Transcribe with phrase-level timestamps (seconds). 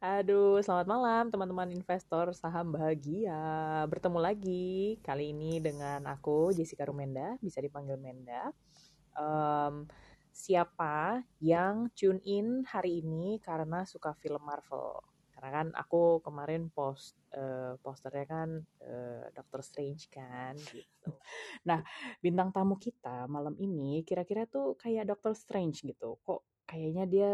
[0.00, 3.36] Aduh, selamat malam teman-teman investor saham bahagia.
[3.84, 8.48] Bertemu lagi kali ini dengan aku Jessica Rumenda, bisa dipanggil Menda.
[9.12, 9.84] Um,
[10.32, 15.04] siapa yang tune in hari ini karena suka film Marvel?
[15.36, 21.12] Karena kan aku kemarin post uh, posternya kan uh, Doctor Strange kan gitu.
[21.68, 21.84] Nah,
[22.24, 26.16] bintang tamu kita malam ini kira-kira tuh kayak Doctor Strange gitu.
[26.24, 27.30] Kok kayaknya dia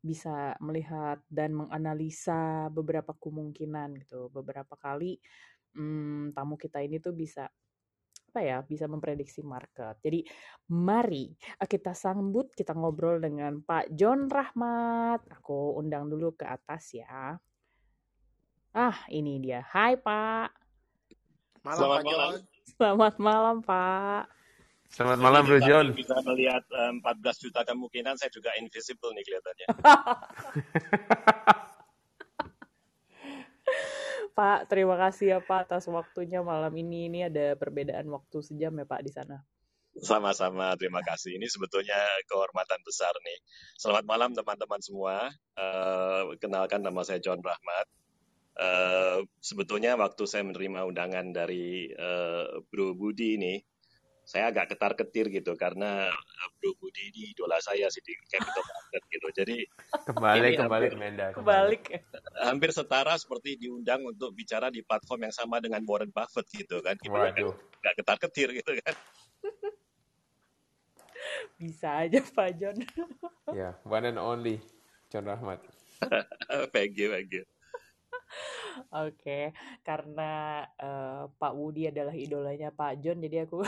[0.00, 4.32] bisa melihat dan menganalisa beberapa kemungkinan gitu.
[4.32, 5.20] Beberapa kali
[5.76, 7.48] hmm, tamu kita ini tuh bisa
[8.30, 9.98] apa ya bisa memprediksi market.
[10.00, 10.22] Jadi
[10.70, 15.26] mari eh, kita sambut kita ngobrol dengan Pak John Rahmat.
[15.42, 17.36] Aku undang dulu ke atas ya.
[18.70, 19.66] Ah ini dia.
[19.66, 20.48] Hai Pak.
[21.60, 22.30] Malam Selamat Pak malam.
[22.64, 24.39] Selamat malam Pak.
[24.90, 25.94] Selamat malam, Bro John.
[25.94, 29.66] Bisa melihat um, 14 juta kemungkinan saya juga invisible nih kelihatannya.
[34.34, 37.06] Pak, terima kasih ya Pak atas waktunya malam ini.
[37.06, 39.38] Ini ada perbedaan waktu sejam ya Pak di sana.
[39.94, 41.38] Sama-sama, terima kasih.
[41.38, 43.38] Ini sebetulnya kehormatan besar nih.
[43.78, 45.30] Selamat malam teman-teman semua.
[45.54, 47.86] Uh, kenalkan nama saya John Rahmat.
[48.58, 53.54] Uh, sebetulnya waktu saya menerima undangan dari uh, Bro Budi ini,
[54.30, 59.02] saya agak ketar-ketir gitu karena eh, Bro Budi ini idola saya sih di capital market
[59.18, 59.28] gitu.
[59.34, 59.56] Jadi
[60.06, 61.26] kembali kembali hampir, Menda.
[61.34, 61.76] Kembali.
[62.38, 66.94] Hampir setara seperti diundang untuk bicara di platform yang sama dengan Warren Buffett gitu kan.
[67.02, 67.58] Gitu Waduh.
[67.82, 68.94] Gak ketar-ketir gitu kan.
[71.58, 72.78] Bisa aja Pak John.
[73.58, 74.62] ya, one and only
[75.10, 75.58] John Rahmat.
[76.70, 77.42] thank you, thank you.
[78.94, 79.44] Oke, okay.
[79.82, 83.66] karena uh, Pak Wudi adalah idolanya Pak John, jadi aku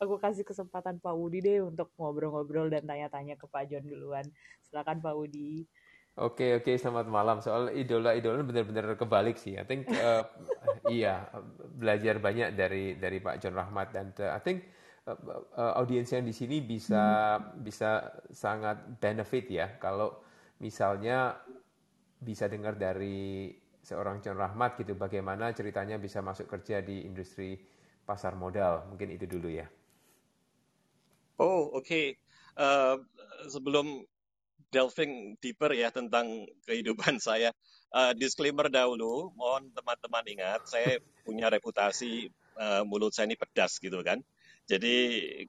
[0.00, 4.24] aku kasih kesempatan Pak Wudi deh untuk ngobrol-ngobrol dan tanya-tanya ke Pak John duluan.
[4.64, 5.68] Silakan Pak Wudi.
[6.18, 7.38] Oke okay, oke okay, selamat malam.
[7.44, 9.60] Soal idola-idola benar-benar kebalik sih.
[9.60, 10.24] I think uh,
[10.90, 11.28] iya
[11.76, 14.66] belajar banyak dari dari Pak John Rahmat dan uh, I think
[15.06, 15.14] uh,
[15.54, 17.62] uh, audiens yang di sini bisa hmm.
[17.62, 20.18] bisa sangat benefit ya kalau
[20.64, 21.38] misalnya
[22.20, 27.54] bisa dengar dari seorang John Rahmat gitu bagaimana ceritanya bisa masuk kerja di industri
[28.02, 28.90] pasar modal.
[28.90, 29.68] Mungkin itu dulu ya.
[31.40, 31.88] Oh, oke.
[31.88, 32.06] Okay.
[32.52, 33.00] Uh,
[33.48, 34.04] sebelum
[34.68, 37.56] delving deeper ya tentang kehidupan saya,
[37.96, 42.28] uh, disclaimer dahulu, mohon teman-teman ingat, saya punya reputasi
[42.60, 44.20] uh, mulut saya ini pedas gitu kan.
[44.68, 44.94] Jadi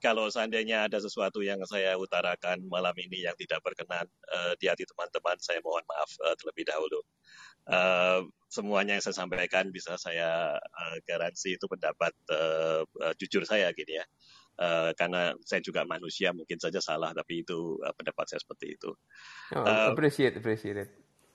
[0.01, 4.87] kalau seandainya ada sesuatu yang saya utarakan malam ini yang tidak berkenan uh, di hati
[4.87, 7.03] teman-teman, saya mohon maaf uh, terlebih dahulu.
[7.69, 13.69] Uh, semuanya yang saya sampaikan bisa saya uh, garansi itu pendapat uh, uh, jujur saya
[13.77, 14.05] gitu ya.
[14.61, 18.93] Uh, karena saya juga manusia mungkin saja salah tapi itu uh, pendapat saya seperti itu.
[19.57, 20.89] Oh, uh, appreciate appreciate it.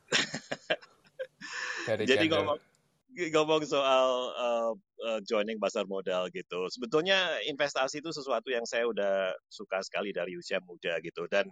[2.07, 2.59] Jadi ngomong
[3.17, 4.07] ngomong soal
[4.37, 4.73] uh,
[5.11, 10.39] uh, joining pasar modal gitu, sebetulnya investasi itu sesuatu yang saya udah suka sekali dari
[10.39, 11.51] usia muda gitu dan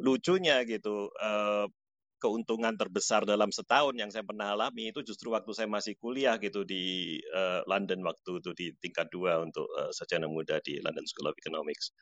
[0.00, 1.68] lucunya gitu uh,
[2.16, 6.64] keuntungan terbesar dalam setahun yang saya pernah alami itu justru waktu saya masih kuliah gitu
[6.64, 11.28] di uh, London waktu itu di tingkat dua untuk uh, sarjana muda di London School
[11.28, 11.92] of Economics.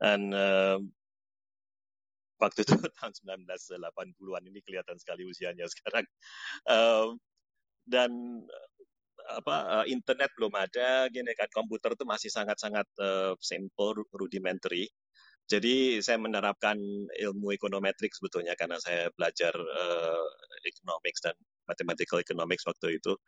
[0.00, 0.80] Dan uh,
[2.40, 6.04] waktu itu tahun 1980-an ini kelihatan sekali usianya sekarang.
[6.64, 7.14] Uh,
[7.84, 8.10] dan
[9.30, 14.90] apa internet belum ada gini kan komputer itu masih sangat-sangat uh, simple rudimentary
[15.50, 16.78] jadi saya menerapkan
[17.10, 20.28] ilmu ekonometrik sebetulnya karena saya belajar uh,
[20.62, 21.34] economics dan
[21.66, 23.18] mathematical economics waktu itu.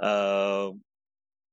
[0.00, 0.72] Uh,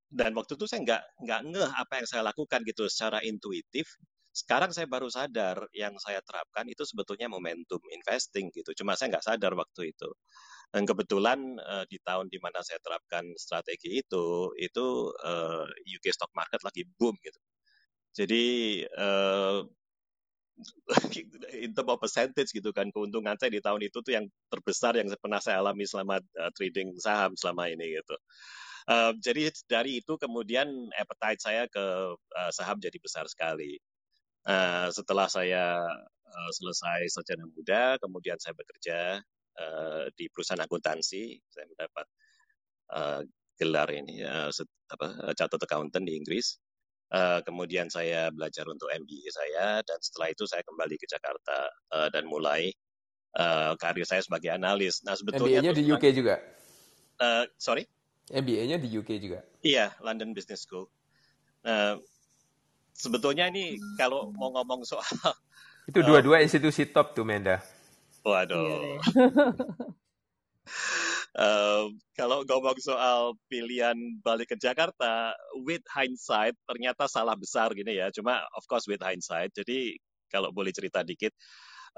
[0.07, 3.99] dan waktu itu saya nggak nggak ngeh apa yang saya lakukan gitu secara intuitif.
[4.31, 8.71] Sekarang saya baru sadar yang saya terapkan itu sebetulnya momentum investing gitu.
[8.79, 10.07] Cuma saya nggak sadar waktu itu.
[10.71, 16.31] Dan kebetulan uh, di tahun di mana saya terapkan strategi itu, itu uh, UK stock
[16.31, 17.39] market lagi boom gitu.
[18.15, 18.45] Jadi
[18.97, 19.67] uh,
[21.63, 25.07] in term of percentage gitu kan keuntungan saya di tahun itu tuh yang terbesar yang
[25.21, 28.17] pernah saya alami selama uh, trading saham selama ini gitu.
[28.87, 33.77] Uh, jadi dari itu kemudian appetite saya ke uh, saham jadi besar sekali.
[34.47, 35.83] Uh, setelah saya
[36.23, 39.19] uh, selesai sarjana muda, kemudian saya bekerja
[39.59, 42.07] uh, di perusahaan akuntansi, saya mendapat
[42.95, 43.21] uh,
[43.59, 44.47] gelar ini uh,
[44.87, 46.55] apa, catat accountant di Inggris.
[47.07, 52.11] Uh, kemudian saya belajar untuk MBA saya dan setelah itu saya kembali ke Jakarta uh,
[52.11, 52.67] dan mulai
[53.39, 54.99] uh, karir saya sebagai analis.
[55.07, 56.35] Nah sebetulnya MBA-nya di UK juga.
[57.15, 57.87] Uh, sorry.
[58.27, 59.39] MBA-nya di UK juga.
[59.63, 60.91] Iya, London Business School.
[61.63, 61.95] Uh,
[62.91, 65.07] sebetulnya ini kalau mau ngomong soal
[65.87, 67.63] itu dua-dua uh, institusi top tuh Menda.
[68.27, 68.99] Waduh.
[71.37, 73.93] Uh, kalau ngomong soal pilihan
[74.25, 78.09] balik ke Jakarta, with hindsight ternyata salah besar gini ya.
[78.09, 79.53] Cuma of course with hindsight.
[79.53, 79.93] Jadi
[80.33, 81.29] kalau boleh cerita dikit,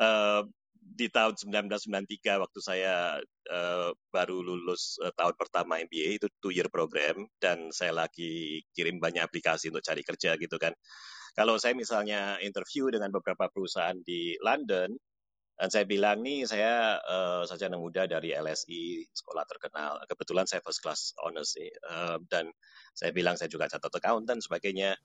[0.04, 0.44] uh,
[0.80, 2.96] di tahun 1993 waktu saya
[3.52, 8.98] uh, baru lulus uh, tahun pertama MBA itu two year program dan saya lagi kirim
[8.98, 10.76] banyak aplikasi untuk cari kerja gitu kan.
[11.38, 14.92] Kalau saya misalnya interview dengan beberapa perusahaan di London,
[15.60, 20.00] dan saya bilang nih saya uh, sarjana muda dari LSI sekolah terkenal.
[20.08, 21.60] Kebetulan saya first class honors.
[21.84, 22.48] Uh, dan
[22.96, 24.96] saya bilang saya juga catat account dan sebagainya.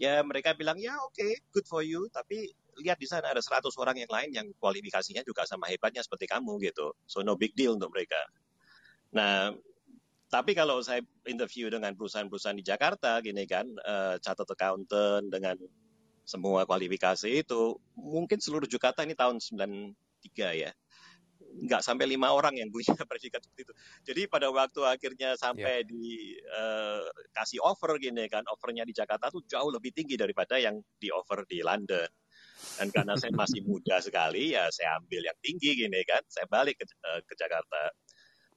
[0.00, 2.08] Ya mereka bilang ya oke okay, good for you.
[2.08, 2.48] Tapi
[2.80, 6.56] lihat di sana ada 100 orang yang lain yang kualifikasinya juga sama hebatnya seperti kamu
[6.64, 6.96] gitu.
[7.04, 8.24] So no big deal untuk mereka.
[9.12, 9.52] Nah
[10.32, 15.60] tapi kalau saya interview dengan perusahaan-perusahaan di Jakarta gini kan, uh, catat accountant dengan
[16.30, 20.70] semua kualifikasi itu mungkin seluruh Jakarta ini tahun 93 ya
[21.50, 23.74] nggak sampai lima orang yang punya predikat seperti itu.
[24.06, 25.86] Jadi pada waktu akhirnya sampai yeah.
[25.86, 27.02] di uh,
[27.34, 31.42] kasih offer gini kan, offernya di Jakarta tuh jauh lebih tinggi daripada yang di offer
[31.50, 32.06] di London.
[32.76, 36.76] Dan karena saya masih muda sekali, ya saya ambil yang tinggi gini kan, saya balik
[36.78, 37.82] ke, uh, ke Jakarta.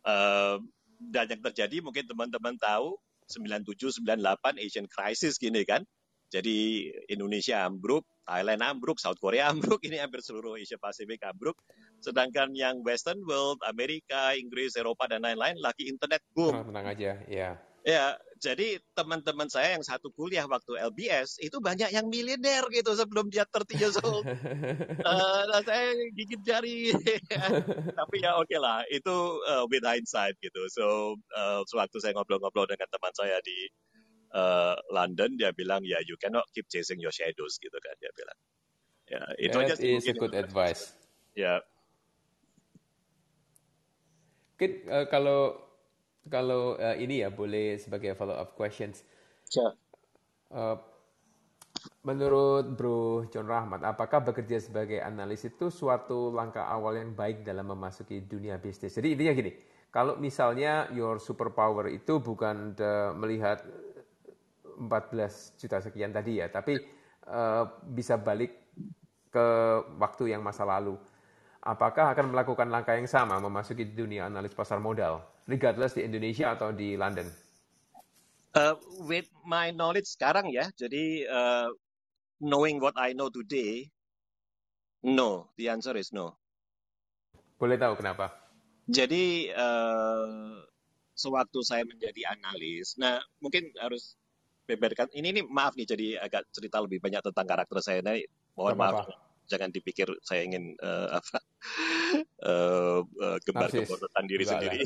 [0.03, 0.57] Uh,
[0.99, 2.99] dan yang terjadi mungkin teman-teman tahu
[3.31, 5.87] 97 98 Asian crisis gini kan.
[6.33, 11.61] Jadi Indonesia ambruk, Thailand ambruk, South Korea ambruk, ini hampir seluruh Asia Pasifik ambruk.
[12.01, 16.73] Sedangkan yang Western world, Amerika, Inggris, Eropa dan lain-lain lagi internet boom.
[16.73, 17.61] Tenang aja, ya.
[17.83, 23.27] Ya, jadi teman-teman saya yang satu kuliah waktu LBS itu banyak yang miliuner gitu sebelum
[23.27, 24.23] dia 30 years old.
[25.07, 26.95] uh, nah saya gigit jari.
[27.99, 29.15] Tapi ya oke okay lah, itu
[29.51, 30.63] uh, with hindsight gitu.
[30.71, 33.67] So, uh, sewaktu saya ngobrol-ngobrol dengan teman saya di
[34.33, 38.37] uh, London dia bilang ya you cannot keep chasing your shadows gitu kan dia bilang.
[39.07, 40.97] Ya itu That aja sih is a good advice.
[41.37, 41.61] Ya.
[44.57, 45.57] Mungkin uh, kalau
[46.27, 49.05] kalau uh, ini ya boleh sebagai follow up questions.
[49.47, 49.73] Sure.
[50.51, 50.77] uh,
[52.03, 57.67] Menurut Bro John Rahmat, apakah bekerja sebagai analis itu suatu langkah awal yang baik dalam
[57.67, 58.95] memasuki dunia bisnis?
[58.95, 59.51] Jadi intinya gini,
[59.91, 62.75] kalau misalnya your superpower itu bukan
[63.19, 63.63] melihat
[64.89, 66.79] 14 juta sekian tadi ya, tapi
[67.27, 68.63] uh, bisa balik
[69.33, 69.45] ke
[69.97, 70.99] waktu yang masa lalu.
[71.63, 76.75] Apakah akan melakukan langkah yang sama memasuki dunia analis pasar modal, regardless di Indonesia atau
[76.75, 77.25] di London?
[78.53, 78.77] Uh,
[79.09, 81.71] with my knowledge sekarang ya, jadi uh,
[82.43, 83.89] knowing what I know today,
[85.01, 85.49] no.
[85.57, 86.37] The answer is no.
[87.57, 88.29] Boleh tahu kenapa?
[88.91, 90.59] Jadi uh,
[91.15, 94.19] sewaktu saya menjadi analis, nah mungkin harus
[94.63, 95.07] beberkan.
[95.11, 97.99] Ini ini maaf nih jadi agak cerita lebih banyak tentang karakter saya.
[98.03, 99.15] Nih mohon maaf apa.
[99.43, 101.37] jangan dipikir saya ingin uh, apa
[102.47, 104.77] uh, uh, gembar tentang diri Enggak sendiri.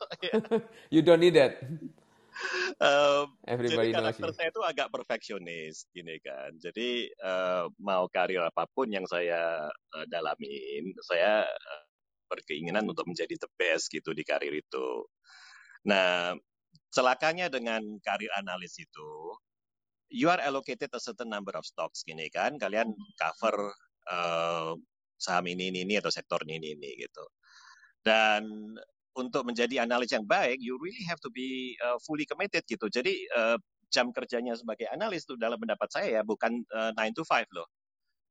[0.94, 1.60] you don't need that.
[2.82, 6.58] Uh, Everybody jadi karakter saya itu agak perfeksionis gini kan.
[6.58, 11.84] Jadi uh, mau karir apa pun yang saya uh, dalamin, saya uh,
[12.26, 15.06] berkeinginan untuk menjadi the best gitu di karir itu.
[15.86, 16.34] Nah,
[16.94, 19.10] celakanya dengan karir analis itu,
[20.14, 23.74] you are allocated a certain number of stocks gini kan, kalian cover
[24.06, 24.78] uh,
[25.18, 27.26] saham ini, ini, ini atau sektor ini, ini, ini gitu.
[28.06, 28.46] Dan
[29.18, 32.86] untuk menjadi analis yang baik, you really have to be uh, fully committed gitu.
[32.86, 33.58] Jadi uh,
[33.90, 37.66] jam kerjanya sebagai analis itu dalam pendapat saya ya bukan uh, 9 to 5 loh.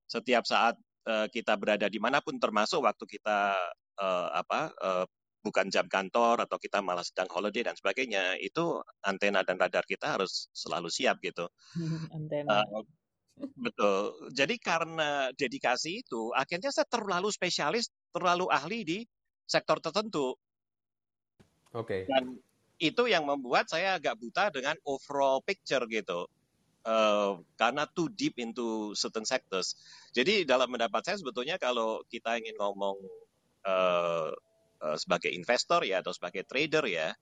[0.07, 0.75] Setiap saat
[1.07, 3.55] uh, kita berada di mana pun termasuk waktu kita
[3.99, 5.05] uh, apa uh,
[5.43, 10.15] bukan jam kantor atau kita malah sedang holiday dan sebagainya, itu antena dan radar kita
[10.15, 11.51] harus selalu siap gitu.
[12.15, 12.63] antena.
[12.63, 12.83] Uh,
[13.59, 14.31] betul.
[14.31, 18.99] Jadi karena dedikasi itu, akhirnya saya terlalu spesialis, terlalu ahli di
[19.43, 20.33] sektor tertentu.
[21.75, 22.07] Oke.
[22.07, 22.09] Okay.
[22.09, 22.39] Dan
[22.79, 26.25] itu yang membuat saya agak buta dengan overall picture gitu.
[26.83, 29.79] Uh, karena too deep into certain sectors.
[30.11, 32.99] Jadi dalam pendapat saya sebetulnya kalau kita ingin ngomong
[33.63, 34.35] uh,
[34.83, 37.15] uh, sebagai investor ya atau sebagai trader ya,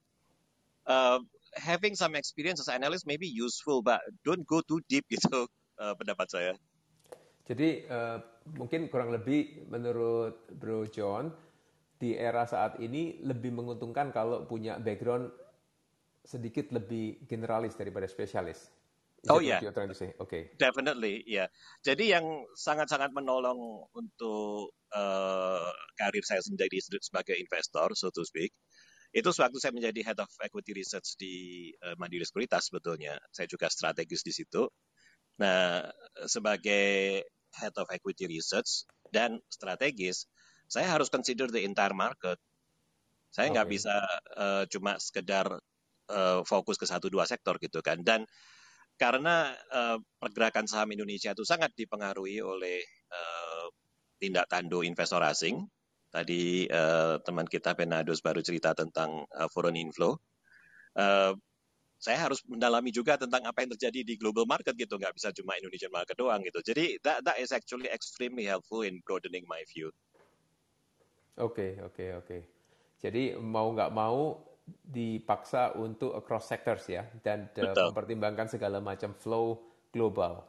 [0.90, 1.22] uh,
[1.54, 5.46] having some experience as analyst maybe useful, but don't go too deep gitu
[5.78, 6.52] uh, pendapat saya.
[7.46, 8.22] Jadi uh,
[8.58, 11.30] mungkin kurang lebih menurut Bro John
[11.98, 15.30] di era saat ini lebih menguntungkan kalau punya background
[16.22, 18.70] sedikit lebih generalis daripada spesialis.
[19.30, 19.70] Oh ya, yeah.
[20.18, 20.50] Okay.
[20.58, 21.46] Definitely, ya.
[21.46, 21.48] Yeah.
[21.86, 22.26] Jadi yang
[22.58, 28.50] sangat-sangat menolong untuk uh, karir saya menjadi sebagai investor, so to speak,
[29.14, 33.14] itu sewaktu saya menjadi head of equity research di uh, Mandiri Sekuritas sebetulnya.
[33.30, 34.66] Saya juga strategis di situ.
[35.38, 35.86] Nah,
[36.26, 37.22] sebagai
[37.54, 40.26] head of equity research dan strategis,
[40.66, 42.40] saya harus consider the entire market.
[43.30, 43.74] Saya nggak okay.
[43.76, 43.96] bisa
[44.34, 45.46] uh, cuma sekedar
[46.10, 48.00] uh, fokus ke satu dua sektor gitu kan.
[48.02, 48.26] Dan
[48.96, 52.80] karena uh, pergerakan saham Indonesia itu sangat dipengaruhi oleh
[53.10, 53.66] uh,
[54.20, 55.66] tindak tanduk investor asing.
[56.12, 60.14] Tadi uh, teman kita Penados baru cerita tentang uh, foreign inflow.
[60.92, 61.32] Uh,
[62.02, 65.54] saya harus mendalami juga tentang apa yang terjadi di global market gitu, nggak bisa cuma
[65.54, 66.58] Indonesian market doang gitu.
[66.58, 69.94] Jadi that, that is actually extremely helpful in broadening my view.
[71.38, 72.26] Oke, okay, oke, okay, oke.
[72.26, 72.40] Okay.
[73.02, 77.86] Jadi mau nggak mau dipaksa untuk across sectors ya, dan uh, betul.
[77.90, 79.58] mempertimbangkan segala macam flow
[79.90, 80.46] global.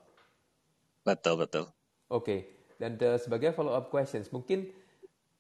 [1.02, 1.66] Betul, betul.
[2.08, 2.40] Oke, okay.
[2.78, 4.70] dan uh, sebagai follow up questions, mungkin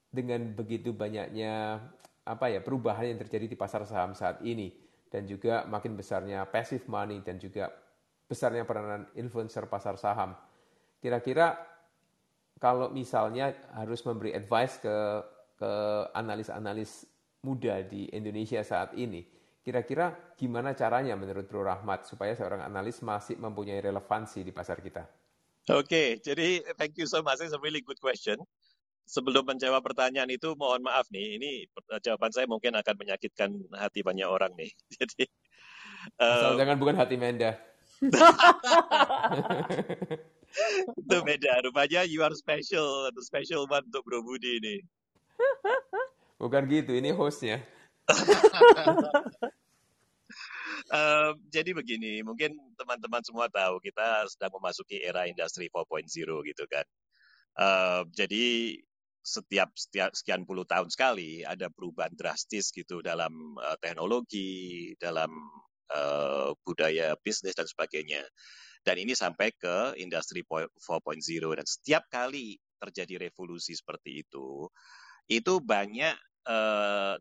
[0.09, 1.81] dengan begitu banyaknya
[2.23, 4.73] apa ya perubahan yang terjadi di pasar saham saat ini,
[5.13, 7.69] dan juga makin besarnya passive money dan juga
[8.25, 10.33] besarnya peranan influencer pasar saham.
[10.97, 11.53] Kira-kira
[12.57, 14.95] kalau misalnya harus memberi advice ke
[15.53, 15.71] ke
[16.17, 17.05] analis-analis
[17.43, 19.21] muda di Indonesia saat ini,
[19.61, 25.03] kira-kira gimana caranya menurut Bro Rahmat supaya seorang analis masih mempunyai relevansi di pasar kita?
[25.71, 27.39] Oke, okay, jadi thank you so much.
[27.39, 28.39] It's a really good question
[29.03, 31.67] sebelum menjawab pertanyaan itu mohon maaf nih, ini
[31.99, 34.71] jawaban saya mungkin akan menyakitkan hati banyak orang nih.
[34.99, 35.27] Jadi
[36.19, 37.55] Asal um, jangan bukan hati Menda.
[40.99, 41.63] itu beda.
[41.63, 44.75] Rupanya you are special, the special one untuk Bro Budi ini.
[46.43, 47.63] Bukan gitu, ini hostnya.
[50.91, 56.03] um, jadi begini, mungkin teman-teman semua tahu kita sedang memasuki era industri 4.0
[56.43, 56.83] gitu kan.
[57.55, 58.75] Uh, jadi
[59.23, 65.31] setiap, setiap sekian puluh tahun sekali ada perubahan drastis gitu dalam uh, teknologi, dalam
[65.95, 68.19] uh, budaya bisnis dan sebagainya.
[68.83, 70.75] Dan ini sampai ke industri 4.0
[71.55, 74.67] dan setiap kali terjadi revolusi seperti itu,
[75.31, 76.19] itu banyak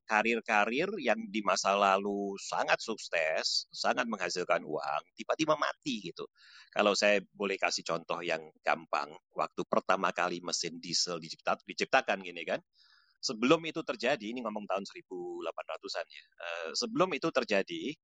[0.03, 6.27] karir-karir uh, yang di masa lalu sangat sukses, sangat menghasilkan uang, tiba-tiba mati gitu.
[6.75, 12.43] Kalau saya boleh kasih contoh yang gampang, waktu pertama kali mesin diesel dicipta, diciptakan gini
[12.43, 12.59] kan,
[13.23, 17.95] sebelum itu terjadi, ini ngomong tahun 1800-an ya, uh, sebelum itu terjadi,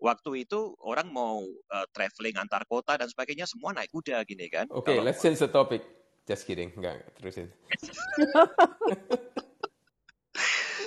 [0.00, 4.64] waktu itu orang mau uh, traveling antar kota dan sebagainya semua naik kuda gini kan.
[4.72, 5.84] Oke, okay, let's change the topic.
[6.26, 7.52] Just kidding, enggak terusin.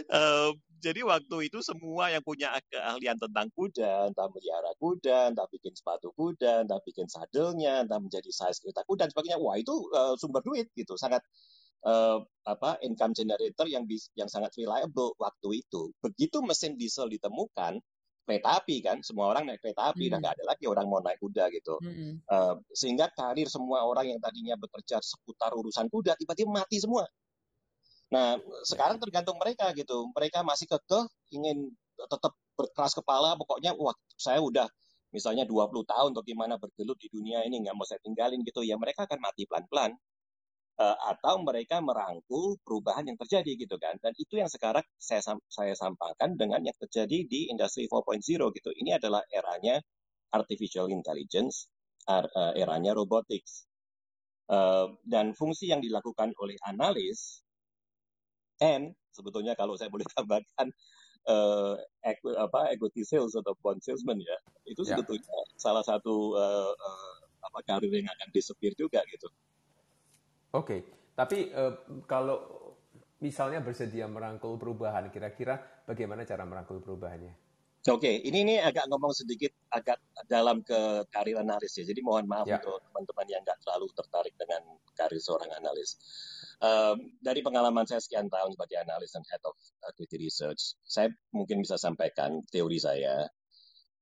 [0.08, 5.76] Uh, jadi waktu itu semua yang punya keahlian tentang kuda, entah melihara kuda, entah bikin
[5.76, 10.16] sepatu kuda, entah bikin sadelnya, entah menjadi size kereta kuda dan sebagainya, wah itu uh,
[10.16, 11.20] sumber duit gitu, sangat
[11.84, 15.92] uh, apa income generator yang bis, yang sangat reliable waktu itu.
[16.00, 17.84] Begitu mesin diesel ditemukan,
[18.24, 20.12] kereta api kan, semua orang naik kereta api, hmm.
[20.16, 21.76] dan nggak ada lagi orang mau naik kuda gitu.
[21.84, 22.24] Hmm.
[22.30, 27.04] Uh, sehingga karir semua orang yang tadinya bekerja seputar urusan kuda tiba-tiba mati semua.
[28.10, 30.10] Nah, sekarang tergantung mereka gitu.
[30.18, 31.06] Mereka masih kekeh
[31.38, 34.66] ingin tetap berkeras kepala, pokoknya wah saya udah
[35.14, 38.66] misalnya 20 tahun untuk gimana bergelut di dunia ini nggak mau saya tinggalin gitu.
[38.66, 39.94] Ya mereka akan mati pelan-pelan
[40.82, 43.94] uh, atau mereka merangkul perubahan yang terjadi gitu kan.
[44.02, 48.26] Dan itu yang sekarang saya saya sampaikan dengan yang terjadi di industri 4.0
[48.58, 48.70] gitu.
[48.74, 49.78] Ini adalah eranya
[50.34, 51.70] artificial intelligence
[52.10, 52.26] er,
[52.58, 53.70] eranya robotics.
[54.50, 57.46] Uh, dan fungsi yang dilakukan oleh analis
[58.60, 60.72] And sebetulnya kalau saya boleh tambahkan
[61.28, 61.76] uh,
[62.06, 64.38] equi, apa equity sales atau bond salesman ya,
[64.68, 64.96] itu ya.
[64.96, 69.28] sebetulnya salah satu uh, uh, apa karir yang akan disepir juga gitu.
[70.50, 70.80] Oke, okay.
[71.14, 72.60] tapi uh, kalau
[73.20, 77.50] misalnya bersedia merangkul perubahan, kira-kira bagaimana cara merangkul perubahannya?
[77.88, 78.16] Oke, okay.
[78.28, 81.88] ini ini agak ngomong sedikit agak dalam ke karir analis ya.
[81.88, 82.60] Jadi mohon maaf ya.
[82.60, 84.62] untuk teman-teman yang nggak terlalu tertarik dengan
[85.00, 85.96] karir seorang analis.
[87.24, 89.56] Dari pengalaman saya sekian tahun sebagai analis dan head of
[89.88, 93.24] equity research, saya mungkin bisa sampaikan teori saya.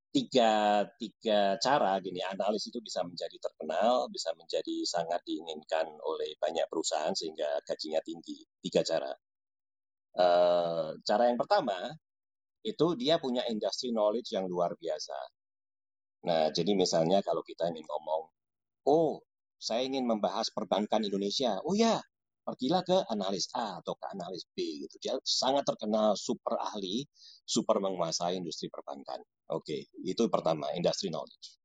[0.08, 6.66] Tiga, tiga cara gini, analis itu bisa menjadi terkenal, bisa menjadi sangat diinginkan oleh banyak
[6.72, 8.42] perusahaan sehingga gajinya tinggi.
[8.58, 9.14] Tiga cara.
[10.18, 11.94] Uh, cara yang pertama,
[12.66, 15.18] itu dia punya industry knowledge yang luar biasa.
[16.26, 18.34] Nah, jadi misalnya kalau kita ingin ngomong,
[18.90, 19.22] oh,
[19.62, 21.62] saya ingin membahas perbankan Indonesia.
[21.62, 22.02] Oh ya,
[22.48, 24.96] pergilah ke analis A atau ke analis B gitu.
[25.04, 27.04] Dia sangat terkenal super ahli,
[27.44, 29.20] super menguasai industri perbankan.
[29.52, 31.60] Oke, itu pertama, industry knowledge.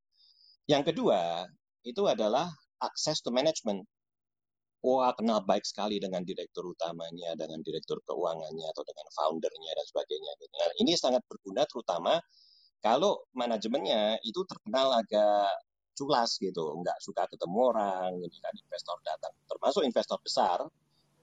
[0.66, 1.46] Yang kedua,
[1.86, 2.50] itu adalah
[2.82, 3.86] access to management.
[4.82, 10.32] Wah, kenal baik sekali dengan direktur utamanya, dengan direktur keuangannya, atau dengan foundernya, dan sebagainya.
[10.34, 12.18] Nah, ini sangat berguna terutama
[12.82, 15.46] kalau manajemennya itu terkenal agak
[16.02, 20.58] culas gitu, nggak suka ketemu orang, ini kan investor datang, termasuk investor besar,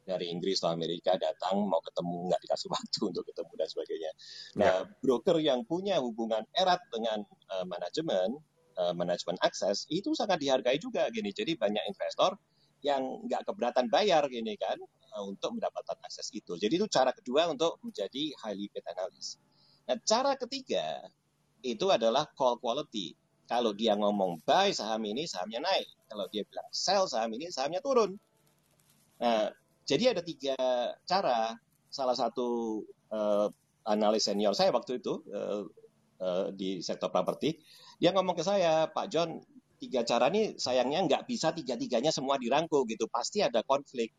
[0.10, 4.12] dari Inggris atau Amerika datang mau ketemu nggak dikasih waktu untuk ketemu dan sebagainya.
[4.58, 4.90] Nah, ya.
[5.06, 7.22] broker yang punya hubungan erat dengan
[7.54, 8.42] uh, manajemen,
[8.82, 11.30] uh, manajemen akses itu sangat dihargai juga gini.
[11.30, 12.34] Jadi banyak investor
[12.82, 14.82] yang nggak keberatan bayar gini kan
[15.14, 16.58] uh, untuk mendapatkan akses itu.
[16.58, 19.38] Jadi itu cara kedua untuk menjadi highly paid analyst.
[19.86, 21.06] Nah, cara ketiga
[21.62, 23.14] itu adalah call quality.
[23.50, 25.90] Kalau dia ngomong buy saham ini, sahamnya naik.
[26.06, 28.14] Kalau dia bilang sell saham ini, sahamnya turun.
[29.18, 29.50] Nah,
[29.90, 30.54] jadi ada tiga
[31.10, 31.58] cara.
[31.90, 33.50] Salah satu uh,
[33.90, 35.66] analis senior saya waktu itu uh,
[36.22, 37.58] uh, di sektor properti,
[37.98, 39.42] dia ngomong ke saya, Pak John,
[39.82, 43.10] tiga cara ini sayangnya nggak bisa tiga-tiganya semua dirangkul gitu.
[43.10, 44.14] Pasti ada konflik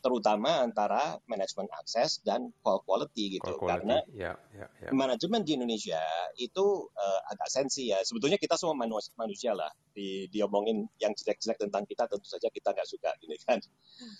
[0.00, 3.70] terutama antara manajemen akses dan call quality gitu call quality.
[3.70, 4.90] karena ya, ya, ya.
[4.96, 6.00] manajemen di Indonesia
[6.40, 11.60] itu uh, agak sensi ya sebetulnya kita semua manusia, manusia lah di diomongin yang jelek-jelek
[11.60, 13.60] tentang kita tentu saja kita nggak suka gini kan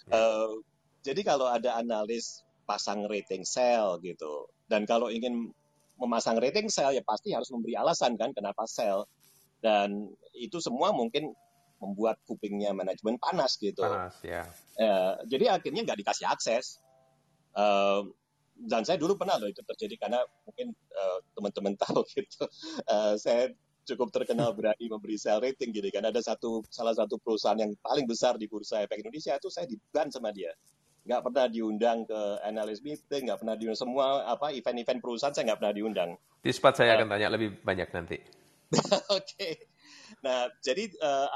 [0.08, 0.14] ya.
[0.14, 0.52] uh,
[1.00, 5.50] jadi kalau ada analis pasang rating sell gitu dan kalau ingin
[5.96, 9.08] memasang rating sell ya pasti harus memberi alasan kan kenapa sell
[9.64, 11.36] dan itu semua mungkin
[11.80, 13.80] membuat kupingnya manajemen panas gitu.
[13.80, 14.44] Panas ya.
[14.76, 16.78] Uh, jadi akhirnya nggak dikasih akses.
[17.56, 18.06] Uh,
[18.60, 22.44] dan saya dulu pernah loh itu terjadi karena mungkin uh, teman-teman tahu gitu.
[22.84, 23.50] Uh, saya
[23.88, 26.04] cukup terkenal berani memberi sell rating gitu kan.
[26.04, 30.12] Ada satu salah satu perusahaan yang paling besar di bursa efek Indonesia itu saya diban
[30.12, 30.52] sama dia.
[31.08, 35.58] Nggak pernah diundang ke analyst meeting, nggak pernah diundang semua apa event-event perusahaan saya nggak
[35.64, 36.10] pernah diundang.
[36.44, 38.20] Di spot saya uh, akan tanya lebih banyak nanti.
[38.76, 39.00] Oke.
[39.08, 39.52] okay.
[40.20, 41.28] Nah, jadi uh,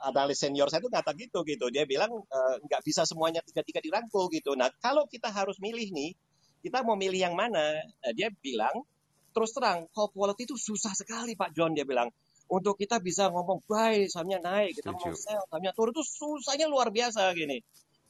[0.00, 1.68] analis senior saya itu kata gitu gitu.
[1.68, 4.56] Dia bilang eh, nggak e, bisa semuanya tiga-tiga dirangkul gitu.
[4.56, 6.16] Nah kalau kita harus milih nih,
[6.60, 7.80] kita mau milih yang mana?
[7.80, 8.84] Nah, dia bilang
[9.30, 12.08] terus terang call quality itu susah sekali Pak John dia bilang.
[12.50, 16.90] Untuk kita bisa ngomong buy, sahamnya naik, kita mau sell, sahamnya turun itu susahnya luar
[16.90, 17.62] biasa gini.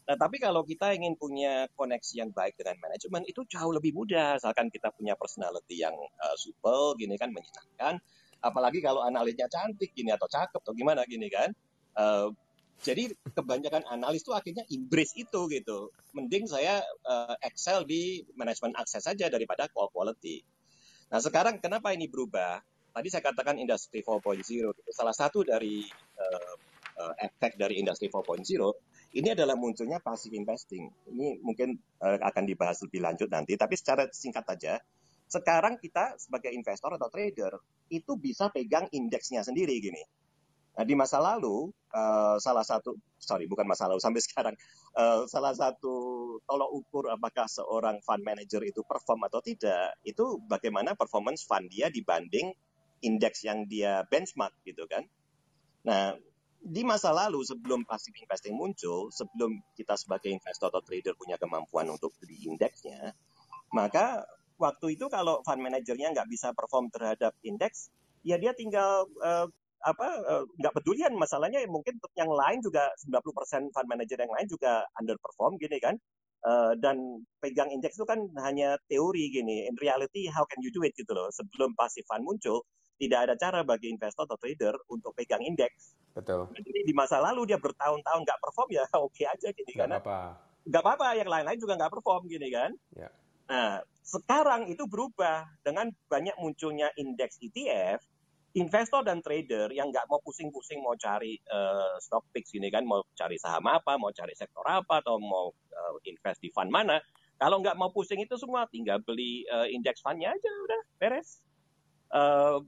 [0.09, 4.41] Nah, tapi kalau kita ingin punya koneksi yang baik dengan manajemen itu jauh lebih mudah.
[4.41, 8.03] Asalkan kita punya personality yang uh, supel, gini kan menyenangkan.
[8.41, 11.55] Apalagi kalau analisnya cantik gini atau cakep atau gimana gini kan.
[11.97, 12.31] Uh,
[12.81, 15.93] jadi kebanyakan analis tuh akhirnya embrace itu gitu.
[16.17, 20.41] Mending saya uh, excel di manajemen akses saja daripada call quality.
[21.13, 22.63] Nah sekarang kenapa ini berubah?
[22.91, 24.91] Tadi saya katakan industri 4.0 gitu.
[24.91, 25.85] Salah satu dari
[26.17, 28.49] uh, efek dari industri 4.0
[29.11, 30.87] ini adalah munculnya passive investing.
[31.11, 33.59] Ini mungkin uh, akan dibahas lebih lanjut nanti.
[33.59, 34.79] Tapi secara singkat saja,
[35.27, 37.59] sekarang kita sebagai investor atau trader
[37.91, 40.03] itu bisa pegang indeksnya sendiri gini.
[40.71, 44.55] Nah, di masa lalu, uh, salah satu, sorry, bukan masa lalu, sampai sekarang,
[44.95, 45.95] uh, salah satu
[46.47, 51.91] tolok ukur apakah seorang fund manager itu perform atau tidak, itu bagaimana performance fund dia
[51.91, 52.55] dibanding
[53.03, 55.03] indeks yang dia benchmark gitu kan.
[55.85, 56.15] Nah,
[56.61, 61.89] di masa lalu sebelum passive investing muncul, sebelum kita sebagai investor atau trader punya kemampuan
[61.89, 63.17] untuk beli indeksnya,
[63.73, 64.29] maka
[64.61, 67.89] waktu itu kalau fund manajernya nggak bisa perform terhadap indeks,
[68.21, 69.49] ya dia tinggal uh,
[69.85, 71.13] apa eh, nggak pedulian.
[71.17, 75.97] Masalahnya mungkin untuk yang lain juga 90% fund manager yang lain juga underperform gini kan.
[76.41, 79.69] Uh, dan pegang indeks itu kan hanya teori gini.
[79.69, 81.29] In reality how can you do it gitu loh.
[81.29, 82.65] Sebelum passive fund muncul
[82.97, 85.97] tidak ada cara bagi investor atau trader untuk pegang indeks.
[86.17, 86.49] Betul.
[86.57, 89.73] Jadi di masa lalu dia bertahun-tahun nggak perform ya oke okay aja gini.
[89.77, 92.71] Kan apa nggak apa-apa yang lain-lain juga nggak perform gini kan.
[92.97, 93.09] Ya.
[93.45, 95.45] nah sekarang itu berubah.
[95.61, 98.01] Dengan banyak munculnya indeks ETF
[98.59, 103.07] investor dan trader yang nggak mau pusing-pusing mau cari uh, stock picks ini kan mau
[103.15, 106.99] cari saham apa mau cari sektor apa atau mau uh, invest di fund mana
[107.39, 111.39] kalau nggak mau pusing itu semua tinggal beli uh, indeks fundnya aja udah beres
[112.11, 112.59] uh,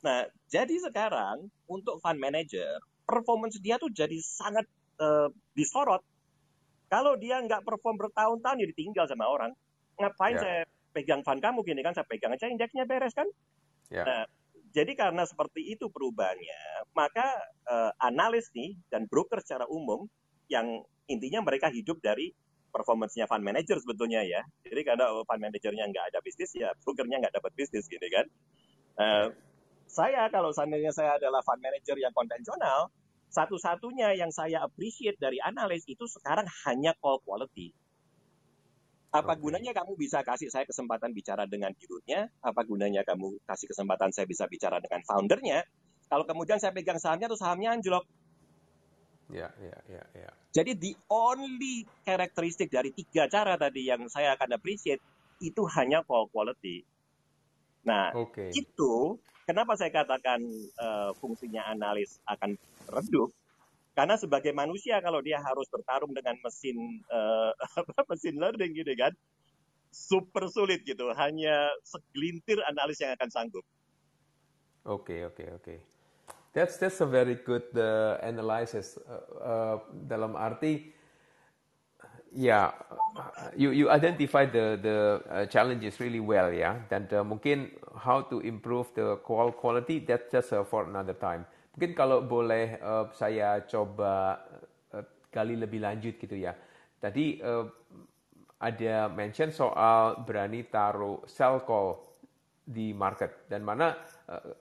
[0.00, 4.64] nah jadi sekarang untuk fund manager performance dia tuh jadi sangat
[5.04, 6.00] uh, disorot
[6.88, 9.52] kalau dia nggak perform bertahun-tahun ya ditinggal sama orang
[10.00, 10.40] ngapain yeah.
[10.40, 10.60] saya
[10.96, 13.28] pegang fund kamu gini kan saya pegang aja indeksnya beres kan
[13.92, 14.08] yeah.
[14.08, 14.24] nah,
[14.70, 17.26] jadi karena seperti itu perubahannya, maka
[17.66, 20.06] uh, analis nih dan broker secara umum
[20.46, 22.30] yang intinya mereka hidup dari
[22.70, 24.46] performance-nya fund manager sebetulnya ya.
[24.62, 28.26] Jadi karena fund manajernya nggak ada bisnis ya brokernya nggak dapat bisnis gitu kan.
[28.94, 29.26] Uh,
[29.90, 32.94] saya kalau seandainya saya adalah fund manager yang konvensional,
[33.34, 37.74] satu-satunya yang saya appreciate dari analis itu sekarang hanya call quality.
[39.10, 39.42] Apa okay.
[39.42, 42.30] gunanya kamu bisa kasih saya kesempatan bicara dengan dirutnya?
[42.46, 45.66] Apa gunanya kamu kasih kesempatan saya bisa bicara dengan foundernya?
[46.06, 48.06] Kalau kemudian saya pegang sahamnya, terus sahamnya anjlok.
[49.30, 50.30] Ya, ya, ya, ya.
[50.50, 55.02] Jadi the only karakteristik dari tiga cara tadi yang saya akan appreciate
[55.38, 56.82] itu hanya call quality.
[57.86, 58.50] Nah, okay.
[58.54, 60.42] itu kenapa saya katakan
[60.78, 62.58] uh, fungsinya analis akan
[62.90, 63.30] redup
[64.00, 67.52] Karena sebagai manusia kalau dia harus bertarung dengan mesin uh,
[68.08, 69.12] mesin learning gitu kan,
[69.92, 71.12] super sulit gitu.
[71.12, 73.60] Hanya segelintir analis yang akan sanggup.
[74.88, 75.60] Oke okay, oke okay, oke.
[75.60, 75.78] Okay.
[76.56, 78.96] That's that's a very good uh, analysis.
[78.96, 79.76] Uh, uh,
[80.08, 80.96] dalam arti,
[82.32, 82.66] ya, yeah,
[83.52, 84.96] you you identify the the
[85.52, 86.56] challenges really well ya.
[86.56, 86.74] Yeah?
[86.88, 91.44] Dan uh, mungkin how to improve the quality that's just uh, for another time.
[91.80, 94.36] Mungkin kalau boleh uh, saya coba
[94.92, 95.00] uh,
[95.32, 96.52] gali lebih lanjut gitu ya.
[97.00, 97.64] Tadi uh,
[98.60, 101.96] ada mention soal berani taruh sell call
[102.60, 103.96] di market dan mana
[104.28, 104.52] uh,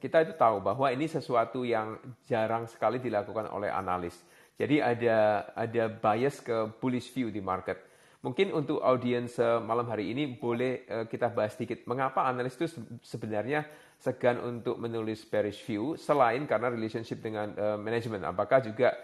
[0.00, 4.16] kita itu tahu bahwa ini sesuatu yang jarang sekali dilakukan oleh analis.
[4.56, 7.84] Jadi ada ada bias ke bullish view di market.
[8.26, 12.66] Mungkin untuk audiens malam hari ini boleh kita bahas sedikit mengapa analis itu
[12.98, 13.62] sebenarnya
[14.02, 18.26] segan untuk menulis bearish view selain karena relationship dengan uh, manajemen.
[18.26, 18.98] Apakah juga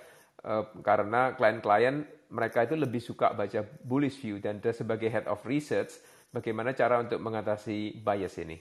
[0.83, 2.03] karena klien-klien
[2.35, 6.03] mereka itu lebih suka baca bullish view dan sebagai head of research,
[6.35, 8.59] bagaimana cara untuk mengatasi bias ini?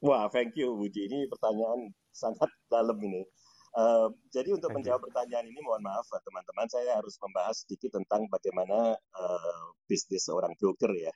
[0.00, 1.04] Wah, thank you Budi.
[1.04, 3.28] Ini pertanyaan sangat dalam ini.
[3.76, 8.96] Uh, jadi untuk menjawab pertanyaan ini, mohon maaf teman-teman, saya harus membahas sedikit tentang bagaimana
[8.96, 11.12] uh, bisnis seorang broker ya.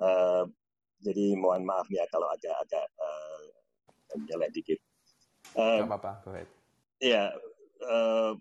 [0.00, 0.48] Uh,
[1.04, 3.44] jadi mohon maaf ya kalau agak-agak uh,
[4.24, 4.80] jelek dikit.
[5.52, 6.24] Uh, apa-apa,
[7.04, 7.36] Ya,
[7.84, 8.32] uh,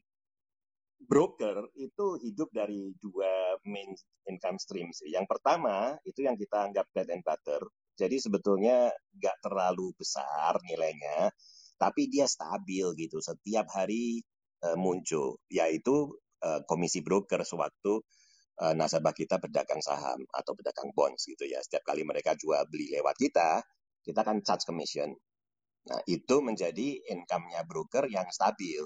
[1.04, 3.92] broker itu hidup dari dua main
[4.32, 5.12] income stream sih.
[5.12, 7.60] Yang pertama itu yang kita anggap bread and butter.
[8.00, 11.30] Jadi sebetulnya nggak terlalu besar nilainya,
[11.78, 13.20] tapi dia stabil gitu.
[13.20, 14.22] Setiap hari
[14.66, 18.02] uh, muncul, yaitu uh, komisi broker sewaktu
[18.62, 21.60] uh, nasabah kita berdagang saham atau berdagang bonds gitu ya.
[21.64, 23.64] Setiap kali mereka jual beli lewat kita,
[24.06, 25.14] kita kan charge commission.
[25.84, 28.84] Nah, itu menjadi income-nya broker yang stabil.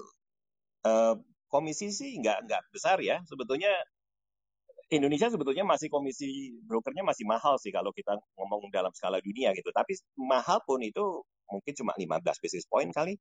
[0.82, 1.14] Uh,
[1.50, 3.22] komisi sih nggak nggak besar ya.
[3.26, 3.70] Sebetulnya
[4.88, 9.68] Indonesia sebetulnya masih komisi brokernya masih mahal sih kalau kita ngomong dalam skala dunia gitu.
[9.70, 13.16] Tapi mahal pun itu mungkin cuma 15 basis point kali.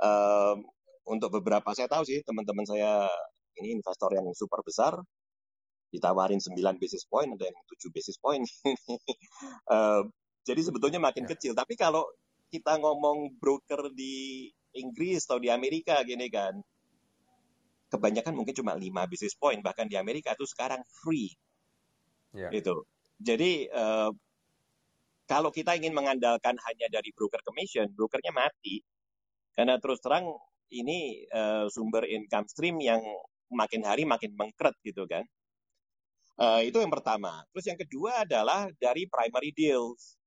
[0.00, 0.56] Uh,
[1.04, 3.10] untuk beberapa saya tahu sih teman-teman saya
[3.60, 4.96] ini investor yang super besar
[5.90, 8.46] ditawarin 9 basis point, ada yang 7 basis point.
[9.74, 10.06] uh,
[10.46, 11.34] jadi sebetulnya makin ya.
[11.34, 11.52] kecil.
[11.52, 12.06] Tapi kalau
[12.50, 14.46] kita ngomong broker di
[14.78, 16.54] Inggris atau di Amerika gini kan,
[17.90, 19.58] kebanyakan mungkin cuma 5 basis point.
[19.60, 21.34] Bahkan di Amerika itu sekarang free.
[22.38, 22.54] Ya.
[22.54, 22.86] Gitu.
[23.18, 24.14] Jadi uh,
[25.30, 28.82] kalau kita ingin mengandalkan hanya dari broker commission, brokernya mati.
[29.54, 30.26] Karena terus terang
[30.74, 32.98] ini uh, sumber income stream yang
[33.54, 35.22] makin hari makin mengkret gitu kan.
[36.34, 37.46] Uh, itu yang pertama.
[37.54, 40.18] Terus yang kedua adalah dari primary deals.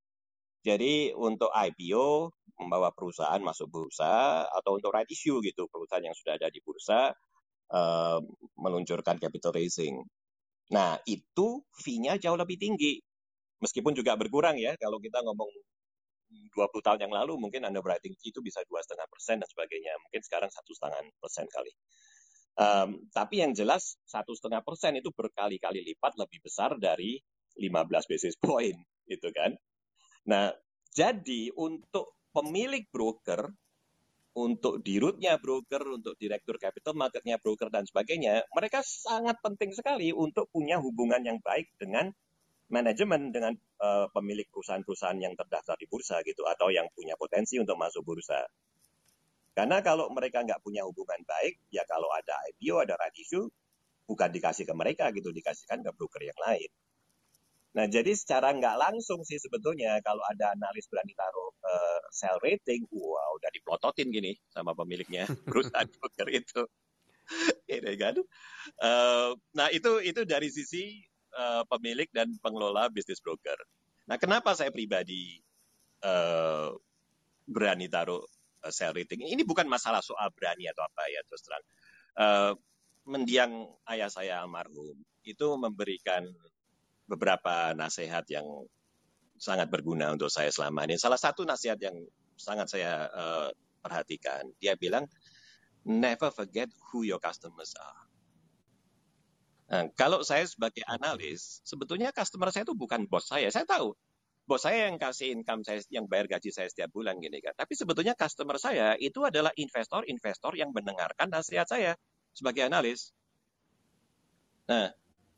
[0.64, 2.32] Jadi untuk IPO
[2.64, 7.12] membawa perusahaan masuk bursa atau untuk right issue gitu perusahaan yang sudah ada di bursa
[7.76, 8.20] uh,
[8.56, 10.00] meluncurkan capital raising.
[10.72, 13.04] Nah itu fee-nya jauh lebih tinggi.
[13.64, 15.48] Meskipun juga berkurang ya kalau kita ngomong
[16.54, 19.94] 20 tahun yang lalu mungkin underwriting fee itu bisa dua setengah persen dan sebagainya.
[20.04, 21.72] Mungkin sekarang satu setengah persen kali.
[22.54, 27.18] Um, tapi yang jelas satu setengah persen itu berkali-kali lipat lebih besar dari
[27.58, 28.78] 15 basis point,
[29.12, 29.58] gitu kan?
[30.30, 30.54] Nah,
[30.94, 33.50] jadi untuk pemilik broker,
[34.38, 40.50] untuk dirutnya broker, untuk direktur capital marketnya broker dan sebagainya, mereka sangat penting sekali untuk
[40.54, 42.14] punya hubungan yang baik dengan
[42.74, 47.78] manajemen dengan uh, pemilik perusahaan-perusahaan yang terdaftar di bursa gitu atau yang punya potensi untuk
[47.78, 48.42] masuk bursa.
[49.54, 53.46] Karena kalau mereka nggak punya hubungan baik, ya kalau ada IPO, ada right issue,
[54.10, 56.70] bukan dikasih ke mereka gitu, dikasihkan ke broker yang lain.
[57.74, 62.86] Nah, jadi secara nggak langsung sih sebetulnya kalau ada analis berani taruh uh, sell rating,
[62.90, 66.66] wow, udah diplototin gini sama pemiliknya perusahaan broker itu.
[67.70, 68.18] Ini kan.
[68.78, 71.02] Uh, nah, itu itu dari sisi
[71.38, 73.58] uh, pemilik dan pengelola bisnis broker.
[74.10, 75.40] Nah, kenapa saya pribadi
[76.04, 76.74] uh,
[77.48, 78.24] berani taruh
[78.64, 79.28] Eh, sell rating.
[79.28, 81.64] Ini bukan masalah soal berani atau apa ya terus terang.
[82.16, 82.54] Uh,
[83.04, 84.96] mendiang ayah saya almarhum
[85.28, 86.24] itu memberikan
[87.04, 88.48] beberapa nasihat yang
[89.36, 90.96] sangat berguna untuk saya selama ini.
[90.96, 92.00] Salah satu nasihat yang
[92.40, 93.50] sangat saya uh,
[93.84, 95.12] perhatikan, dia bilang
[95.84, 98.03] never forget who your customers are.
[99.72, 103.48] Nah, kalau saya sebagai analis, sebetulnya customer saya itu bukan bos saya.
[103.50, 103.96] Saya tahu
[104.44, 107.56] bos saya yang kasih income saya, yang bayar gaji saya setiap bulan gini kan.
[107.56, 111.96] Tapi sebetulnya customer saya itu adalah investor-investor yang mendengarkan nasihat saya
[112.36, 113.16] sebagai analis.
[114.68, 114.92] Nah,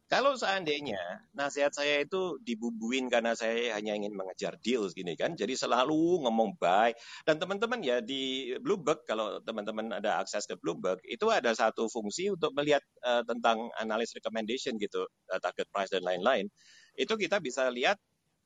[0.06, 1.02] Kalau seandainya
[1.34, 6.62] nasihat saya itu dibumbuin karena saya hanya ingin mengejar deals gini kan, jadi selalu ngomong
[6.62, 6.94] buy.
[7.26, 12.30] Dan teman-teman ya di Bloomberg, kalau teman-teman ada akses ke Bloomberg, itu ada satu fungsi
[12.30, 16.54] untuk melihat uh, tentang analis recommendation gitu, uh, target price dan lain-lain.
[16.94, 17.98] Itu kita bisa lihat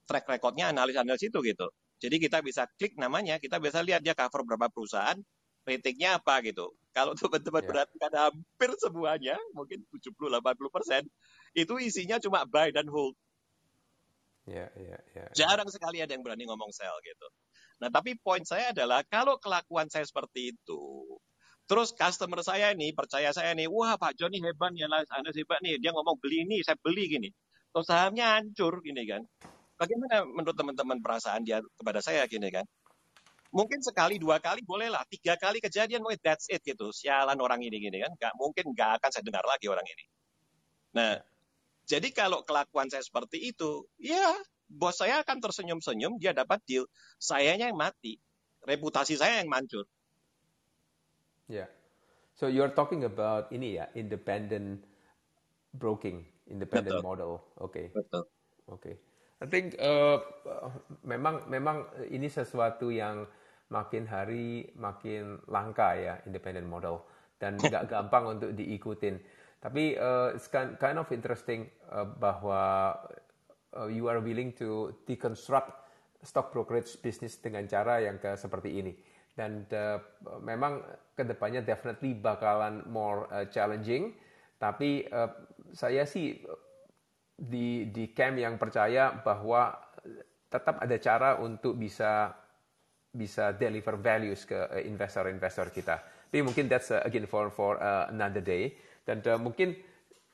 [0.07, 1.67] track recordnya analis-analis itu gitu.
[1.99, 5.19] Jadi kita bisa klik namanya, kita bisa lihat dia cover berapa perusahaan,
[5.67, 6.71] ratingnya apa gitu.
[6.89, 7.69] Kalau teman-teman yeah.
[7.69, 10.41] perhatikan hampir semuanya, mungkin 70-80
[10.73, 11.03] persen,
[11.53, 13.17] itu isinya cuma buy dan hold.
[14.49, 15.29] Yeah, yeah, yeah, yeah.
[15.37, 17.27] Jarang sekali ada yang berani ngomong sell gitu.
[17.79, 20.81] Nah, tapi poin saya adalah kalau kelakuan saya seperti itu,
[21.69, 25.77] terus customer saya ini percaya saya nih, wah Pak Joni hebat ya, Anda hebat nih,
[25.77, 27.29] dia ngomong beli ini, saya beli gini.
[27.69, 29.21] Terus sahamnya hancur gini kan.
[29.77, 32.65] Bagaimana menurut teman-teman perasaan dia kepada saya gini kan?
[33.49, 37.81] mungkin sekali dua kali bolehlah tiga kali kejadian mungkin that's it gitu sialan orang ini
[37.81, 40.05] gini kan nggak mungkin nggak akan saya dengar lagi orang ini
[40.93, 41.17] nah
[41.89, 44.37] jadi kalau kelakuan saya seperti itu ya
[44.69, 46.85] bos saya akan tersenyum-senyum dia dapat deal
[47.17, 48.21] sayanya yang mati
[48.63, 49.89] reputasi saya yang mancur
[51.49, 51.69] ya yeah.
[52.37, 54.85] so you're talking about ini ya independent
[55.73, 57.09] broking independent Betul.
[57.09, 57.85] model oke okay.
[57.89, 58.23] Betul.
[58.69, 58.95] oke okay.
[59.39, 60.19] I think uh,
[61.07, 63.23] memang memang ini sesuatu yang
[63.71, 67.07] makin hari makin langka ya independent model
[67.39, 69.15] dan nggak gampang untuk diikutin.
[69.59, 72.95] Tapi uh, it's kind of interesting uh, bahwa
[73.75, 75.75] uh, you are willing to deconstruct
[76.23, 78.95] stock brokerage business dengan cara yang ke seperti ini.
[79.35, 79.99] Dan uh,
[80.39, 84.15] memang ke depannya definitely bakalan more uh, challenging.
[84.55, 85.31] Tapi uh,
[85.75, 86.39] saya sih
[87.39, 89.75] di di camp yang percaya bahwa
[90.47, 92.31] tetap ada cara untuk bisa
[93.11, 94.55] bisa deliver values ke
[94.87, 95.99] investor-investor kita.
[96.31, 97.75] Tapi mungkin that's again for for
[98.07, 98.71] another day.
[99.09, 99.73] Dan uh, mungkin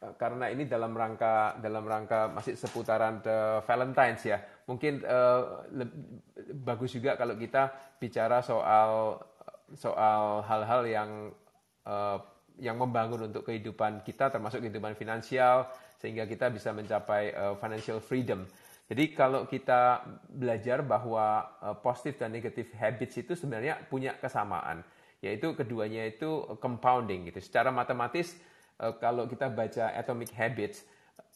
[0.04, 5.64] uh, karena ini dalam rangka dalam rangka masih seputaran the Valentine's ya, mungkin uh,
[6.68, 9.24] bagus juga kalau kita bicara soal
[9.80, 11.12] soal hal-hal yang
[11.88, 12.20] uh,
[12.60, 18.44] yang membangun untuk kehidupan kita termasuk kehidupan finansial sehingga kita bisa mencapai uh, financial freedom.
[18.86, 24.86] Jadi kalau kita belajar bahwa uh, positif dan negatif habits itu sebenarnya punya kesamaan,
[25.26, 27.42] yaitu keduanya itu compounding gitu.
[27.42, 28.38] Secara matematis
[28.78, 30.84] kalau kita baca Atomic Habits,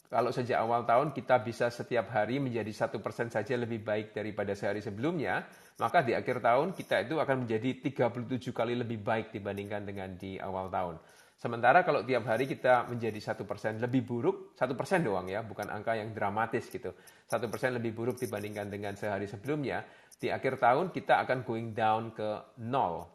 [0.09, 4.57] kalau sejak awal tahun kita bisa setiap hari menjadi satu persen saja lebih baik daripada
[4.57, 5.45] sehari sebelumnya,
[5.77, 10.41] maka di akhir tahun kita itu akan menjadi 37 kali lebih baik dibandingkan dengan di
[10.41, 10.97] awal tahun.
[11.39, 15.71] Sementara kalau tiap hari kita menjadi satu persen lebih buruk, satu persen doang ya, bukan
[15.71, 16.91] angka yang dramatis gitu.
[17.23, 19.87] Satu persen lebih buruk dibandingkan dengan sehari sebelumnya,
[20.19, 23.07] di akhir tahun kita akan going down ke nol.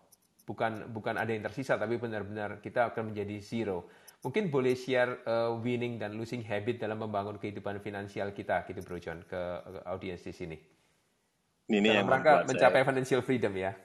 [0.48, 3.92] Bukan bukan ada yang tersisa, tapi benar-benar kita akan menjadi zero.
[4.24, 8.96] Mungkin boleh share uh, winning dan losing habit dalam membangun kehidupan finansial kita, gitu Bro
[8.96, 10.56] John, ke, ke audiens di sini.
[11.68, 12.88] Ini dalam yang rangka mencapai saya...
[12.88, 13.76] financial freedom ya.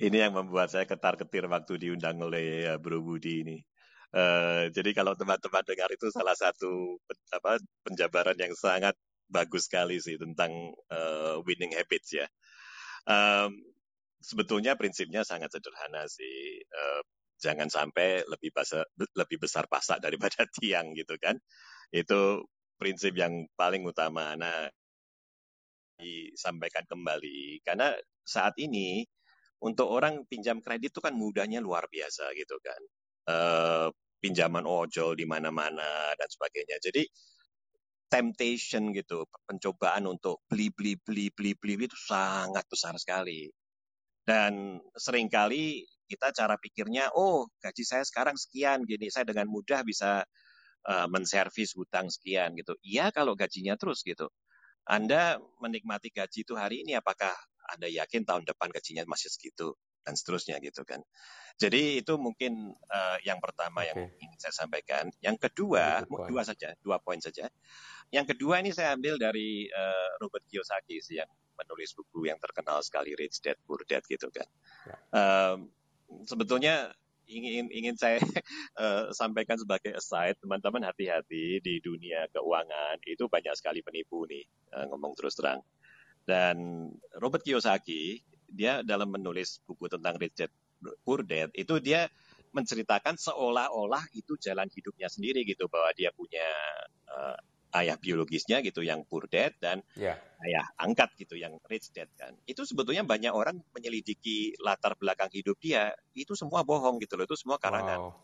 [0.00, 3.58] Ini yang membuat saya ketar-ketir waktu diundang oleh uh, Bro Budi ini.
[4.14, 6.96] Uh, jadi kalau teman-teman dengar itu salah satu
[7.34, 8.96] apa, penjabaran yang sangat
[9.28, 12.26] bagus sekali sih tentang uh, winning habits ya.
[13.04, 13.52] Um,
[14.24, 16.64] sebetulnya prinsipnya sangat sederhana sih.
[16.72, 17.02] Uh,
[17.40, 21.38] jangan sampai lebih besar, lebih besar pasak daripada tiang gitu kan.
[21.90, 24.34] Itu prinsip yang paling utama.
[24.34, 24.68] Nah,
[25.98, 27.94] disampaikan kembali karena
[28.26, 29.06] saat ini
[29.62, 32.80] untuk orang pinjam kredit itu kan mudahnya luar biasa gitu kan.
[33.24, 33.88] Uh,
[34.20, 36.76] pinjaman ojol di mana-mana dan sebagainya.
[36.80, 37.04] Jadi
[38.08, 43.48] temptation gitu, pencobaan untuk beli beli beli beli beli itu sangat besar sekali.
[44.24, 49.82] Dan sering kali kita cara pikirnya, oh gaji saya sekarang sekian, gini saya dengan mudah
[49.82, 50.22] bisa
[50.86, 52.78] uh, menservis hutang sekian gitu.
[52.86, 54.30] Iya kalau gajinya terus gitu.
[54.86, 57.32] Anda menikmati gaji itu hari ini, apakah
[57.74, 59.74] Anda yakin tahun depan gajinya masih segitu?
[60.04, 61.00] dan seterusnya gitu kan.
[61.56, 63.88] Jadi itu mungkin uh, yang pertama okay.
[63.90, 65.08] yang ingin saya sampaikan.
[65.24, 67.48] Yang kedua, dua saja, dua poin saja.
[68.12, 72.82] Yang kedua ini saya ambil dari uh, Robert Kiyosaki sih yang menulis buku yang terkenal
[72.84, 74.46] sekali Rich Dad Poor Dad gitu kan.
[74.84, 74.96] Ya.
[75.14, 75.72] Um,
[76.24, 76.92] sebetulnya
[77.24, 78.20] ingin ingin saya
[78.76, 84.44] uh, sampaikan sebagai aside teman-teman hati-hati di dunia keuangan itu banyak sekali penipu nih
[84.76, 85.64] uh, ngomong terus terang.
[86.24, 86.88] Dan
[87.20, 90.52] Robert Kiyosaki dia dalam menulis buku tentang Richard
[91.04, 92.08] Burdett itu dia
[92.54, 96.46] menceritakan seolah-olah itu jalan hidupnya sendiri gitu bahwa dia punya
[97.10, 97.36] uh,
[97.74, 100.14] ayah biologisnya gitu yang Burdett dan yeah.
[100.46, 102.32] ayah angkat gitu yang Rich Dad kan.
[102.46, 107.34] Itu sebetulnya banyak orang menyelidiki latar belakang hidup dia, itu semua bohong gitu loh, itu
[107.34, 107.98] semua karangan.
[107.98, 108.14] Wow.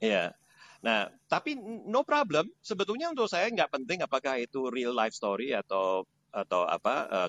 [0.00, 0.32] Ya.
[0.80, 2.48] Nah, tapi no problem.
[2.64, 7.28] Sebetulnya untuk saya nggak penting apakah itu real life story atau atau apa uh,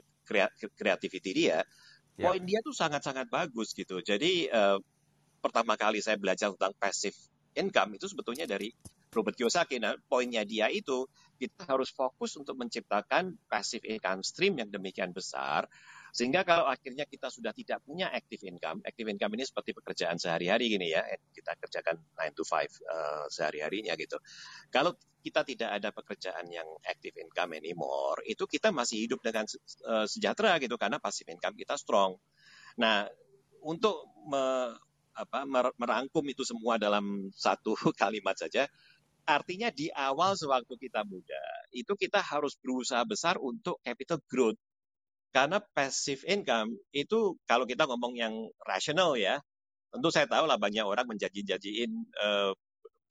[0.80, 1.68] creativity dia.
[2.16, 2.32] Yeah.
[2.32, 4.00] Poin dia tuh sangat-sangat bagus gitu.
[4.00, 4.80] Jadi uh,
[5.44, 7.18] pertama kali saya belajar tentang passive
[7.60, 8.72] income itu sebetulnya dari
[9.12, 9.84] Robert Kiyosaki.
[9.84, 11.04] Nah, poinnya dia itu
[11.41, 15.65] kita harus fokus untuk menciptakan passive income stream yang demikian besar
[16.12, 20.67] sehingga kalau akhirnya kita sudah tidak punya active income, active income ini seperti pekerjaan sehari-hari
[20.67, 22.67] gini ya, kita kerjakan 9 to 5 uh, eh,
[23.32, 24.19] sehari-harinya gitu.
[24.67, 24.91] Kalau
[25.23, 29.47] kita tidak ada pekerjaan yang active income anymore, itu kita masih hidup dengan
[29.88, 32.19] uh, sejahtera gitu karena passive income kita strong.
[32.75, 33.08] Nah,
[33.63, 34.75] untuk me,
[35.15, 35.47] apa,
[35.80, 38.67] merangkum itu semua dalam satu kalimat saja,
[39.26, 44.60] artinya di awal sewaktu kita muda, itu kita harus berusaha besar untuk capital growth
[45.32, 48.36] karena passive income itu kalau kita ngomong yang
[48.68, 49.40] rasional ya,
[49.92, 52.52] tentu saya tahu lah banyak orang menjanji-janjiin uh,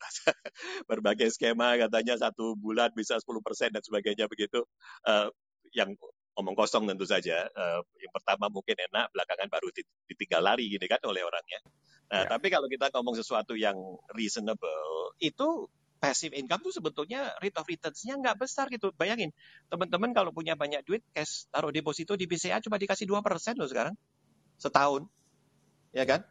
[0.90, 4.64] berbagai skema katanya satu bulan bisa 10% dan sebagainya begitu.
[5.04, 5.32] Uh,
[5.72, 5.96] yang
[6.36, 7.48] ngomong kosong tentu saja.
[7.56, 9.68] Uh, yang pertama mungkin enak, belakangan baru
[10.08, 11.60] ditinggal lari gini kan oleh orangnya.
[12.10, 12.36] Nah, ya.
[12.36, 13.76] tapi kalau kita ngomong sesuatu yang
[14.12, 18.90] reasonable, itu passive income tuh sebetulnya rate of returns-nya nggak besar gitu.
[18.96, 19.30] Bayangin,
[19.68, 23.94] teman-teman kalau punya banyak duit, cash taruh deposito di BCA cuma dikasih 2% loh sekarang.
[24.56, 25.04] Setahun.
[25.92, 26.24] Ya kan?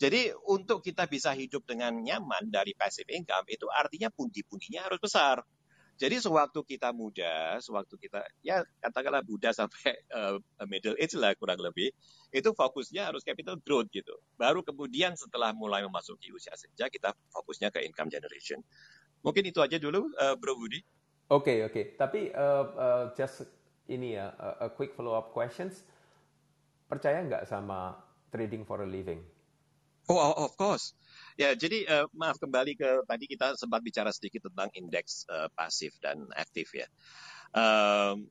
[0.00, 5.44] Jadi untuk kita bisa hidup dengan nyaman dari passive income, itu artinya pundi-pundinya harus besar.
[6.00, 10.34] Jadi sewaktu kita muda, sewaktu kita ya katakanlah muda sampai uh,
[10.66, 11.94] middle age lah kurang lebih,
[12.34, 14.10] itu fokusnya harus capital growth gitu.
[14.34, 18.58] Baru kemudian setelah mulai memasuki usia senja kita fokusnya ke income generation.
[19.22, 20.82] Mungkin itu aja dulu, uh, Bro Budi.
[21.32, 21.72] Oke, okay, oke.
[21.72, 21.84] Okay.
[21.96, 23.46] Tapi uh, uh, just
[23.88, 25.82] ini ya, a, a quick follow up questions.
[26.90, 27.96] Percaya nggak sama
[28.28, 29.22] trading for a living?
[30.10, 30.98] Oh, of course.
[31.38, 35.94] Ya, jadi uh, maaf kembali ke tadi kita sempat bicara sedikit tentang indeks uh, pasif
[36.02, 36.90] dan aktif ya.
[37.54, 38.26] Um,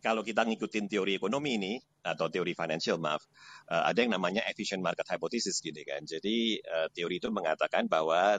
[0.00, 1.72] kalau kita ngikutin teori ekonomi ini
[2.04, 3.24] atau teori financial maaf,
[3.72, 6.04] uh, ada yang namanya efficient market hypothesis gitu kan.
[6.06, 8.38] Jadi uh, teori itu mengatakan bahwa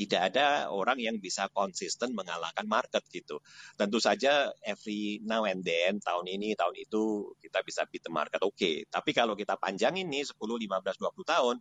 [0.00, 3.44] tidak ada orang yang bisa konsisten mengalahkan market gitu.
[3.76, 8.40] Tentu saja every now and then, tahun ini, tahun itu, kita bisa beat the market,
[8.40, 8.56] oke.
[8.56, 8.88] Okay.
[8.88, 10.64] Tapi kalau kita panjangin nih 10, 15,
[10.96, 11.56] 20 tahun,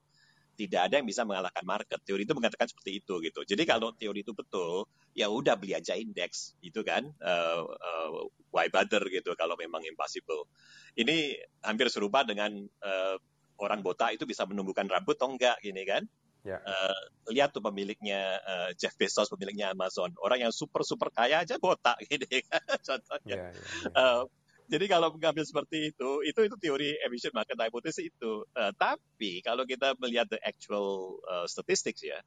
[0.56, 2.00] tidak ada yang bisa mengalahkan market.
[2.04, 3.44] Teori itu mengatakan seperti itu gitu.
[3.44, 7.12] Jadi kalau teori itu betul, ya udah beli aja indeks, gitu kan.
[7.20, 10.48] Uh, uh, why bother gitu kalau memang impossible.
[10.96, 13.16] Ini hampir serupa dengan uh,
[13.60, 16.08] orang botak itu bisa menumbuhkan rambut atau enggak gini kan.
[16.48, 16.64] Yeah.
[16.64, 16.72] Ya.
[16.72, 17.02] Uh,
[17.36, 22.00] lihat tuh pemiliknya uh, Jeff Bezos, pemiliknya Amazon, orang yang super super kaya aja botak,
[22.10, 23.36] gitu kan contohnya.
[23.36, 23.92] Yeah, yeah, yeah.
[23.92, 24.24] Uh,
[24.70, 28.46] jadi kalau mengambil seperti itu, itu itu teori efficient market hypothesis itu.
[28.54, 32.22] Uh, tapi kalau kita melihat the actual uh, statistics ya,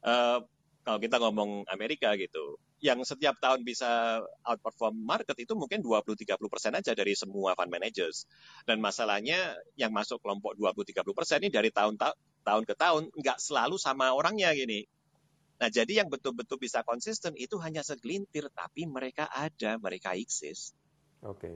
[0.00, 0.40] uh,
[0.82, 6.72] kalau kita ngomong Amerika gitu, yang setiap tahun bisa outperform market itu mungkin 20-30 persen
[6.74, 8.26] aja dari semua fund managers.
[8.66, 12.10] Dan masalahnya yang masuk kelompok 20-30 persen ini dari tahun ta
[12.42, 14.84] tahun ke tahun nggak selalu sama orangnya gini.
[15.62, 20.74] Nah jadi yang betul-betul bisa konsisten itu hanya segelintir, tapi mereka ada, mereka eksis.
[21.22, 21.38] Oke.
[21.38, 21.54] Okay.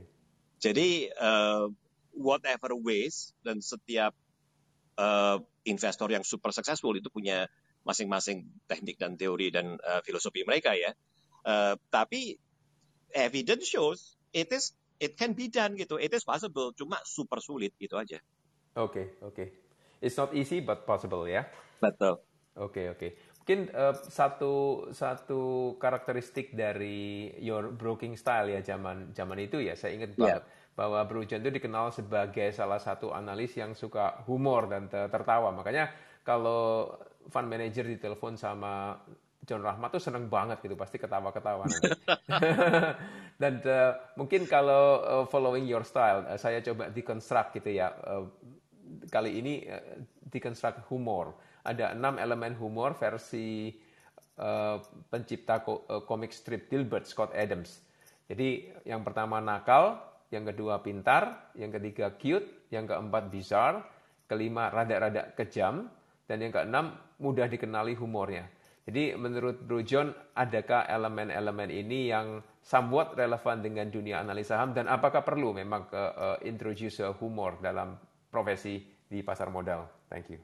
[0.62, 1.66] Jadi uh,
[2.14, 4.14] whatever ways dan setiap
[4.96, 7.50] uh, investor yang super successful itu punya
[7.82, 10.94] masing-masing teknik dan teori dan uh, filosofi mereka ya.
[11.46, 12.38] Uh, tapi
[13.14, 16.00] evidence shows it is it can be done gitu.
[16.00, 18.18] It is possible, cuma super sulit gitu aja.
[18.76, 19.34] Oke, okay, oke.
[19.34, 19.48] Okay.
[20.00, 21.48] It's not easy but possible ya.
[21.80, 22.20] Betul.
[22.56, 22.98] Oke, okay, oke.
[22.98, 23.10] Okay.
[23.46, 29.78] Mungkin uh, satu satu karakteristik dari your broking style ya zaman zaman itu ya.
[29.78, 30.74] Saya ingat banget yeah.
[30.74, 35.54] bahwa Bro John itu dikenal sebagai salah satu analis yang suka humor dan tertawa.
[35.54, 35.94] Makanya
[36.26, 36.90] kalau
[37.30, 38.98] fund manager ditelepon sama
[39.46, 41.90] John Rahmat tuh seneng banget gitu pasti ketawa-ketawa nanti.
[43.42, 47.94] Dan uh, mungkin kalau uh, following your style, uh, saya coba deconstruct gitu ya.
[48.02, 48.26] Uh,
[49.10, 51.36] kali ini uh, deconstruct humor.
[51.66, 53.74] Ada enam elemen humor versi
[54.38, 54.78] uh,
[55.10, 57.82] pencipta ko uh, komik strip Dilbert Scott Adams.
[58.26, 60.02] Jadi yang pertama nakal,
[60.34, 63.86] yang kedua pintar, yang ketiga cute, yang keempat bizarre,
[64.26, 65.86] kelima rada-rada kejam,
[66.26, 68.50] dan yang keenam, mudah dikenali humornya.
[68.86, 74.86] Jadi menurut Bro John, adakah elemen-elemen ini yang somewhat relevan dengan dunia analisa saham dan
[74.86, 77.98] apakah perlu memang ke uh, introduce humor dalam
[78.36, 79.88] profesi di pasar modal?
[80.12, 80.40] Thank you.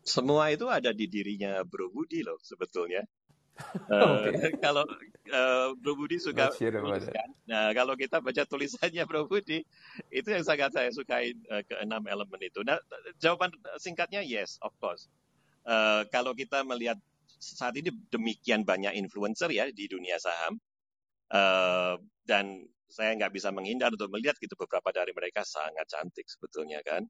[0.00, 3.04] Semua itu ada di dirinya Bro Budi loh sebetulnya.
[3.92, 4.26] uh,
[4.64, 4.82] kalau
[5.30, 9.62] uh, Bro Budi suka menuliskan, nah kalau kita baca tulisannya Bro Budi,
[10.10, 12.64] itu yang sangat saya sukai uh, ke enam elemen itu.
[12.64, 12.80] Nah,
[13.20, 15.06] jawaban singkatnya yes, of course.
[15.64, 16.98] Uh, kalau kita melihat
[17.38, 20.56] saat ini demikian banyak influencer ya di dunia saham
[21.32, 26.82] uh, dan saya nggak bisa menghindar untuk melihat gitu beberapa dari mereka sangat cantik sebetulnya
[26.84, 27.06] kan.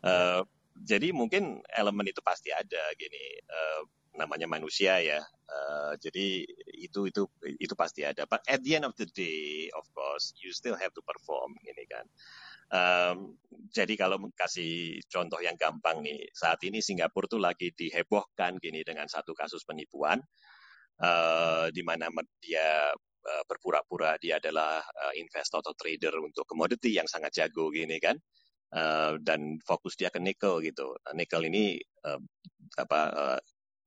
[0.00, 0.42] Uh,
[0.80, 3.82] jadi mungkin elemen itu pasti ada gini uh,
[4.16, 5.20] namanya manusia ya.
[5.50, 6.46] Uh, jadi
[6.78, 7.22] itu itu
[7.58, 8.24] itu pasti ada.
[8.24, 11.84] But at the end of the day, of course, you still have to perform ini
[11.90, 12.06] kan.
[12.70, 13.34] Um,
[13.74, 19.10] jadi kalau kasih contoh yang gampang nih, saat ini Singapura tuh lagi dihebohkan gini dengan
[19.10, 20.22] satu kasus penipuan,
[21.02, 22.06] uh, di mana
[22.38, 22.94] dia
[23.26, 28.14] uh, berpura-pura dia adalah uh, investor atau trader untuk komoditi yang sangat jago gini kan,
[28.74, 30.94] uh, dan fokus dia ke nikel gitu.
[31.06, 32.20] Nah, nikel ini uh,
[32.78, 33.40] apa uh,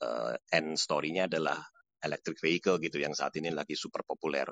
[0.04, 1.60] uh, end story-nya adalah
[2.04, 4.52] electric vehicle gitu yang saat ini lagi super populer.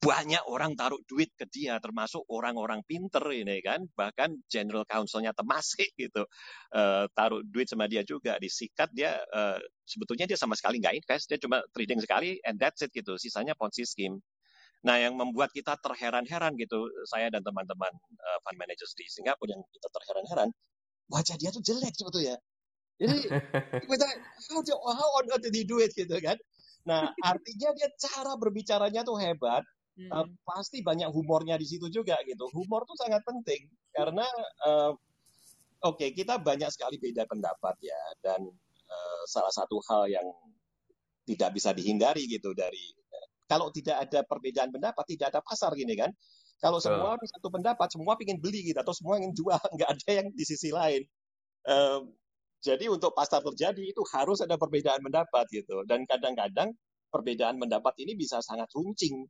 [0.00, 5.92] Banyak orang taruh duit ke dia, termasuk orang-orang pinter ini kan, bahkan general counselnya Temasek
[6.00, 6.24] gitu,
[6.72, 11.28] uh, taruh duit sama dia juga, disikat dia, uh, sebetulnya dia sama sekali nggak invest,
[11.28, 14.24] dia cuma trading sekali, and that's it gitu, sisanya ponzi scheme.
[14.80, 19.62] Nah, yang membuat kita terheran-heran gitu, saya dan teman-teman uh, fund managers di Singapura yang
[19.76, 20.48] kita terheran-heran,
[21.12, 22.40] wajah dia tuh jelek sebetulnya.
[22.96, 23.28] Jadi,
[23.92, 24.06] kita,
[24.48, 26.36] how, do, how on earth did he do it gitu kan?
[26.88, 29.60] Nah, artinya dia cara berbicaranya tuh hebat,
[30.00, 30.08] hmm.
[30.08, 32.48] uh, pasti banyak humornya di situ juga gitu.
[32.56, 34.24] Humor tuh sangat penting karena
[34.64, 34.92] uh,
[35.84, 38.40] oke okay, kita banyak sekali beda pendapat ya dan
[38.88, 40.26] uh, salah satu hal yang
[41.26, 42.96] tidak bisa dihindari gitu dari
[43.50, 46.14] kalau tidak ada perbedaan pendapat tidak ada pasar gini kan.
[46.62, 47.26] Kalau semua uh.
[47.26, 50.70] satu pendapat semua ingin beli gitu atau semua ingin jual nggak ada yang di sisi
[50.70, 51.02] lain.
[51.66, 52.06] Uh,
[52.62, 56.70] jadi untuk pasar terjadi itu harus ada perbedaan pendapat gitu dan kadang-kadang
[57.10, 59.26] perbedaan pendapat ini bisa sangat runcing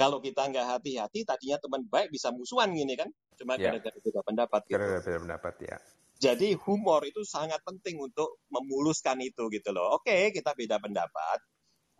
[0.00, 3.70] kalau kita nggak hati-hati, tadinya teman baik bisa musuhan gini kan, cuma ya.
[3.70, 4.60] gara-gara beda pendapat.
[4.66, 4.74] Gitu.
[4.74, 5.76] Gara-gara beda pendapat ya.
[6.22, 9.98] Jadi humor itu sangat penting untuk memuluskan itu gitu loh.
[9.98, 11.38] Oke, kita beda pendapat.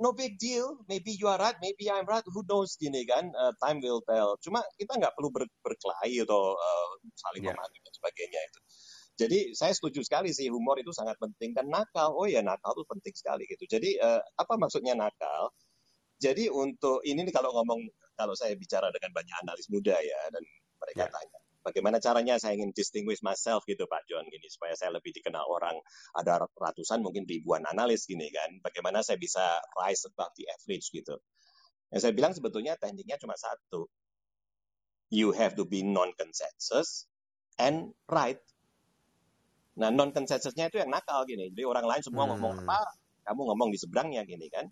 [0.03, 0.83] No big deal.
[0.91, 2.27] Maybe you are right, maybe I'm right.
[2.27, 3.31] Who knows gini kan?
[3.31, 4.35] Uh, time will tell.
[4.43, 7.55] Cuma kita nggak perlu ber berkelahi atau uh, saling yeah.
[7.55, 8.61] memahami dan sebagainya itu.
[9.23, 12.19] Jadi saya setuju sekali sih humor itu sangat penting dan nakal.
[12.19, 13.63] Oh ya nakal itu penting sekali gitu.
[13.71, 15.55] Jadi uh, apa maksudnya nakal?
[16.19, 17.87] Jadi untuk ini nih kalau ngomong
[18.19, 20.43] kalau saya bicara dengan banyak analis muda ya dan
[20.83, 21.15] mereka yeah.
[21.15, 24.27] tanya bagaimana caranya saya ingin distinguish myself gitu Pak John?
[24.29, 25.79] Gini supaya saya lebih dikenal orang
[26.19, 28.59] ada ratusan mungkin ribuan analis gini kan.
[28.61, 31.17] Bagaimana saya bisa rise above the average gitu.
[31.95, 33.87] Yang saya bilang sebetulnya tekniknya cuma satu.
[35.13, 37.07] You have to be non consensus
[37.61, 38.41] and right.
[39.79, 41.53] Nah non consensusnya itu yang nakal gini.
[41.55, 42.31] Jadi orang lain semua hmm.
[42.37, 42.81] ngomong apa
[43.23, 44.67] kamu ngomong di seberangnya gini kan.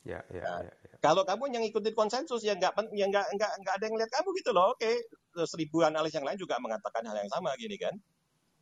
[0.00, 0.79] Ya, ya, nah, ya, ya.
[1.00, 4.28] Kalau kamu yang ikutin konsensus ya nggak yang nggak nggak nggak ada yang lihat kamu
[4.36, 4.76] gitu loh.
[4.76, 5.00] Oke,
[5.48, 7.96] seribu analis yang lain juga mengatakan hal yang sama gini kan.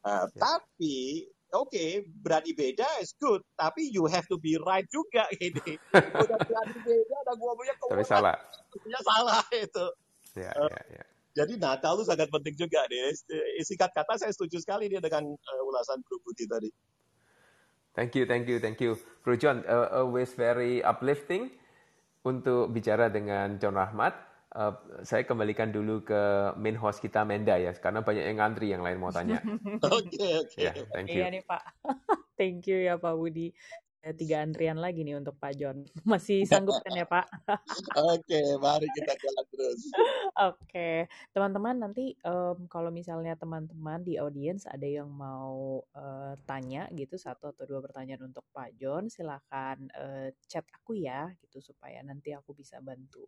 [0.07, 0.39] Nah, ya.
[0.39, 5.83] Tapi oke okay, berani beda is good, tapi you have to be right juga gini.
[5.99, 8.39] Udah berani beda, ada gua punya Tapi salah.
[8.71, 9.87] Punya salah itu.
[10.39, 11.05] Ya, uh, ya, ya.
[11.43, 13.15] Jadi Natal itu sangat penting juga nih.
[13.67, 16.71] Singkat kata saya setuju sekali dia dengan uh, ulasan Bro Budi tadi.
[17.99, 18.95] Thank you, thank you, thank you.
[19.27, 21.59] Bro John, uh, always very uplifting
[22.29, 24.29] untuk bicara dengan John Rahmat.
[24.49, 24.73] Uh,
[25.05, 28.97] saya kembalikan dulu ke main host kita Menda ya, karena banyak yang ngantri yang lain
[28.97, 29.41] mau tanya.
[29.85, 30.57] Oke, oke.
[30.57, 31.21] Ya, thank you.
[31.21, 31.63] Iya nih Pak.
[32.41, 33.53] thank you ya Pak Budi
[34.15, 35.83] tiga antrian lagi nih untuk Pak John.
[36.09, 37.27] Masih sanggup kan ya Pak?
[37.99, 39.81] Oke, mari kita jalan terus.
[40.51, 40.91] Oke,
[41.35, 47.51] teman-teman nanti um, kalau misalnya teman-teman di audiens ada yang mau uh, tanya gitu satu
[47.51, 52.55] atau dua pertanyaan untuk Pak John, silakan uh, chat aku ya gitu supaya nanti aku
[52.55, 53.27] bisa bantu.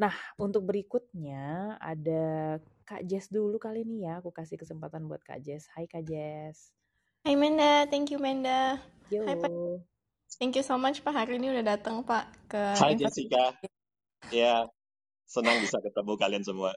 [0.00, 2.56] Nah, untuk berikutnya ada
[2.88, 4.24] Kak Jess dulu kali ini ya.
[4.24, 5.68] Aku kasih kesempatan buat Kak Jess.
[5.76, 6.72] Hai Kak Jess.
[7.20, 8.80] Hai Menda, thank you Menda.
[9.12, 9.28] Yo.
[9.28, 9.52] Hai Pak.
[10.38, 13.50] Thank you so much Pak hari ini udah datang Pak ke Hai Jessica.
[14.30, 14.62] Ya,
[15.26, 16.70] senang bisa ketemu kalian semua.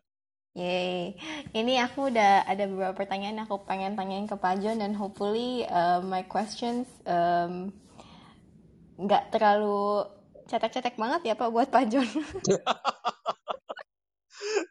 [0.53, 1.17] Yay.
[1.49, 5.97] Ini aku udah ada beberapa pertanyaan aku pengen tanyain ke Pak John dan hopefully uh,
[6.01, 7.73] my questions um,
[9.01, 10.05] nggak terlalu
[10.45, 12.05] cetek-cetek banget ya Pak buat Pak John.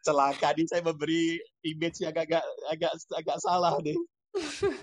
[0.06, 3.98] Celaka nih saya memberi image yang agak agak agak salah nih.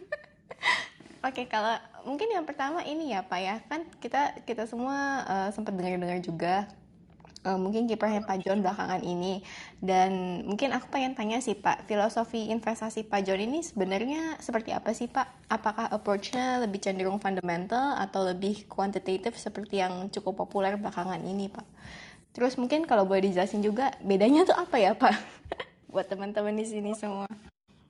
[1.20, 1.76] Oke, kalau
[2.07, 6.63] mungkin yang pertama ini ya Pak ya, kan kita kita semua uh, sempat dengar-dengar juga
[7.43, 9.43] uh, mungkin kiprahnya Pak John belakangan ini
[9.80, 14.95] dan mungkin aku pengen tanya sih Pak, filosofi investasi Pak John ini sebenarnya seperti apa
[14.95, 15.51] sih Pak?
[15.51, 21.67] Apakah approach-nya lebih cenderung fundamental atau lebih kuantitatif seperti yang cukup populer belakangan ini Pak?
[22.32, 25.15] Terus mungkin kalau boleh dijelasin juga bedanya tuh apa ya Pak?
[25.91, 27.26] Buat teman-teman di sini semua.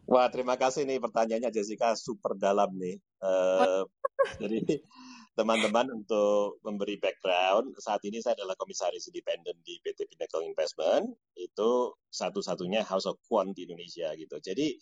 [0.10, 2.98] Wah, terima kasih nih pertanyaannya Jessica super dalam nih.
[3.20, 3.84] Uh,
[4.42, 4.80] jadi
[5.40, 11.96] teman-teman untuk memberi background, saat ini saya adalah komisaris independen di PT Pinnacle Investment, itu
[12.12, 14.36] satu-satunya house of quant di Indonesia gitu.
[14.44, 14.76] Jadi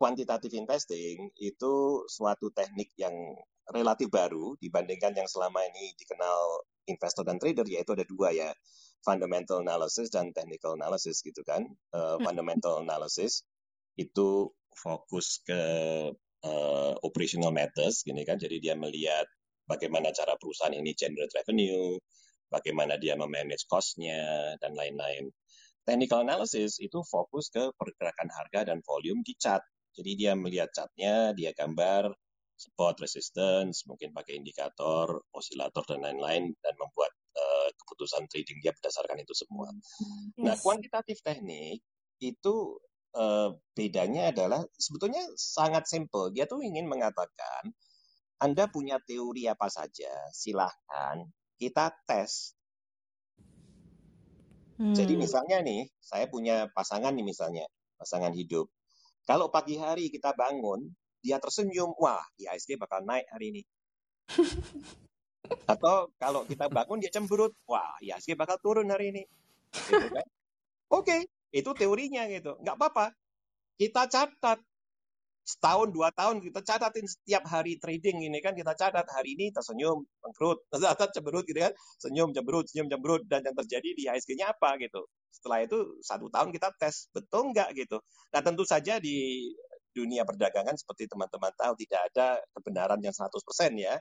[0.00, 3.14] quantitative investing itu suatu teknik yang
[3.70, 8.50] relatif baru dibandingkan yang selama ini dikenal investor dan trader yaitu ada dua ya.
[9.00, 11.64] Fundamental analysis dan technical analysis gitu kan.
[11.94, 13.46] Uh, fundamental analysis
[13.94, 15.62] itu fokus ke
[16.44, 19.26] uh, operational matters gini kan jadi dia melihat
[19.70, 21.94] bagaimana cara perusahaan ini generate revenue,
[22.50, 25.30] bagaimana dia memanage cost-nya, dan lain-lain.
[25.86, 29.62] Technical analysis itu fokus ke pergerakan harga dan volume di chart.
[29.94, 32.10] Jadi dia melihat chartnya, dia gambar
[32.60, 39.24] support, resistance, mungkin pakai indikator, osilator, dan lain-lain, dan membuat uh, keputusan trading dia berdasarkan
[39.24, 39.72] itu semua.
[40.36, 40.44] Yes.
[40.44, 41.80] Nah, kuantitatif teknik
[42.20, 42.76] itu
[43.14, 46.30] uh, bedanya adalah sebetulnya sangat simple.
[46.34, 47.72] Dia tuh ingin mengatakan
[48.40, 51.28] anda punya teori apa saja, silahkan
[51.60, 52.56] kita tes.
[54.80, 54.96] Hmm.
[54.96, 57.68] Jadi misalnya nih, saya punya pasangan nih misalnya,
[58.00, 58.72] pasangan hidup.
[59.28, 60.88] Kalau pagi hari kita bangun,
[61.20, 63.62] dia tersenyum, wah IHSG bakal naik hari ini.
[65.72, 69.22] Atau kalau kita bangun dia cemberut, wah IHSG bakal turun hari ini.
[69.68, 70.26] Gitu kan?
[70.96, 72.58] Oke, itu teorinya gitu.
[72.62, 73.06] Nggak apa-apa.
[73.78, 74.58] Kita catat.
[75.40, 78.54] Setahun dua tahun kita catatin setiap hari trading ini kan.
[78.54, 80.62] Kita catat hari ini tersenyum bangkrut.
[80.70, 81.74] Catat cemberut gitu kan.
[81.98, 83.22] Senyum cemberut senyum cemberut.
[83.26, 85.02] Dan yang terjadi di HSG-nya apa gitu.
[85.34, 87.10] Setelah itu satu tahun kita tes.
[87.10, 87.98] Betul nggak gitu?
[88.30, 89.50] Nah tentu saja di
[89.90, 93.34] dunia perdagangan seperti teman-teman tahu tidak ada kebenaran yang 100%
[93.74, 93.98] ya.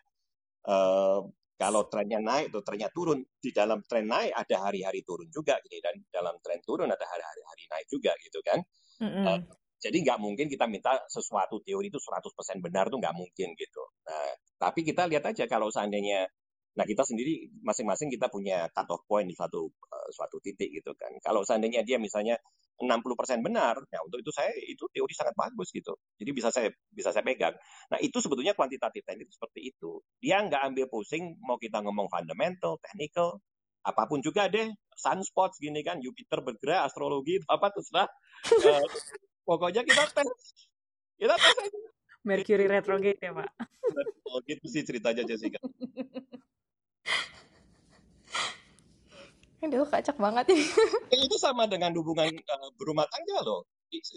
[0.69, 1.25] Uh,
[1.59, 5.75] kalau trennya naik atau trennya turun di dalam tren naik ada hari-hari turun juga gitu
[5.83, 8.63] dan dalam tren turun ada hari-hari naik juga gitu kan
[9.03, 9.25] mm -hmm.
[9.27, 9.39] uh,
[9.79, 13.83] jadi nggak mungkin kita minta sesuatu teori itu 100% benar tuh nggak mungkin gitu.
[14.11, 16.27] Nah, tapi kita lihat aja kalau seandainya
[16.79, 20.95] Nah, kita sendiri masing-masing kita punya cut off point di suatu uh, suatu titik gitu
[20.95, 21.11] kan.
[21.19, 22.39] Kalau seandainya dia misalnya
[22.79, 25.91] 60% benar, nah untuk itu saya itu teori sangat bagus gitu.
[26.15, 27.51] Jadi bisa saya bisa saya pegang.
[27.91, 29.99] Nah, itu sebetulnya kuantitatif teknik seperti itu.
[30.23, 33.43] Dia nggak ambil pusing mau kita ngomong fundamental, technical,
[33.83, 38.07] apa pun juga deh, sunspots gini kan, Jupiter bergerak, astrologi, apa terserah.
[38.63, 38.87] uh,
[39.47, 40.29] Pokoknya kita tes.
[41.19, 41.79] Kita tes aja.
[42.19, 43.49] Mercury retrograde ya, Pak.
[44.27, 45.57] Oh, gitu sih ceritanya Jessica.
[49.59, 50.65] Aduh, kacak banget ini.
[51.11, 53.67] Ya, itu sama dengan hubungan uh, berumah tangga loh.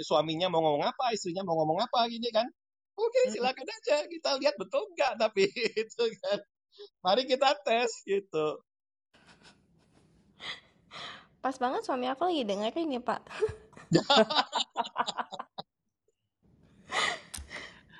[0.07, 2.47] Suaminya mau ngomong apa, istrinya mau ngomong apa gini kan.
[2.95, 4.07] Oke, silakan aja.
[4.07, 5.51] Kita lihat betul nggak tapi
[5.83, 6.39] itu kan.
[7.03, 8.63] Mari kita tes gitu.
[11.43, 13.21] Pas banget suami aku lagi dengar ini, Pak.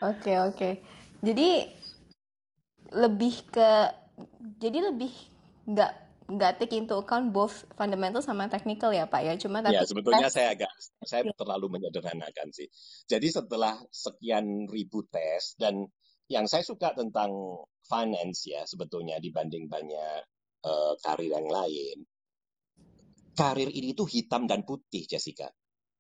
[0.03, 0.71] Oke oke.
[1.23, 1.63] Jadi
[2.91, 3.71] lebih ke
[4.59, 5.15] jadi lebih
[5.71, 6.02] nggak
[6.33, 10.29] nggak take into account both fundamental sama technical ya pak ya cuma tapi ya sebetulnya
[10.29, 10.73] tes, saya agak
[11.05, 11.35] saya ya.
[11.37, 12.69] terlalu menyederhanakan sih
[13.05, 15.85] jadi setelah sekian ribu tes dan
[16.33, 17.31] yang saya suka tentang
[17.85, 20.25] finance ya sebetulnya dibanding banyak
[20.65, 22.09] uh, karir yang lain
[23.37, 25.53] karir ini tuh hitam dan putih Jessica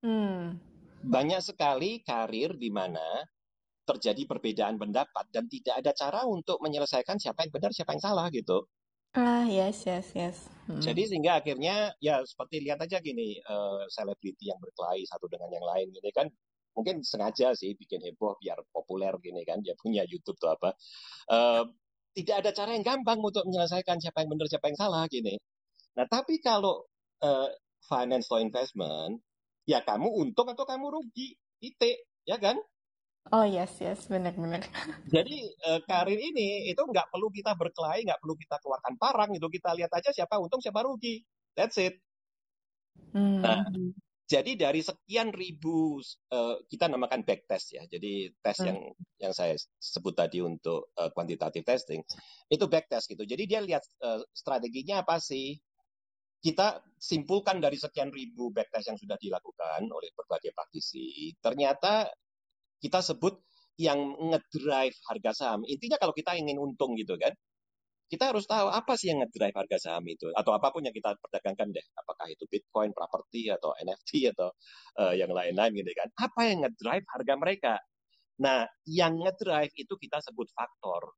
[0.03, 0.59] Hmm.
[1.03, 3.22] Banyak sekali karir di mana
[3.87, 8.26] terjadi perbedaan pendapat dan tidak ada cara untuk menyelesaikan siapa yang benar, siapa yang salah
[8.30, 8.66] gitu.
[9.13, 10.37] Ah, yes, yes, yes.
[10.65, 10.81] Hmm.
[10.81, 15.53] Jadi sehingga akhirnya ya seperti lihat aja gini, eh, selebriti uh, yang berkelahi satu dengan
[15.53, 16.33] yang lain gini kan
[16.73, 20.73] mungkin sengaja sih bikin heboh biar populer gini kan dia punya YouTube tuh apa.
[21.29, 21.69] Uh,
[22.17, 25.37] tidak ada cara yang gampang untuk menyelesaikan siapa yang benar, siapa yang salah gini.
[25.97, 26.89] Nah, tapi kalau
[27.21, 27.49] uh,
[27.85, 29.21] finance or investment
[29.69, 32.57] ya kamu untung atau kamu rugi titik ya kan
[33.31, 34.66] Oh yes yes benar-benar.
[35.14, 35.39] Jadi
[35.70, 39.70] uh, karir ini itu nggak perlu kita berkelahi, nggak perlu kita keluarkan parang itu kita
[39.79, 41.23] lihat aja siapa untung siapa rugi.
[41.55, 42.03] That's it.
[43.14, 43.45] Hmm.
[43.45, 43.62] Nah,
[44.27, 46.01] jadi dari sekian ribu
[46.33, 47.87] uh, kita namakan back test ya.
[47.87, 48.66] Jadi tes hmm.
[48.66, 48.79] yang
[49.23, 52.03] yang saya sebut tadi untuk uh, quantitative testing
[52.51, 53.23] itu back test gitu.
[53.23, 55.57] Jadi dia lihat uh, strateginya apa sih?
[56.43, 62.11] kita simpulkan dari sekian ribu backtest yang sudah dilakukan oleh berbagai praktisi, ternyata
[62.83, 63.39] kita sebut
[63.80, 65.62] yang ngedrive harga saham.
[65.64, 67.33] Intinya kalau kita ingin untung gitu kan,
[68.12, 71.16] kita harus tahu apa sih yang ngedrive harga saham itu atau apa pun yang kita
[71.16, 74.53] perdagangkan deh, apakah itu Bitcoin, properti atau NFT atau
[75.01, 76.09] uh, yang lain-lain gitu kan.
[76.20, 77.74] Apa yang ngedrive harga mereka?
[78.45, 81.16] Nah, yang ngedrive itu kita sebut faktor.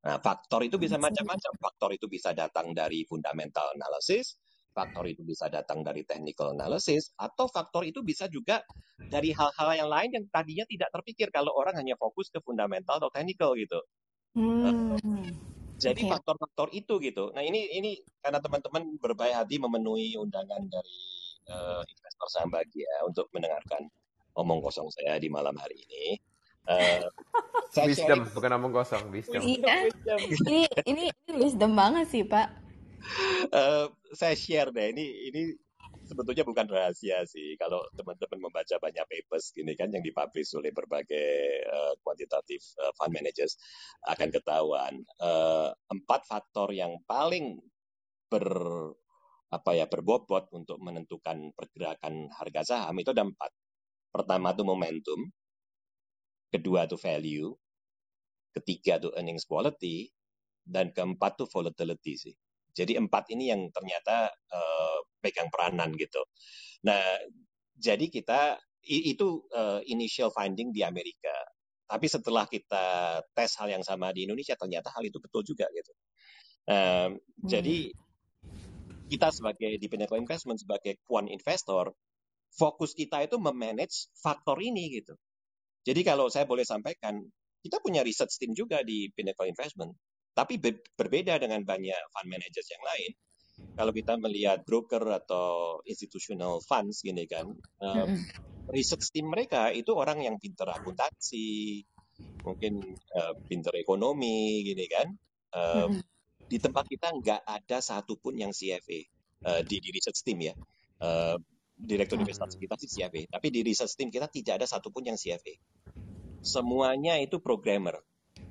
[0.00, 1.52] Nah, faktor itu bisa macam-macam.
[1.60, 4.40] Faktor itu bisa datang dari fundamental analysis,
[4.70, 8.62] faktor itu bisa datang dari technical analysis, atau faktor itu bisa juga
[8.96, 13.10] dari hal-hal yang lain yang tadinya tidak terpikir kalau orang hanya fokus ke fundamental atau
[13.10, 13.80] technical gitu.
[14.34, 14.94] Hmm.
[15.80, 16.10] Jadi Oke.
[16.12, 17.32] faktor-faktor itu gitu.
[17.32, 20.98] Nah ini ini karena teman-teman berbaik hati memenuhi undangan dari
[21.48, 23.88] uh, investor saham bahagia untuk mendengarkan
[24.36, 26.20] omong kosong saya di malam hari ini.
[26.68, 27.08] Uh,
[27.72, 29.40] saya Wisdom, bukan omong kosong, wisdom.
[29.40, 29.88] Iya.
[30.44, 32.69] Ini ini ini wisdom banget sih, Pak.
[33.52, 33.86] Uh,
[34.20, 34.92] saya share deh.
[34.92, 35.42] Ini ini
[36.04, 37.54] sebetulnya bukan rahasia sih.
[37.56, 43.56] Kalau teman-teman membaca banyak papers gini kan yang dipublish oleh berbagai uh, uh, fund managers
[44.10, 47.60] akan ketahuan uh, empat faktor yang paling
[48.30, 48.46] ber
[49.50, 53.50] apa ya berbobot untuk menentukan pergerakan harga saham itu ada empat.
[54.10, 55.20] Pertama itu momentum,
[56.50, 57.50] kedua itu value,
[58.54, 60.10] ketiga itu earnings quality,
[60.62, 62.34] dan keempat itu volatility sih.
[62.72, 66.22] Jadi empat ini yang ternyata uh, pegang peranan gitu.
[66.86, 67.02] Nah,
[67.76, 68.56] jadi kita
[68.86, 71.34] itu uh, initial finding di Amerika.
[71.90, 75.92] Tapi setelah kita tes hal yang sama di Indonesia, ternyata hal itu betul juga gitu.
[76.70, 76.74] Uh,
[77.18, 77.48] hmm.
[77.50, 77.90] Jadi
[79.10, 81.90] kita sebagai di Pinnacle Investment sebagai quant investor,
[82.54, 85.18] fokus kita itu memanage faktor ini gitu.
[85.82, 87.18] Jadi kalau saya boleh sampaikan,
[87.60, 89.92] kita punya research team juga di Pinnacle Investment.
[90.30, 93.10] Tapi be berbeda dengan banyak fund managers yang lain.
[93.76, 97.44] Kalau kita melihat broker atau institutional funds gini kan,
[97.84, 98.08] uh,
[98.72, 101.84] research team mereka itu orang yang pinter akuntansi,
[102.40, 102.80] mungkin
[103.12, 105.08] uh, pinter ekonomi gini kan.
[105.50, 105.92] Uh,
[106.50, 109.00] di tempat kita nggak ada satupun yang CFA
[109.46, 110.54] uh, di, di research team ya.
[111.00, 111.36] Uh,
[111.80, 115.56] direktur investasi kita sih CFA, tapi di research team kita tidak ada satupun yang CFA.
[116.40, 118.00] Semuanya itu programmer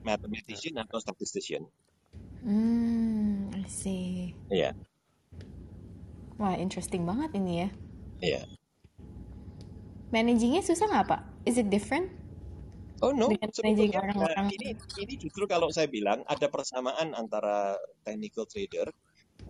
[0.03, 1.63] mathematician atau statistician.
[2.43, 4.33] Hmm, I see.
[4.47, 4.71] Iya.
[4.71, 4.73] Yeah.
[6.39, 7.69] Wah, interesting banget ini ya.
[8.23, 8.33] Iya.
[8.43, 8.45] Yeah.
[10.09, 11.21] Managingnya susah nggak Pak?
[11.45, 12.09] Is it different?
[12.99, 14.51] Oh no, managing orang-orang.
[14.51, 18.91] ini ini justru kalau saya bilang ada persamaan antara technical trader,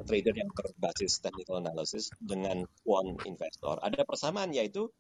[0.06, 3.82] trader yang berbasis technical analysis dengan quant investor.
[3.82, 4.94] Ada persamaan yaitu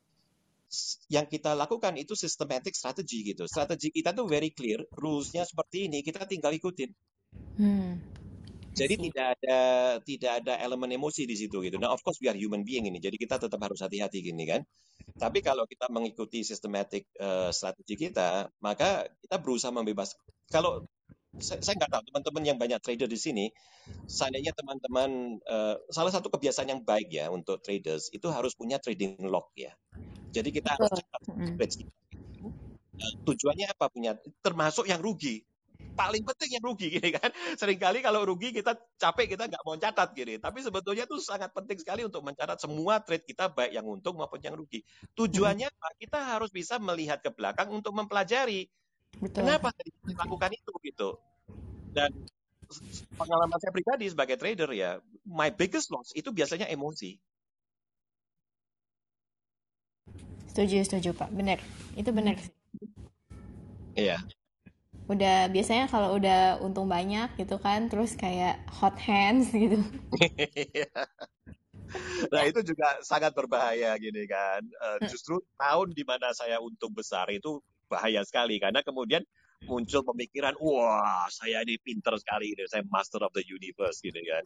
[1.09, 3.49] yang kita lakukan itu systematic strategy gitu.
[3.49, 6.89] Strategi kita tuh very clear, rules-nya seperti ini, kita tinggal ikutin.
[7.57, 7.97] Hmm.
[8.69, 9.59] Jadi tidak ada
[10.05, 11.75] tidak ada elemen emosi di situ gitu.
[11.81, 13.01] Nah, of course we are human being ini.
[13.01, 14.61] Jadi kita tetap harus hati-hati gini kan.
[15.19, 20.15] Tapi kalau kita mengikuti systematic uh, strategi kita, maka kita berusaha membebas.
[20.47, 20.85] Kalau
[21.37, 23.45] saya, saya nggak tahu teman-teman yang banyak trader di sini,
[24.09, 29.21] seandainya teman-teman uh, salah satu kebiasaan yang baik ya untuk traders itu harus punya trading
[29.21, 29.77] log ya.
[30.33, 31.21] Jadi kita harus catat
[31.53, 31.89] spreadsheet.
[32.99, 34.17] Uh, tujuannya apa punya?
[34.41, 35.45] Termasuk yang rugi
[35.99, 37.27] paling penting yang rugi gini kan.
[37.59, 40.39] Seringkali kalau rugi kita capek kita nggak mau catat gini.
[40.39, 44.39] Tapi sebetulnya itu sangat penting sekali untuk mencatat semua trade kita baik yang untung maupun
[44.39, 44.87] yang rugi.
[45.19, 45.89] Tujuannya apa?
[45.99, 48.71] Kita harus bisa melihat ke belakang untuk mempelajari
[49.17, 49.49] Betul.
[49.49, 51.09] kenapa tadi melakukan itu gitu.
[51.89, 52.13] Dan
[53.17, 57.17] pengalaman saya pribadi sebagai trader ya, my biggest loss itu biasanya emosi.
[60.53, 61.33] Setuju, setuju Pak.
[61.33, 61.57] Benar.
[61.97, 62.53] Itu benar sih.
[63.97, 64.21] Iya.
[65.09, 69.81] Udah biasanya kalau udah untung banyak gitu kan, terus kayak hot hands gitu.
[72.33, 74.61] nah itu juga sangat berbahaya gini kan.
[74.77, 77.57] Uh, justru tahun di mana saya untung besar itu
[77.89, 78.61] bahaya sekali.
[78.61, 79.25] Karena kemudian
[79.67, 84.43] muncul pemikiran wah saya ini pinter sekali ini saya master of the universe gitu kan.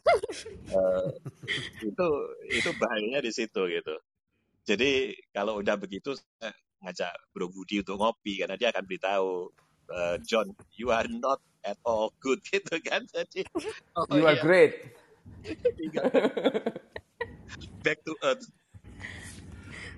[0.73, 1.05] Uh,
[1.89, 2.07] itu
[2.49, 3.95] itu bahayanya di situ gitu.
[4.63, 9.51] Jadi kalau udah begitu saya ngajak Bro Budi untuk ngopi karena dia akan beritahu
[9.91, 13.05] uh, John you are not at all good gitu kan.
[13.11, 13.45] Jadi
[13.99, 14.43] oh, you are iya.
[14.43, 14.73] great.
[17.83, 18.47] Back to earth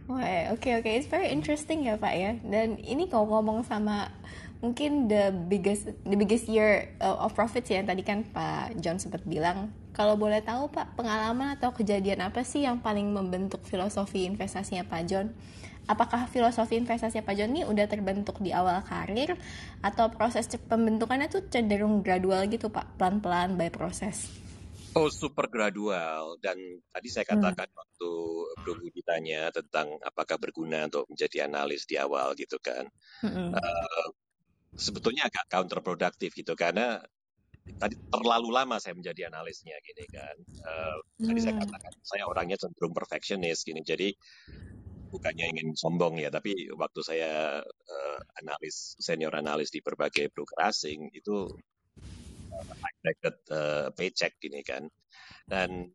[0.05, 1.01] Wah, oke okay, oke, okay.
[1.01, 2.37] it's very interesting ya Pak ya.
[2.45, 4.13] Dan ini kalau ngomong sama
[4.61, 9.25] mungkin the biggest the biggest year uh, of profits ya tadi kan Pak John sempat
[9.25, 9.73] bilang.
[9.97, 15.01] Kalau boleh tahu Pak, pengalaman atau kejadian apa sih yang paling membentuk filosofi investasinya Pak
[15.09, 15.33] John?
[15.89, 19.33] Apakah filosofi investasinya Pak John ini udah terbentuk di awal karir
[19.81, 24.44] atau proses pembentukannya tuh cenderung gradual gitu Pak, pelan-pelan by proses?
[24.95, 26.39] Oh, super gradual.
[26.39, 26.55] Dan
[26.95, 27.77] tadi saya katakan hmm.
[27.77, 28.11] waktu
[28.63, 32.87] Bro Budi tanya tentang apakah berguna untuk menjadi analis di awal gitu kan.
[33.19, 33.51] Hmm.
[33.51, 34.07] Uh,
[34.79, 37.03] sebetulnya agak counterproductive gitu karena
[37.75, 40.35] tadi terlalu lama saya menjadi analisnya gini kan.
[40.63, 41.27] Uh, hmm.
[41.27, 43.83] Tadi saya katakan saya orangnya cenderung perfectionist gini.
[43.83, 44.15] Jadi
[45.11, 51.11] bukannya ingin sombong ya, tapi waktu saya uh, analis senior analis di berbagai broker asing
[51.11, 51.51] itu
[53.01, 54.87] bracket uh, paycheck gini kan.
[55.45, 55.91] Dan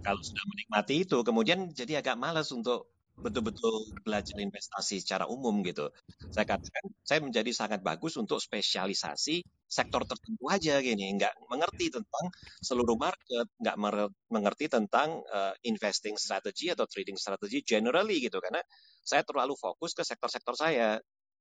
[0.00, 2.88] kalau sudah menikmati itu, kemudian jadi agak malas untuk
[3.20, 5.92] betul-betul belajar investasi secara umum gitu.
[6.32, 12.26] Saya katakan saya menjadi sangat bagus untuk spesialisasi sektor tertentu aja gini, nggak mengerti tentang
[12.58, 13.76] seluruh market, nggak
[14.32, 18.58] mengerti tentang uh, investing strategy atau trading strategy generally gitu, karena
[19.04, 20.98] saya terlalu fokus ke sektor-sektor saya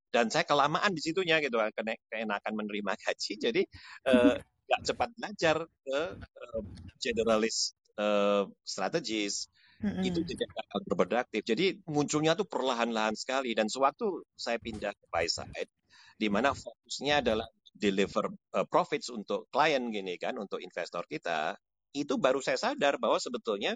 [0.10, 1.62] dan saya kelamaan di situnya gitu,
[2.10, 3.62] keenakan menerima gaji, jadi
[4.10, 4.36] uh,
[4.70, 6.62] nggak cepat belajar ke uh,
[7.02, 9.50] generalis uh, strategis
[9.82, 10.04] mm-hmm.
[10.06, 11.42] itu tidak akan berproduktif.
[11.42, 15.74] Jadi munculnya tuh perlahan-lahan sekali dan sewaktu saya pindah ke buy side
[16.20, 21.56] di mana fokusnya adalah deliver uh, profits untuk klien gini kan, untuk investor kita,
[21.96, 23.74] itu baru saya sadar bahwa sebetulnya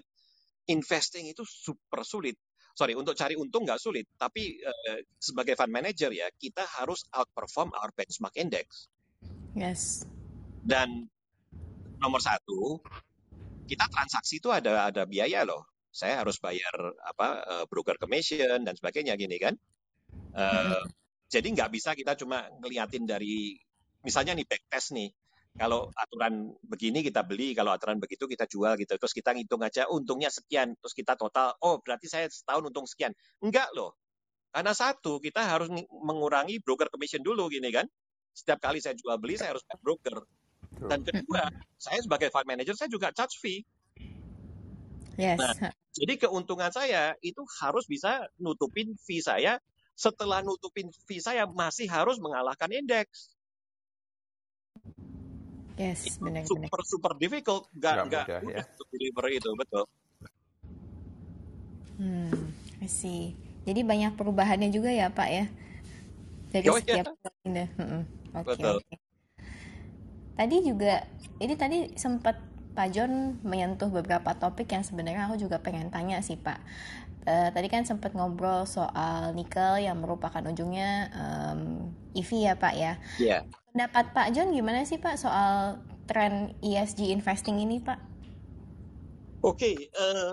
[0.68, 2.36] investing itu super sulit.
[2.74, 7.70] Sorry, untuk cari untung nggak sulit, tapi uh, sebagai fund manager ya, kita harus outperform
[7.78, 8.90] our benchmark index.
[9.54, 10.02] Yes.
[10.58, 11.06] Dan
[12.02, 12.82] nomor satu,
[13.70, 16.74] kita transaksi itu ada ada biaya loh saya harus bayar
[17.06, 19.54] apa uh, broker commission dan sebagainya gini kan.
[20.34, 20.82] Uh,
[21.30, 23.54] jadi nggak bisa kita cuma ngeliatin dari
[24.02, 25.14] misalnya nih backtest nih.
[25.54, 28.98] Kalau aturan begini kita beli, kalau aturan begitu kita jual gitu.
[28.98, 33.14] Terus kita ngitung aja untungnya sekian, terus kita total, oh berarti saya setahun untung sekian.
[33.38, 33.94] Enggak loh.
[34.50, 37.86] Karena satu, kita harus mengurangi broker commission dulu gini kan.
[38.34, 40.16] Setiap kali saya jual beli, saya harus bayar broker.
[40.90, 43.62] Dan kedua, saya sebagai fund manager, saya juga charge fee.
[45.14, 45.38] Yes.
[45.38, 49.62] Nah, jadi keuntungan saya itu harus bisa nutupin fee saya.
[49.94, 53.33] Setelah nutupin fee saya masih harus mengalahkan indeks.
[55.74, 58.62] Yes, benar Super super difficult, nggak nggak ya.
[58.62, 59.84] untuk deliver itu betul.
[61.98, 63.34] Hmm, I see.
[63.64, 65.46] Jadi banyak perubahannya juga ya Pak ya
[66.54, 67.10] dari oh, setiap
[67.42, 67.66] ya.
[67.74, 68.06] Hmm,
[68.38, 68.54] Oke.
[68.54, 68.96] Okay, okay.
[70.34, 71.02] Tadi juga,
[71.42, 72.38] ini tadi sempat
[72.74, 76.58] Pak John menyentuh beberapa topik yang sebenarnya aku juga pengen tanya sih Pak.
[77.24, 82.92] Uh, tadi kan sempat ngobrol soal nikel yang merupakan ujungnya um, EV ya Pak ya.
[83.16, 83.40] Iya.
[83.40, 83.40] Yeah.
[83.72, 87.98] Pendapat Pak John gimana sih Pak soal tren ESG investing ini Pak?
[89.44, 90.32] Oke, okay, uh,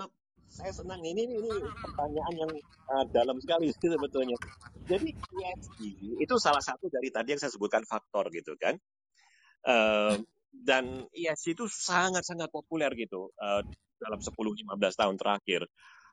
[0.52, 1.48] saya senang ini ini
[1.80, 2.52] pertanyaan yang
[2.92, 4.36] uh, dalam sekali sebetulnya.
[4.84, 5.78] Jadi ESG
[6.20, 8.76] itu salah satu dari tadi yang saya sebutkan faktor gitu kan.
[9.64, 10.20] Uh,
[10.52, 13.64] dan ESG itu sangat-sangat populer gitu uh,
[13.96, 15.64] dalam 10-15 tahun terakhir.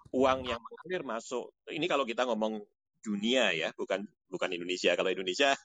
[0.10, 2.62] Uang yang mengalir masuk, ini kalau kita ngomong
[3.00, 4.98] dunia ya, bukan bukan Indonesia.
[4.98, 5.56] Kalau Indonesia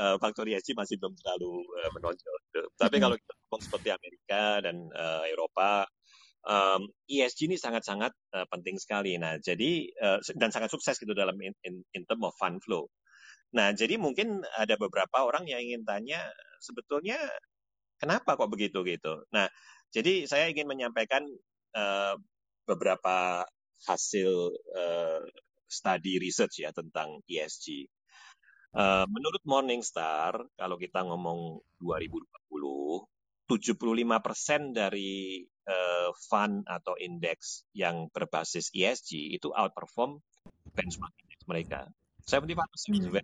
[0.00, 1.52] uh, faktor ESG masih belum terlalu
[1.84, 2.36] uh, menonjol.
[2.74, 5.86] Tapi kalau kita ngomong seperti Amerika dan uh, Eropa,
[6.48, 9.14] um, ESG ini sangat-sangat uh, penting sekali.
[9.20, 12.90] Nah, jadi uh, dan sangat sukses gitu dalam in, in, in term of fund flow.
[13.54, 16.22] Nah, jadi mungkin ada beberapa orang yang ingin tanya
[16.62, 17.18] sebetulnya
[18.00, 19.28] Kenapa kok begitu gitu?
[19.28, 19.44] Nah,
[19.92, 21.20] jadi saya ingin menyampaikan
[21.76, 22.16] uh,
[22.64, 23.44] beberapa
[23.88, 25.22] hasil uh,
[25.70, 27.86] study research ya tentang ESG.
[28.70, 33.06] Uh, menurut Morningstar, kalau kita ngomong 2020,
[33.50, 40.22] 75% dari uh, fund atau indeks yang berbasis ESG itu outperform
[40.78, 41.80] benchmark index mereka.
[42.30, 42.54] 75%
[42.94, 43.18] hmm.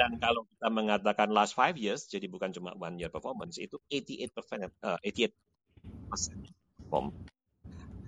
[0.00, 4.32] Dan kalau kita mengatakan last five years, jadi bukan cuma one year performance, itu 88
[4.32, 6.36] persen, uh, 88 persen
[6.80, 7.12] perform.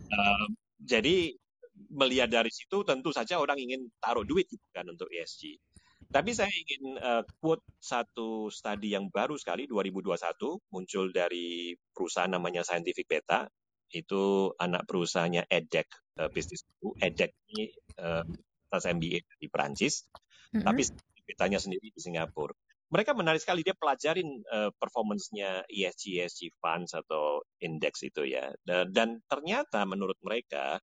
[0.09, 0.49] Uh,
[0.83, 1.35] jadi
[1.93, 5.57] melihat dari situ tentu saja orang ingin taruh duit gitu kan untuk ESG.
[6.13, 10.21] Tapi saya ingin uh, quote satu studi yang baru sekali 2021
[10.69, 13.49] muncul dari perusahaan namanya Scientific Beta.
[13.89, 15.89] Itu anak perusahaannya EDEC
[16.21, 16.93] uh, Business School.
[17.01, 18.25] EDEC ini uh,
[18.69, 20.05] atas MBA di Perancis.
[20.53, 20.65] Mm -hmm.
[20.69, 20.81] Tapi
[21.25, 22.53] kitanya sendiri di Singapura.
[22.93, 28.53] Mereka menarik sekali dia pelajarin uh, performance-nya ESG ESG funds atau indeks itu ya.
[28.61, 30.77] Dan, dan ternyata menurut mereka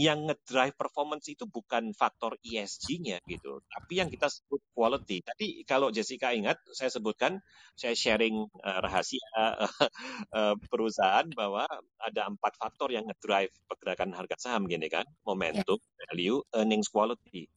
[0.00, 5.20] yang ngedrive performance itu bukan faktor ESG-nya gitu, tapi yang kita sebut quality.
[5.20, 7.36] Tadi kalau Jessica ingat, saya sebutkan,
[7.76, 11.68] saya sharing uh, rahasia uh, perusahaan bahwa
[12.00, 16.08] ada empat faktor yang ngedrive pergerakan harga saham gini kan, momentum, yeah.
[16.08, 17.52] value, earnings quality.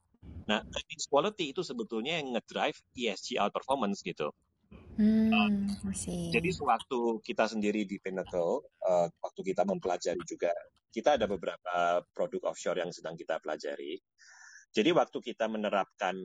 [0.46, 4.30] Nah, earnings quality itu sebetulnya yang ngedrive ESG outperformance gitu.
[4.96, 5.68] Hmm,
[6.32, 10.56] Jadi sewaktu kita sendiri di Pinnacle, uh, waktu kita mempelajari juga,
[10.94, 14.00] kita ada beberapa produk offshore yang sedang kita pelajari.
[14.72, 16.16] Jadi waktu kita menerapkan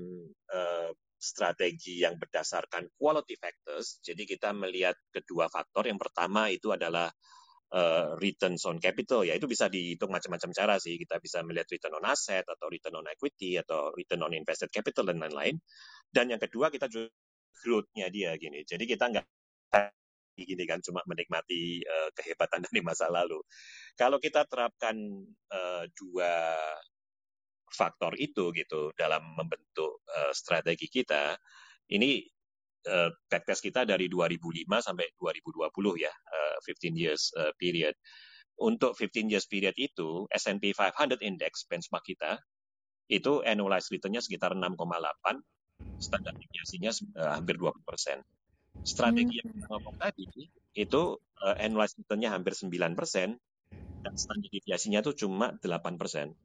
[0.54, 5.90] uh, strategi yang berdasarkan quality factors, jadi kita melihat kedua faktor.
[5.90, 7.10] Yang pertama itu adalah
[7.72, 9.22] uh, returns on capital.
[9.26, 10.98] Ya itu bisa dihitung macam-macam cara sih.
[10.98, 15.06] Kita bisa melihat return on asset atau return on equity atau return on invested capital
[15.06, 15.58] dan lain-lain.
[16.10, 17.10] Dan yang kedua kita juga
[17.62, 18.62] growth-nya dia gini.
[18.66, 19.26] Jadi kita nggak
[20.40, 23.40] gini kan cuma menikmati uh, kehebatan dari masa lalu.
[23.94, 24.96] Kalau kita terapkan
[25.52, 26.56] uh, dua
[27.70, 31.38] faktor itu gitu dalam membentuk uh, strategi kita.
[31.90, 32.22] Ini
[32.89, 35.68] uh, backtest kita dari 2005 sampai 2020
[36.01, 37.93] ya, uh, 15 years uh, period.
[38.61, 42.37] Untuk 15 years period itu S&P 500 index benchmark kita
[43.11, 44.78] itu annualized return-nya sekitar 6,8,
[45.99, 48.22] standar deviasinya uh, hampir 20 persen.
[48.87, 50.28] Strategi yang kita ngomong tadi
[50.78, 53.37] itu uh, annualized return-nya hampir 9 persen
[54.01, 56.39] dan standar deviasinya itu cuma 8 persen.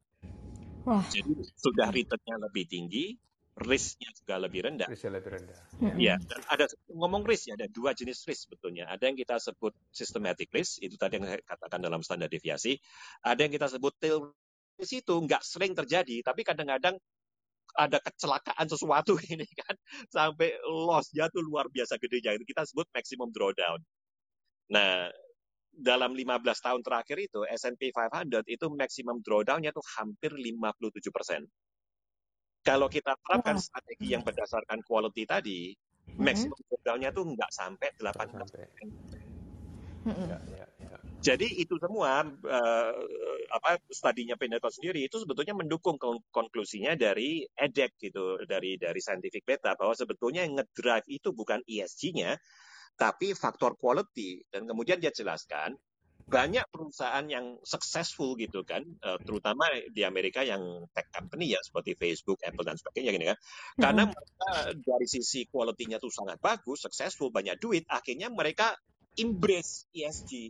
[0.85, 1.05] Wah.
[1.09, 3.17] Jadi sudah return-nya lebih tinggi,
[3.55, 4.87] risk-nya juga lebih rendah.
[4.91, 5.59] Risk-nya lebih rendah.
[5.95, 8.91] Ya, dan ada ngomong risk ya, ada dua jenis risk sebetulnya.
[8.91, 12.75] Ada yang kita sebut systematic risk, itu tadi yang saya katakan dalam standar deviasi.
[13.23, 14.35] Ada yang kita sebut tail
[14.75, 16.99] risk itu nggak sering terjadi, tapi kadang-kadang
[17.75, 19.75] ada kecelakaan sesuatu ini kan
[20.07, 23.79] sampai loss-nya tuh luar biasa gedenya itu kita sebut maximum drawdown.
[24.71, 25.11] Nah,
[25.75, 31.43] dalam 15 tahun terakhir itu S&P 500 itu maksimum drawdown-nya tuh hampir 57 persen.
[32.65, 36.17] Kalau kita terapkan strategi yang berdasarkan quality tadi, mm-hmm.
[36.17, 38.65] maksimum drawdown-nya tuh nggak sampai 8 persen.
[40.05, 40.97] Ya, ya, ya.
[41.21, 42.93] Jadi itu semua uh,
[43.49, 45.97] apa studinya Pinnacle sendiri itu sebetulnya mendukung
[46.29, 52.37] konklusinya dari EDEC gitu dari dari scientific beta bahwa sebetulnya yang ngedrive itu bukan ESG-nya
[52.93, 54.45] tapi faktor quality.
[54.53, 55.73] Dan kemudian dia jelaskan
[56.25, 61.93] banyak perusahaan yang successful gitu kan, uh, terutama di Amerika yang tech company ya seperti
[61.93, 63.37] Facebook, Apple dan sebagainya gini kan.
[63.77, 68.73] Karena mereka dari sisi quality-nya tuh sangat bagus, successful, banyak duit, akhirnya mereka
[69.21, 70.49] embrace ESG.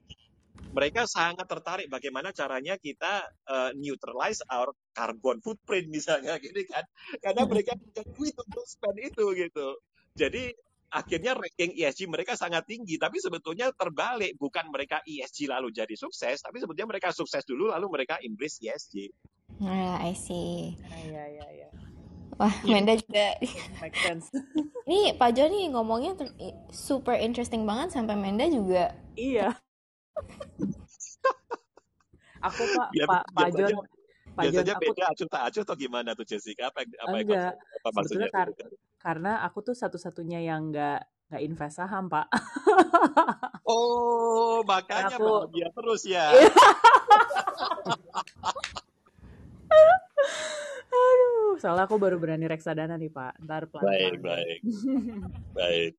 [0.55, 6.88] Mereka sangat tertarik bagaimana caranya kita uh, neutralize our carbon footprint misalnya gini kan.
[7.19, 9.67] Karena mereka punya duit untuk spend itu gitu.
[10.15, 10.55] Jadi
[10.92, 16.42] akhirnya ranking ESG mereka sangat tinggi, tapi sebetulnya terbalik, bukan mereka ESG lalu jadi sukses,
[16.42, 19.10] tapi sebetulnya mereka sukses dulu lalu mereka embrace ESG.
[19.62, 20.76] Nah, I see.
[21.08, 21.70] Iya, iya, iya.
[22.36, 22.76] Wah, yeah.
[22.76, 23.28] Menda juga.
[23.80, 24.28] Make sense.
[24.90, 26.20] Ini Pak Jo nih ngomongnya
[26.68, 28.92] super interesting banget sampai Menda juga.
[29.16, 29.56] Iya.
[32.46, 33.74] aku Pak, ya, Pak, Pak John,
[34.36, 36.68] Pak Biasanya John, beda acuh tak acuh atau gimana tuh Jessica?
[36.68, 38.28] Apa, apa enggak, apa maksudnya?
[38.30, 38.52] Kar
[39.06, 42.26] karena aku tuh satu-satunya yang nggak nggak invest saham pak.
[43.70, 45.45] oh makanya aku...
[45.53, 46.34] dia terus ya.
[50.95, 53.38] Aduh, soalnya aku baru berani reksadana nih pak.
[53.45, 54.60] Ntar pelan Baik baik
[55.58, 55.93] baik.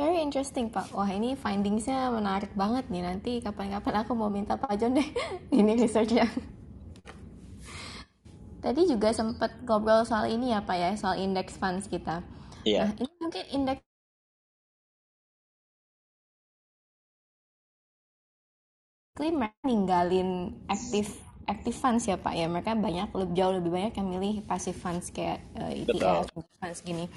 [0.00, 0.96] Very interesting Pak.
[0.96, 3.04] Wah ini findingsnya menarik banget nih.
[3.04, 5.04] Nanti kapan-kapan aku mau minta Pak John deh
[5.58, 6.24] ini researchnya.
[8.60, 12.20] Tadi juga sempat ngobrol soal ini ya Pak ya, soal index funds kita.
[12.68, 12.92] Iya.
[12.92, 13.82] Nah, ini mungkin indeks
[19.20, 22.46] mereka ninggalin aktif active funds ya Pak ya.
[22.48, 26.28] Mereka banyak lebih jauh lebih banyak yang milih passive funds kayak uh, eh, ETF,
[26.60, 27.08] funds gini.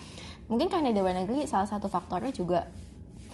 [0.47, 2.67] Mungkin karena di luar negeri salah satu faktornya juga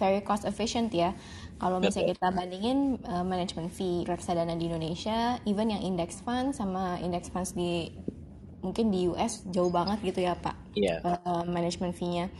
[0.00, 1.12] very cost efficient ya.
[1.60, 6.96] Kalau misalnya kita bandingin uh, management fee reksadana di Indonesia, even yang index fund sama
[7.04, 7.92] index funds di
[8.64, 10.56] mungkin di US jauh banget gitu ya Pak.
[10.72, 11.04] Yeah.
[11.04, 11.20] Iya.
[11.20, 12.32] Uh, management fee-nya.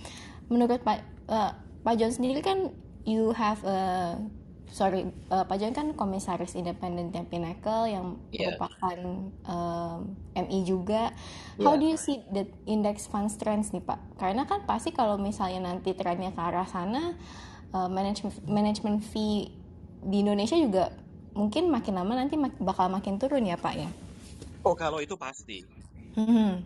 [0.49, 1.53] Menurut Pak uh,
[1.85, 2.73] Pak John sendiri kan
[3.05, 4.17] you have a
[4.71, 8.55] sorry uh, Pak John kan komisaris independen yang Pinnacle yang yeah.
[8.55, 8.99] merupakan
[9.45, 9.99] um,
[10.33, 11.13] MI juga.
[11.61, 11.65] Yeah.
[11.69, 14.17] How do you see the index funds trends nih Pak?
[14.17, 17.19] Karena kan pasti kalau misalnya nanti trennya ke arah sana
[17.75, 19.51] uh, management management fee
[20.01, 20.91] di Indonesia juga
[21.37, 23.89] mungkin makin lama nanti mak bakal makin turun ya Pak ya?
[24.66, 25.62] Oh kalau itu pasti.
[26.16, 26.64] Hmm.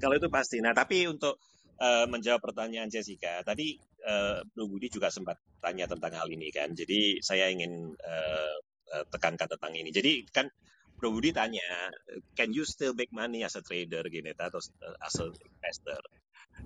[0.00, 0.58] Kalau itu pasti.
[0.62, 1.38] Nah tapi untuk
[1.80, 3.76] uh, menjawab pertanyaan Jessica tadi
[4.06, 6.72] uh, Bro Budi juga sempat tanya tentang hal ini kan.
[6.72, 8.56] Jadi saya ingin uh,
[8.96, 9.90] uh, tekankan tentang ini.
[9.92, 10.48] Jadi kan
[10.96, 11.92] Bro Budi tanya,
[12.32, 14.64] can you still make money as a trader gini atau
[15.04, 16.00] as a investor?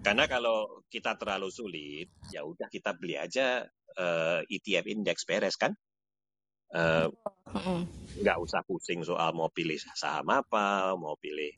[0.06, 3.66] Karena kalau kita terlalu sulit, ya udah kita beli aja
[3.96, 5.74] uh, eh, ETF indeks beres kan?
[6.70, 7.10] Uh,
[8.22, 11.50] nggak usah pusing soal mau pilih saham apa, mau pilih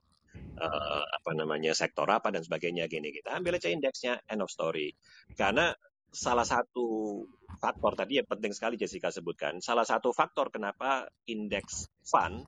[0.56, 4.96] uh, apa namanya sektor apa dan sebagainya gini kita ambil aja indeksnya end of story.
[5.36, 5.72] Karena
[6.12, 7.20] salah satu
[7.56, 12.44] faktor tadi yang penting sekali Jessica sebutkan salah satu faktor kenapa indeks fund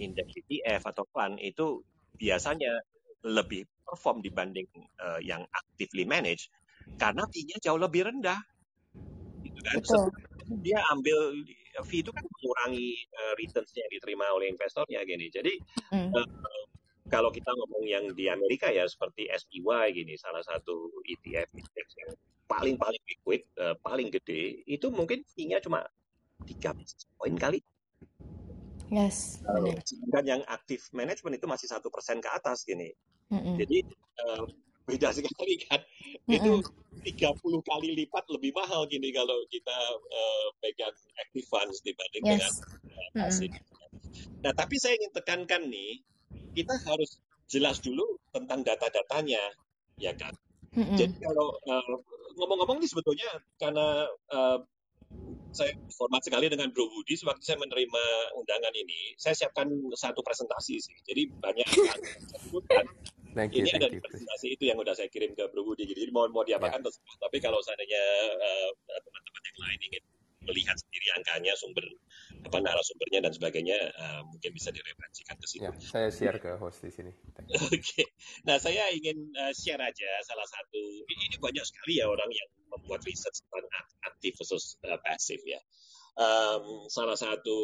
[0.00, 1.84] indeks ETF atau fund itu
[2.16, 2.80] biasanya
[3.22, 4.66] lebih perform dibanding
[4.98, 6.48] uh, yang actively manage
[6.96, 8.40] karena fee-nya jauh lebih rendah
[9.62, 10.06] kan Betul.
[10.60, 11.18] dia ambil
[11.88, 15.52] fee itu kan mengurangi uh, returns yang diterima oleh investornya gini jadi
[15.94, 16.10] mm.
[16.12, 16.28] uh,
[17.08, 22.12] kalau kita ngomong yang di Amerika ya seperti SPY gini salah satu ETF index yang
[22.48, 25.84] paling paling liquid uh, paling gede itu mungkin fee-nya cuma
[26.44, 26.76] tiga
[27.16, 27.60] poin kali
[28.92, 29.80] Yes, benar.
[29.88, 32.92] Dan yang aktif manajemen itu masih satu persen ke atas gini.
[33.32, 33.56] Mm-mm.
[33.56, 33.88] Jadi
[34.20, 34.44] uh,
[34.86, 35.80] beda sekali kan.
[36.26, 36.62] Itu
[37.02, 42.30] 30 kali lipat lebih mahal gini kalau kita uh, pegang active funds dibanding Yes.
[42.30, 42.52] dengan
[42.92, 43.54] uh, passive.
[44.42, 46.02] Nah, tapi saya ingin tekankan nih,
[46.52, 47.18] kita harus
[47.48, 49.40] jelas dulu tentang data-datanya,
[49.96, 50.34] ya kan?
[50.72, 50.96] Mm-mm.
[50.96, 51.96] Jadi kalau uh,
[52.40, 53.28] ngomong-ngomong ini sebetulnya
[53.60, 54.58] karena uh,
[55.52, 58.04] saya hormat sekali dengan Bro Budi sewaktu saya menerima
[58.40, 60.96] undangan ini, saya siapkan satu presentasi sih.
[61.04, 62.84] Jadi banyak yang saya sebutkan.
[63.32, 64.04] Thank you, Ini ada thank di you.
[64.04, 65.88] presentasi itu yang udah saya kirim ke Bro Budi.
[65.88, 67.16] Jadi mau mau diapakan terserah.
[67.16, 68.04] Tapi kalau seandainya
[68.36, 68.70] uh,
[69.00, 70.04] teman-teman yang lain ingin
[70.42, 71.86] melihat sendiri angkanya, sumber
[72.42, 75.62] apa narasumbernya dan sebagainya, uh, mungkin bisa direferensikan ke situ.
[75.64, 77.12] Ya, saya share ke host di sini.
[77.72, 78.04] Oke,
[78.44, 80.82] nah saya ingin uh, share aja salah satu.
[81.06, 85.60] Ini banyak sekali ya orang yang membuat riset tentang ak- aktif versus uh, pasif ya.
[86.12, 87.56] Um, salah satu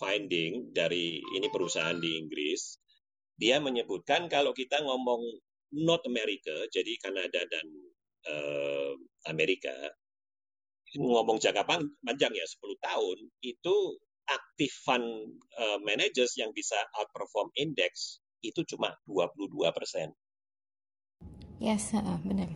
[0.00, 2.80] finding dari ini perusahaan di Inggris,
[3.34, 5.22] dia menyebutkan kalau kita ngomong
[5.74, 7.66] North America, jadi Kanada dan
[8.30, 8.94] uh,
[9.26, 9.74] Amerika,
[10.94, 13.76] ngomong jangka pan- panjang ya 10 tahun, itu
[14.24, 20.12] aktif fund uh, managers yang bisa outperform index itu cuma 22 persen.
[21.58, 22.52] Yes, ha, benar.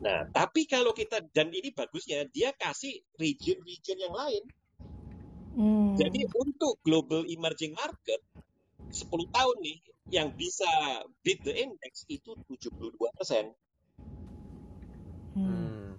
[0.00, 4.44] Nah, tapi kalau kita dan ini bagusnya dia kasih region-region yang lain.
[5.54, 5.92] Hmm.
[5.98, 8.22] Jadi untuk global emerging market
[8.90, 9.78] 10 tahun nih
[10.10, 10.66] yang bisa
[11.22, 13.54] beat the index itu 72 persen.
[15.38, 15.94] Hmm.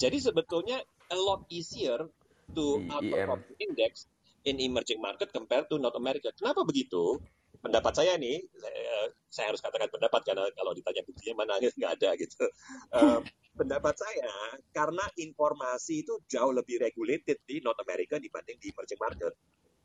[0.00, 0.80] Jadi sebetulnya
[1.12, 2.08] a lot easier
[2.56, 3.48] to outperform IM.
[3.52, 4.08] the index
[4.48, 6.32] in emerging market compared to North America.
[6.32, 7.20] Kenapa begitu?
[7.60, 12.16] Pendapat saya nih, saya, saya harus katakan pendapat karena kalau ditanya buktinya mana nggak ada
[12.16, 12.48] gitu.
[12.96, 13.20] Eh,
[13.52, 19.32] pendapat saya karena informasi itu jauh lebih regulated di North America dibanding di emerging market.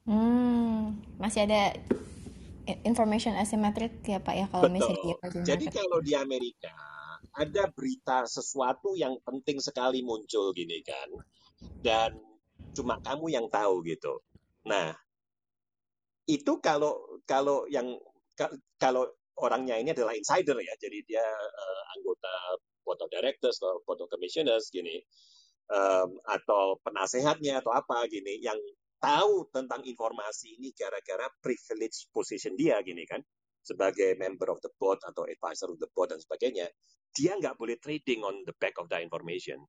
[0.08, 1.76] Hmm, masih ada
[2.86, 5.14] information asymmetric ya Pak ya kalau misalnya Betul.
[5.22, 6.74] emerging Jadi kalau di Amerika
[7.36, 11.10] ada berita sesuatu yang penting sekali muncul gini kan,
[11.84, 12.16] dan
[12.74, 14.24] cuma kamu yang tahu gitu.
[14.66, 14.96] Nah,
[16.26, 18.00] itu kalau kalau yang
[18.34, 19.06] ka- kalau
[19.36, 22.34] orangnya ini adalah insider ya, jadi dia eh, anggota
[22.88, 25.04] board of directors atau board of commissioners gini,
[25.70, 28.58] em, atau penasehatnya atau apa gini, yang
[29.06, 33.22] tahu tentang informasi ini gara-gara privilege position dia gini kan,
[33.62, 36.66] sebagai member of the board atau advisor of the board dan sebagainya,
[37.14, 39.62] dia nggak boleh trading on the back of the information.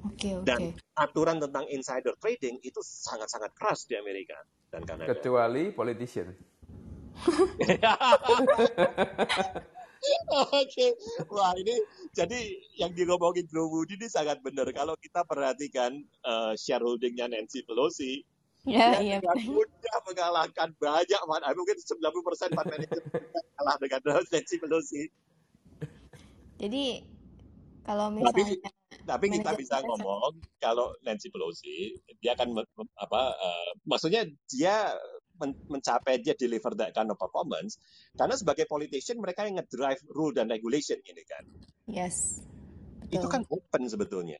[0.00, 0.44] Oke, oke.
[0.44, 4.36] Dan aturan tentang insider trading itu sangat-sangat keras di Amerika
[4.68, 5.16] dan Kanada.
[5.16, 6.28] Kecuali politician.
[10.56, 10.96] Oke,
[11.28, 11.76] wah ini
[12.16, 14.68] jadi yang ngomongin Bro Budi ini sangat benar.
[14.72, 18.24] Kalau kita perhatikan eh, shareholdingnya Nancy Pelosi,
[18.68, 19.16] Ya, dia iya
[19.48, 23.00] mudah mengalahkan banyak fund, eh, mungkin 90% fund manager
[23.56, 25.08] kalah dengan Nancy Pelosi.
[26.60, 27.00] Jadi
[27.88, 28.70] kalau Tapi misalnya
[29.08, 32.60] tapi kita manajer bisa kita ngomong kalau Nancy Pelosi dia akan
[33.00, 34.92] apa eh, maksudnya dia
[35.68, 37.80] mencapai dia deliver that kind of performance
[38.14, 41.44] karena sebagai politician mereka yang ngedrive rule dan regulation ini kan
[41.88, 42.44] yes,
[43.10, 43.32] itu betul.
[43.32, 44.38] kan open sebetulnya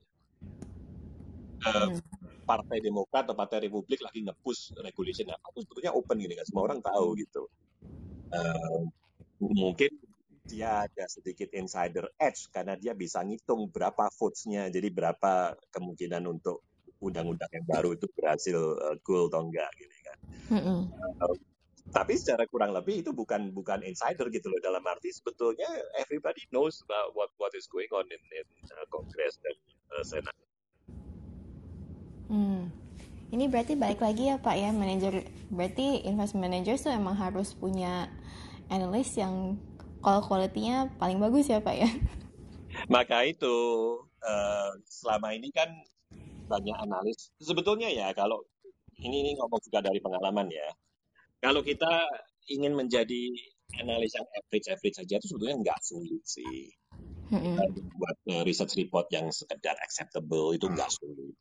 [1.61, 2.01] Eh, Hmm.
[2.49, 6.65] partai Demokrat atau partai Republik lagi nge-push regulation apa itu sebetulnya open gini kan semua
[6.73, 7.45] orang tahu gitu
[8.31, 8.81] Eh,
[9.43, 9.91] mungkin
[10.47, 16.63] dia ada sedikit insider edge karena dia bisa ngitung berapa votes-nya jadi berapa kemungkinan untuk
[17.01, 20.19] undang-undang yang baru itu berhasil uh, goal atau enggak gitu kan
[20.57, 20.81] Mm-mm.
[21.27, 21.37] Eh,
[21.91, 25.67] tapi secara kurang lebih itu bukan bukan insider gitu loh dalam arti sebetulnya
[25.99, 28.47] everybody knows about what what is going on in, in
[28.77, 29.57] uh, Congress dan
[29.97, 30.35] uh, Senat
[32.31, 32.71] Hmm.
[33.35, 38.07] Ini berarti balik lagi ya Pak ya, manajer berarti investment manager tuh emang harus punya
[38.71, 39.59] analis yang
[39.99, 41.91] call quality-nya paling bagus ya Pak ya.
[42.87, 43.55] Maka itu
[44.23, 45.75] eh, selama ini kan
[46.51, 47.31] banyak analis.
[47.39, 48.43] Sebetulnya ya kalau
[48.99, 50.69] ini, ini ngomong juga dari pengalaman ya.
[51.39, 52.05] Kalau kita
[52.51, 53.31] ingin menjadi
[53.79, 56.75] analis yang average-average saja itu sebetulnya nggak sulit sih.
[57.31, 61.33] Kita buat eh, research report yang sekedar acceptable itu nggak sulit.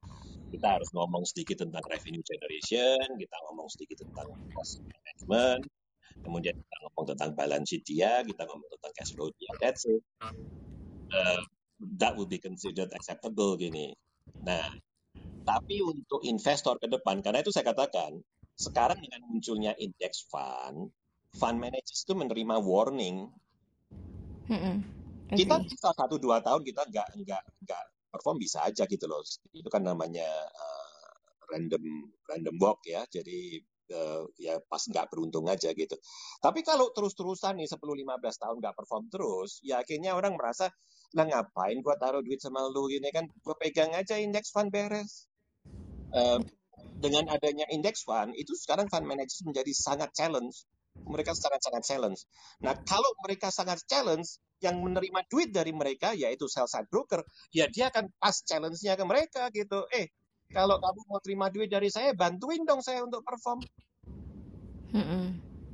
[0.54, 5.66] Kita harus ngomong sedikit tentang revenue generation, kita ngomong sedikit tentang cost management,
[6.22, 9.52] kemudian kita ngomong tentang balance sheet dia, kita ngomong tentang cash flow dia.
[9.62, 10.02] That's it.
[11.10, 11.42] Uh,
[11.98, 13.94] that would be considered acceptable gini.
[14.46, 14.70] Nah,
[15.44, 18.22] tapi untuk investor ke depan, karena itu saya katakan,
[18.54, 20.92] sekarang dengan munculnya index fund,
[21.34, 23.30] fund managers itu menerima warning.
[24.50, 24.78] Mm-mm.
[25.30, 25.70] Kita Agree.
[25.70, 29.22] bisa satu dua tahun kita nggak nggak nggak perform bisa aja gitu loh.
[29.54, 31.14] Itu kan namanya uh,
[31.54, 33.06] random random walk ya.
[33.10, 33.62] Jadi
[33.94, 35.96] uh, ya pas nggak beruntung aja gitu.
[36.42, 40.70] Tapi kalau terus-terusan nih 10-15 tahun nggak perform terus, ya akhirnya orang merasa,
[41.18, 45.28] lah ngapain gua taruh duit sama lu gini kan, gua pegang aja indeks fund beres.
[46.10, 46.42] Uh,
[47.00, 50.68] dengan adanya index fund, itu sekarang fund manager menjadi sangat challenge.
[51.00, 52.28] Mereka sangat-sangat challenge.
[52.60, 57.24] Nah, kalau mereka sangat challenge, yang menerima duit dari mereka, yaitu sell side broker,
[57.56, 59.88] ya dia akan pas challenge-nya ke mereka gitu.
[59.96, 60.12] Eh,
[60.50, 63.62] kalau kamu mau terima duit dari saya, bantuin dong saya untuk perform.
[64.90, 65.26] Mm -mm.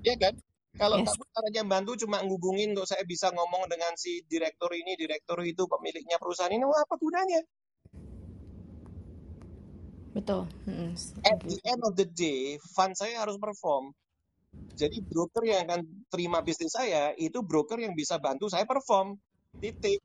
[0.03, 0.35] Ya kan?
[0.75, 1.07] Kalau yes.
[1.07, 5.63] kamu caranya bantu cuma ngubungin untuk saya bisa ngomong dengan si direktur ini, direktur itu,
[5.63, 7.41] pemiliknya perusahaan ini, wah apa gunanya?
[10.11, 10.47] Betul.
[10.67, 13.95] Mm, At the end of the day, fund saya harus perform.
[14.75, 19.15] Jadi broker yang akan terima bisnis saya itu broker yang bisa bantu saya perform.
[19.59, 20.03] Titik.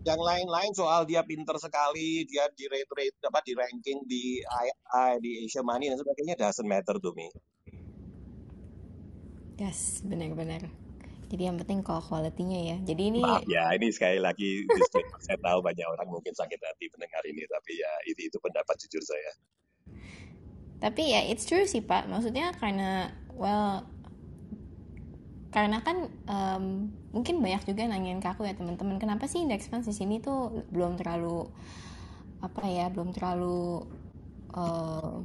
[0.00, 5.20] Yang lain-lain soal dia pinter sekali, dia di rate rate apa di ranking di II,
[5.20, 7.28] di Asia Money dan sebagainya doesn't matter to me.
[9.60, 10.72] Yes, benar-benar.
[11.30, 12.76] Jadi yang penting kalau quality-nya ya.
[12.82, 14.66] Jadi ini Maaf ya, ini sekali lagi
[15.22, 19.04] saya tahu banyak orang mungkin sakit hati mendengar ini, tapi ya itu itu pendapat jujur
[19.04, 19.32] saya.
[20.80, 22.08] Tapi ya it's true sih Pak.
[22.08, 23.86] Maksudnya karena well
[25.54, 29.82] karena kan um, mungkin banyak juga nanyain ke aku ya teman-teman kenapa sih indeks fund
[29.82, 31.50] di sini tuh belum terlalu
[32.40, 33.84] apa ya belum terlalu
[34.54, 35.18] uh,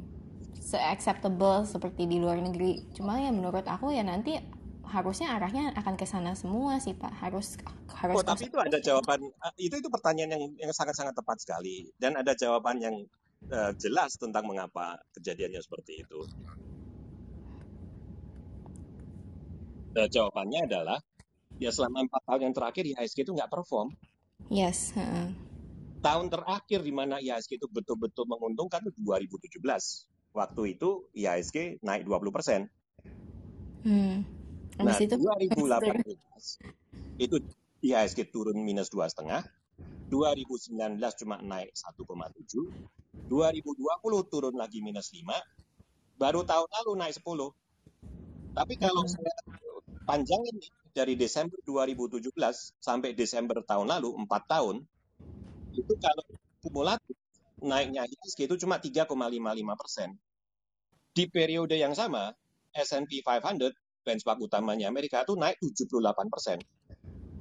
[0.57, 4.41] se acceptable seperti di luar negeri cuma ya menurut aku ya nanti
[4.85, 7.11] harusnya arahnya akan ke sana semua sih Pak.
[7.19, 7.57] Harus
[7.97, 11.89] harus Oh, tapi itu ada jawaban eh, itu itu pertanyaan yang yang sangat-sangat tepat sekali
[11.97, 12.95] dan ada jawaban yang
[13.49, 16.19] uh, jelas tentang mengapa kejadiannya seperti itu.
[19.95, 20.99] Jawabannya adalah
[21.59, 23.93] ya selama empat tahun yang terakhir IHSG itu nggak perform.
[24.51, 24.91] Yes.
[24.95, 25.31] Uh.
[26.03, 29.61] Tahun terakhir di mana IHSG itu betul-betul menguntungkan itu 2017.
[30.35, 32.67] Waktu itu IHSG naik 20 persen.
[33.85, 34.25] Hmm.
[34.75, 36.59] Nah, itu 2018
[37.15, 37.35] itu
[37.85, 39.47] IHSG turun minus dua setengah,
[40.11, 42.03] 2019 cuma naik 1,7,
[43.31, 45.23] 2020 turun lagi minus 5,
[46.19, 47.55] baru tahun lalu naik 10.
[48.55, 49.11] Tapi kalau hmm.
[49.15, 49.33] saya
[50.03, 50.55] panjangin
[50.95, 52.31] dari Desember 2017
[52.79, 54.79] sampai Desember tahun lalu, 4 tahun,
[55.75, 56.23] itu kalau
[56.63, 57.19] kumulatif
[57.59, 59.11] naiknya IHSG itu cuma 3,55
[59.75, 60.09] persen.
[61.11, 62.31] Di periode yang sama,
[62.71, 63.75] S&P 500
[64.07, 66.57] benchmark utamanya Amerika itu naik 78 persen.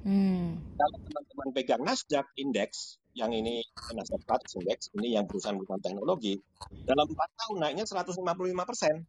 [0.03, 0.59] Hmm.
[0.75, 3.63] Kalau teman-teman pegang Nasdaq Index, yang ini
[3.95, 6.37] Nasdaq 100 Index, ini yang perusahaan-perusahaan teknologi,
[6.83, 8.21] dalam 4 tahun naiknya 155
[8.67, 9.07] persen.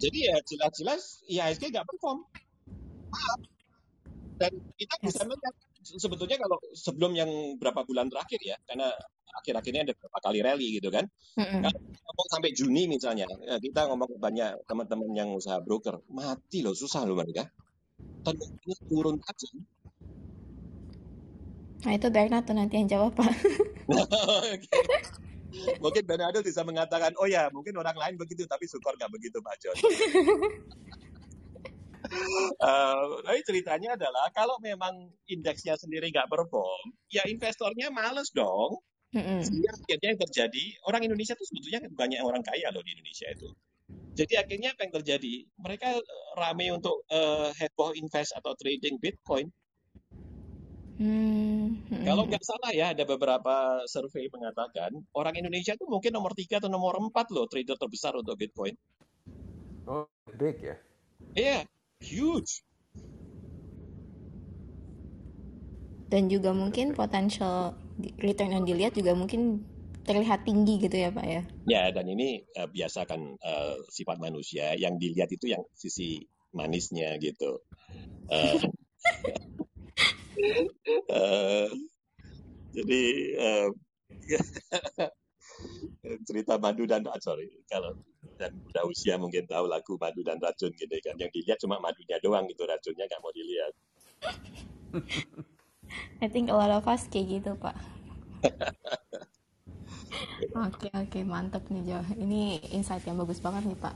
[0.00, 2.24] Jadi ya jelas-jelas IHSG nggak perform.
[3.12, 3.40] Maaf.
[4.40, 5.52] Dan kita bisa melihat
[5.84, 7.28] sebetulnya kalau sebelum yang
[7.60, 8.88] berapa bulan terakhir ya, karena
[9.44, 11.04] akhir-akhir ini ada beberapa kali rally gitu kan.
[11.36, 11.60] Mm-hmm.
[11.60, 16.72] Kalau ngomong sampai Juni misalnya, ya kita ngomong banyak teman-teman yang usaha broker, mati loh,
[16.72, 17.52] susah loh mereka.
[18.24, 19.60] Tentunya turun tajam.
[21.80, 23.32] Nah itu Bernardo nanti yang jawab Pak.
[25.82, 29.56] mungkin Bernardo bisa mengatakan, oh ya mungkin orang lain begitu, tapi syukur nggak begitu Pak
[29.60, 29.76] John.
[32.60, 38.80] Uh, tapi ceritanya adalah kalau memang indeksnya sendiri nggak perform, ya investornya males dong.
[39.10, 39.42] Mm-hmm.
[39.42, 43.50] Sehingga akhirnya yang terjadi, orang Indonesia itu sebetulnya banyak orang kaya loh di Indonesia itu.
[44.14, 45.34] Jadi akhirnya apa yang terjadi?
[45.58, 49.50] Mereka eh, rame untuk uh, heboh invest atau trading Bitcoin.
[51.00, 52.04] Mm-hmm.
[52.04, 56.68] Kalau nggak salah ya, ada beberapa survei mengatakan orang Indonesia itu mungkin nomor tiga atau
[56.68, 58.76] nomor empat loh trader terbesar untuk Bitcoin.
[59.88, 60.04] Oh,
[60.36, 60.76] big ya?
[61.32, 61.60] Iya, yeah,
[62.04, 62.60] huge.
[66.12, 67.72] Dan juga mungkin potensial
[68.20, 69.64] return yang dilihat juga mungkin
[70.04, 71.42] terlihat tinggi gitu ya Pak ya?
[71.64, 76.20] Ya dan ini uh, biasa kan uh, sifat manusia yang dilihat itu yang sisi
[76.52, 77.62] manisnya gitu.
[78.28, 78.58] Uh,
[81.10, 81.68] uh,
[82.70, 83.02] jadi
[83.38, 83.68] uh,
[86.28, 87.92] cerita madu dan ah, sorry kalau
[88.40, 92.16] dan udah usia mungkin tahu lagu madu dan racun gitu kan yang dilihat cuma madunya
[92.24, 93.72] doang gitu racunnya nggak mau dilihat.
[96.20, 97.76] I think a lot of us kayak gitu pak
[100.50, 102.00] Oke okay, oke okay, mantep nih Jo.
[102.18, 103.94] Ini insight yang bagus banget nih Pak.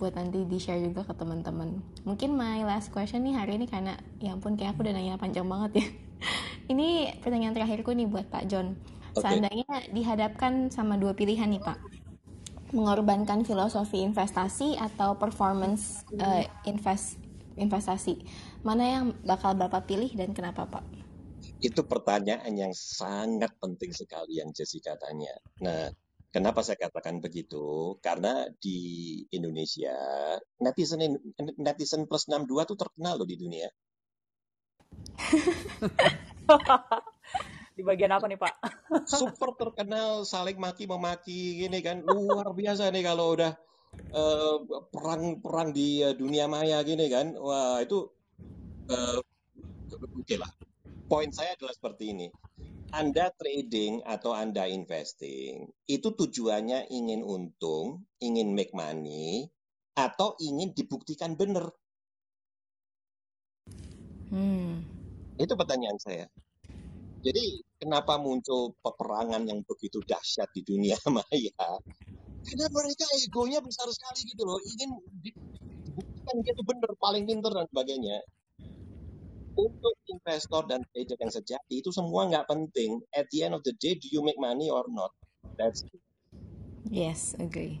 [0.00, 1.80] Buat nanti di share juga ke teman-teman.
[2.08, 5.44] Mungkin my last question nih hari ini karena ya ampun kayak aku udah nanya panjang
[5.44, 5.86] banget ya.
[6.72, 8.80] ini pertanyaan terakhirku nih buat Pak John.
[9.12, 9.20] Okay.
[9.20, 11.78] Seandainya dihadapkan sama dua pilihan nih Pak.
[12.70, 17.18] Mengorbankan filosofi investasi atau performance uh, invest
[17.58, 18.22] investasi.
[18.64, 21.09] Mana yang bakal Bapak pilih dan kenapa Pak?
[21.60, 25.36] Itu pertanyaan yang sangat penting sekali yang Jessica tanya.
[25.60, 25.92] Nah,
[26.32, 27.96] kenapa saya katakan begitu?
[28.00, 29.92] Karena di Indonesia,
[30.56, 31.20] netizen
[31.60, 33.68] netizen plus 62 itu terkenal loh di dunia.
[37.76, 38.54] di bagian apa nih Pak?
[39.20, 42.00] Super terkenal, saling maki-memaki gini kan.
[42.08, 43.52] Luar biasa nih kalau udah
[44.96, 47.36] perang-perang uh, di uh, dunia maya gini kan.
[47.36, 48.08] Wah, itu
[48.88, 49.20] uh,
[49.92, 50.48] oke okay lah
[51.10, 52.30] poin saya adalah seperti ini.
[52.94, 59.46] Anda trading atau Anda investing, itu tujuannya ingin untung, ingin make money,
[59.98, 61.70] atau ingin dibuktikan benar?
[64.30, 64.82] Hmm.
[65.38, 66.26] Itu pertanyaan saya.
[67.20, 71.54] Jadi kenapa muncul peperangan yang begitu dahsyat di dunia maya?
[72.42, 74.90] Karena mereka egonya besar sekali gitu loh, ingin
[75.86, 78.18] dibuktikan dia itu benar, paling pinter dan sebagainya
[79.56, 83.00] untuk investor dan trader yang sejati itu semua nggak penting.
[83.14, 85.10] At the end of the day, do you make money or not?
[85.58, 86.00] That's it.
[86.88, 87.78] Yes, agree.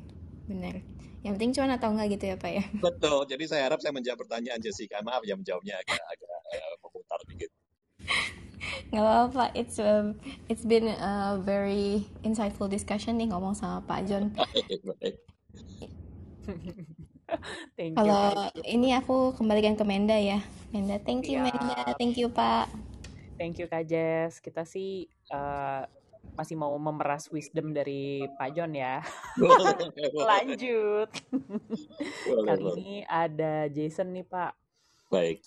[0.50, 0.82] Benar.
[1.20, 2.64] Yang penting cuan atau enggak gitu ya Pak ya?
[2.86, 3.28] Betul.
[3.28, 5.04] Jadi saya harap saya menjawab pertanyaan Jessica.
[5.04, 7.50] Maaf ya menjawabnya agak agak uh, memutar dikit.
[8.90, 9.44] Nggak apa-apa.
[9.54, 10.16] It's um,
[10.48, 14.32] it's been a very insightful discussion nih ngomong sama Pak John.
[17.78, 17.98] thank you.
[17.98, 20.42] Kalau ini aku kembalikan ke Menda ya.
[20.70, 21.50] Menda, thank you ya.
[21.50, 22.70] Menda, thank you Pak.
[23.40, 24.38] Thank you Kak Jess.
[24.38, 25.82] Kita sih uh,
[26.36, 29.00] masih mau memeras wisdom dari Pak John ya.
[30.30, 31.08] Lanjut.
[32.28, 34.52] Kali ini ada Jason nih Pak.
[35.10, 35.42] Baik.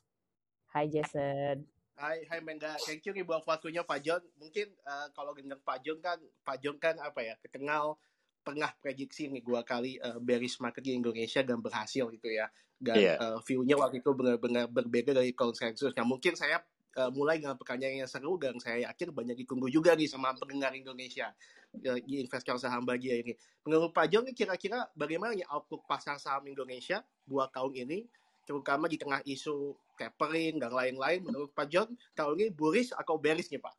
[0.74, 1.64] Hai Jason.
[1.94, 2.74] Hai, hai Menda.
[2.82, 4.22] Thank you nih buat waktunya Pak John.
[4.42, 8.02] Mungkin uh, kalau dengar Pak John kan, Pak John kan apa ya, terkenal
[8.44, 12.52] pernah prediksi nih dua kali uh, bearish market di Indonesia dan berhasil gitu ya
[12.84, 13.16] dan yeah.
[13.16, 13.24] Iya.
[13.24, 15.96] uh, view-nya waktu itu benar-benar berbeda dari konsensus.
[15.96, 16.60] Nah mungkin saya
[17.00, 20.76] uh, mulai dengan pertanyaan yang seru dan saya yakin banyak ditunggu juga nih sama pendengar
[20.76, 21.32] Indonesia
[21.80, 23.34] uh, di investor saham bahagia ini.
[23.64, 28.04] Menurut Pak Jong kira-kira bagaimana ya outlook pasar saham Indonesia dua tahun ini
[28.44, 33.48] terutama di tengah isu tapering dan lain-lain menurut Pak John tahun ini bullish atau bearish
[33.48, 33.76] nih Pak?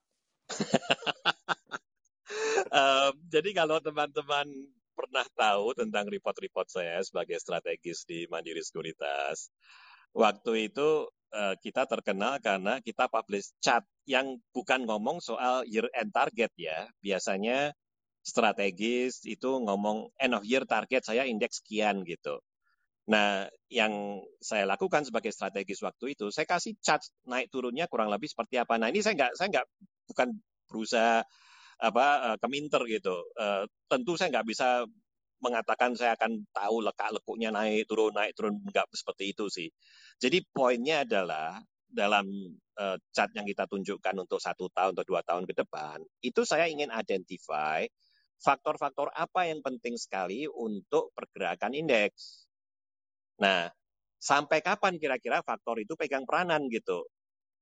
[2.74, 4.50] um, jadi kalau teman-teman
[4.94, 9.50] pernah tahu tentang report-report saya sebagai strategis di Mandiri Sekuritas,
[10.14, 16.14] waktu itu uh, kita terkenal karena kita publish chart yang bukan ngomong soal year end
[16.14, 16.86] target ya.
[17.02, 17.74] Biasanya
[18.24, 22.40] strategis itu ngomong end of year target saya indeks sekian gitu.
[23.04, 28.32] Nah, yang saya lakukan sebagai strategis waktu itu, saya kasih chart naik turunnya kurang lebih
[28.32, 28.80] seperti apa.
[28.80, 29.66] Nah, ini saya nggak, saya nggak
[30.08, 30.28] bukan
[30.72, 31.20] berusaha
[31.84, 33.12] apa uh, keminter gitu.
[33.36, 34.88] Uh, tentu saya nggak bisa
[35.44, 39.68] mengatakan saya akan tahu lekak-lekuknya naik turun naik turun nggak seperti itu sih.
[40.16, 42.26] Jadi poinnya adalah dalam
[42.80, 46.66] uh, chart yang kita tunjukkan untuk satu tahun atau dua tahun ke depan itu saya
[46.66, 47.86] ingin identify
[48.42, 52.50] faktor-faktor apa yang penting sekali untuk pergerakan indeks.
[53.38, 53.70] Nah,
[54.18, 57.06] sampai kapan kira-kira faktor itu pegang peranan gitu?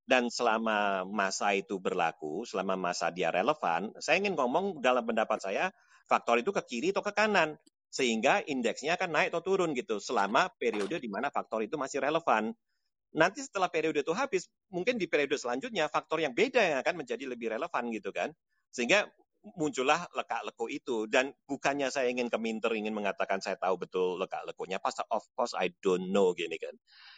[0.02, 5.70] Dan selama masa itu berlaku, selama masa dia relevan, saya ingin ngomong dalam pendapat saya,
[6.10, 7.54] faktor itu ke kiri atau ke kanan.
[7.92, 12.50] Sehingga indeksnya akan naik atau turun gitu, selama periode di mana faktor itu masih relevan.
[13.12, 17.28] Nanti setelah periode itu habis, mungkin di periode selanjutnya faktor yang beda yang akan menjadi
[17.28, 18.32] lebih relevan gitu kan.
[18.72, 19.04] Sehingga
[19.42, 20.96] muncullah lekak-leku itu.
[21.10, 25.74] Dan bukannya saya ingin keminter ingin mengatakan saya tahu betul lekak-lekunya pas of course I
[25.82, 26.74] don't know gini kan.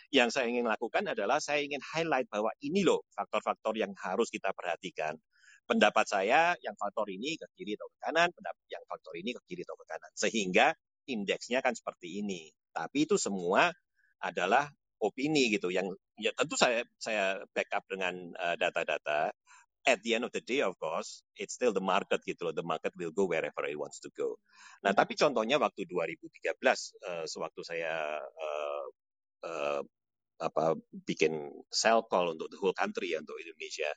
[0.08, 4.50] Yang saya ingin lakukan adalah saya ingin highlight bahwa ini loh faktor-faktor yang harus kita
[4.56, 5.16] perhatikan.
[5.64, 9.40] Pendapat saya yang faktor ini ke kiri atau ke kanan pendapat yang faktor ini ke
[9.48, 10.12] kiri atau ke kanan.
[10.12, 10.66] Sehingga
[11.08, 12.52] indeksnya kan seperti ini.
[12.72, 13.72] Tapi itu semua
[14.20, 14.68] adalah
[15.00, 15.68] opini gitu.
[15.72, 19.32] Yang ya tentu saya saya backup dengan uh, data-data
[19.84, 22.54] at the end of the day, of course, it's still the market gitu loh.
[22.56, 24.40] The market will go wherever it wants to go.
[24.80, 28.86] Nah, tapi contohnya waktu 2013, uh, sewaktu saya uh,
[29.44, 29.82] uh,
[30.40, 30.74] apa
[31.06, 33.92] bikin sell call untuk the whole country ya, untuk Indonesia,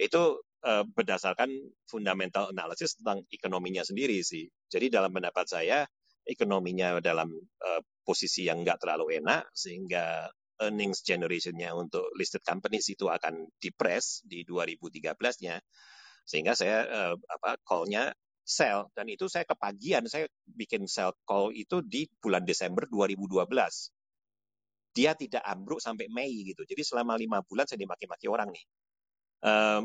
[0.00, 1.52] itu uh, berdasarkan
[1.84, 4.48] fundamental analysis tentang ekonominya sendiri sih.
[4.72, 5.84] Jadi dalam pendapat saya,
[6.24, 10.28] ekonominya dalam uh, posisi yang nggak terlalu enak, sehingga
[10.62, 15.58] earnings generation-nya untuk listed companies itu akan depress di 2013-nya.
[16.28, 18.12] Sehingga saya uh, apa call-nya
[18.48, 23.44] sell dan itu saya kepagian saya bikin sell call itu di bulan Desember 2012.
[24.96, 26.64] Dia tidak ambruk sampai Mei gitu.
[26.64, 28.64] Jadi selama lima bulan saya dimaki-maki orang nih.
[29.44, 29.82] Um.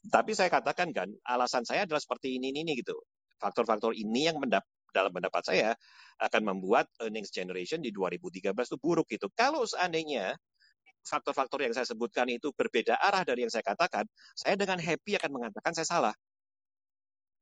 [0.00, 2.96] Tapi saya katakan kan alasan saya adalah seperti ini ini gitu.
[3.36, 5.70] Faktor-faktor ini yang mendap dalam pendapat saya
[6.20, 9.32] akan membuat earnings generation di 2013 itu buruk gitu.
[9.32, 10.36] Kalau seandainya
[11.04, 14.04] faktor-faktor yang saya sebutkan itu berbeda arah dari yang saya katakan,
[14.36, 16.14] saya dengan happy akan mengatakan saya salah.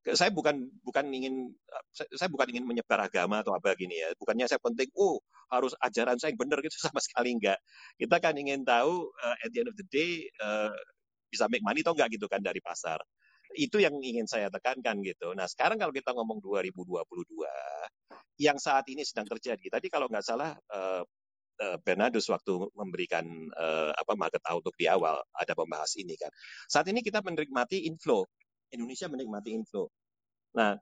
[0.09, 1.53] Saya bukan bukan ingin
[1.93, 4.09] saya bukan ingin menyebar agama atau apa gini ya.
[4.17, 5.21] Bukannya saya penting, oh
[5.53, 7.59] harus ajaran saya yang benar gitu sama sekali enggak.
[7.99, 10.73] Kita kan ingin tahu uh, at the end of the day uh,
[11.29, 13.03] bisa make money atau enggak gitu kan dari pasar.
[13.57, 15.33] Itu yang ingin saya tekankan gitu.
[15.33, 17.45] Nah sekarang kalau kita ngomong 2022,
[18.39, 19.79] yang saat ini sedang terjadi.
[19.79, 21.03] Tadi kalau nggak salah uh,
[21.83, 23.27] Bernardus waktu memberikan
[23.59, 26.31] uh, apa market outlook di awal ada pembahas ini kan.
[26.71, 28.23] Saat ini kita menikmati inflow.
[28.71, 29.91] Indonesia menikmati inflow.
[30.55, 30.79] Nah,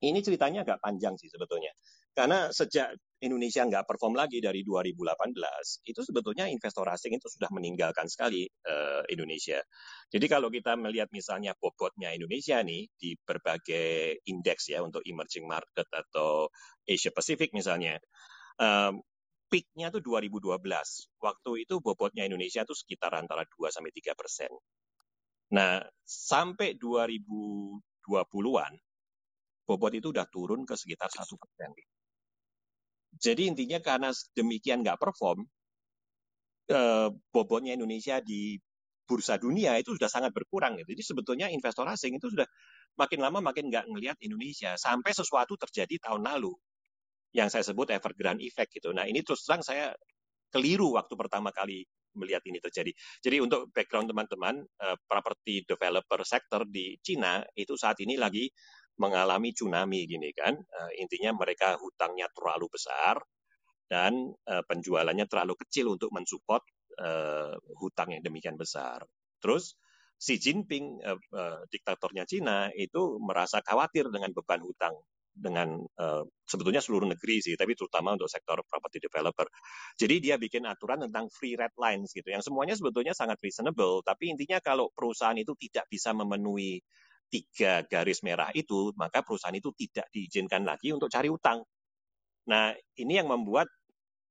[0.00, 1.72] ini ceritanya agak panjang sih sebetulnya.
[2.16, 5.36] Karena sejak Indonesia nggak perform lagi dari 2018,
[5.84, 9.60] itu sebetulnya investor asing itu sudah meninggalkan sekali uh, Indonesia.
[10.08, 15.84] Jadi kalau kita melihat misalnya bobotnya Indonesia nih di berbagai indeks ya untuk emerging market
[15.92, 16.48] atau
[16.88, 18.00] Asia Pacific misalnya,
[18.64, 18.96] um,
[19.52, 20.56] peaknya tuh 2012.
[21.20, 24.48] Waktu itu bobotnya Indonesia tuh sekitar antara 2 sampai 3 persen.
[25.52, 28.72] Nah, sampai 2020-an,
[29.68, 31.70] bobot itu udah turun ke sekitar satu persen.
[33.16, 35.46] Jadi intinya karena demikian nggak perform,
[36.70, 38.58] eh, bobotnya Indonesia di
[39.06, 40.76] bursa dunia itu sudah sangat berkurang.
[40.82, 40.98] Gitu.
[40.98, 42.44] Jadi sebetulnya investor asing itu sudah
[42.98, 46.52] makin lama makin nggak ngelihat Indonesia sampai sesuatu terjadi tahun lalu
[47.36, 48.90] yang saya sebut evergrande effect gitu.
[48.90, 49.94] Nah ini terus terang saya
[50.50, 52.90] keliru waktu pertama kali melihat ini terjadi.
[53.20, 58.48] Jadi untuk background teman-teman, uh, property developer sector di Cina itu saat ini lagi
[58.96, 60.56] mengalami tsunami gini kan.
[60.56, 63.20] Uh, intinya mereka hutangnya terlalu besar
[63.86, 66.64] dan uh, penjualannya terlalu kecil untuk mensupport
[67.00, 69.04] uh, hutang yang demikian besar.
[69.40, 69.76] Terus
[70.16, 71.04] Xi Jinping,
[71.68, 74.96] diktatornya Cina, itu merasa khawatir dengan beban hutang
[75.36, 79.44] dengan uh, sebetulnya seluruh negeri sih, tapi terutama untuk sektor property developer.
[80.00, 84.32] Jadi dia bikin aturan tentang free red lines gitu, yang semuanya sebetulnya sangat reasonable, tapi
[84.32, 86.80] intinya kalau perusahaan itu tidak bisa memenuhi
[87.26, 91.62] tiga garis merah itu, maka perusahaan itu tidak diizinkan lagi untuk cari utang.
[92.46, 93.66] Nah, ini yang membuat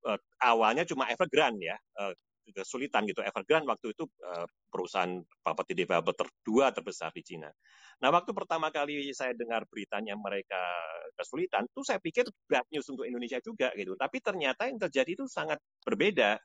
[0.07, 2.15] uh, awalnya cuma Evergrande ya, uh,
[2.55, 3.19] kesulitan gitu.
[3.19, 7.51] Evergrande waktu itu uh, perusahaan property developer terdua terbesar di Cina.
[7.99, 10.61] Nah, waktu pertama kali saya dengar beritanya mereka
[11.19, 13.99] kesulitan, tuh saya pikir bad news untuk Indonesia juga gitu.
[13.99, 16.39] Tapi ternyata yang terjadi itu sangat berbeda.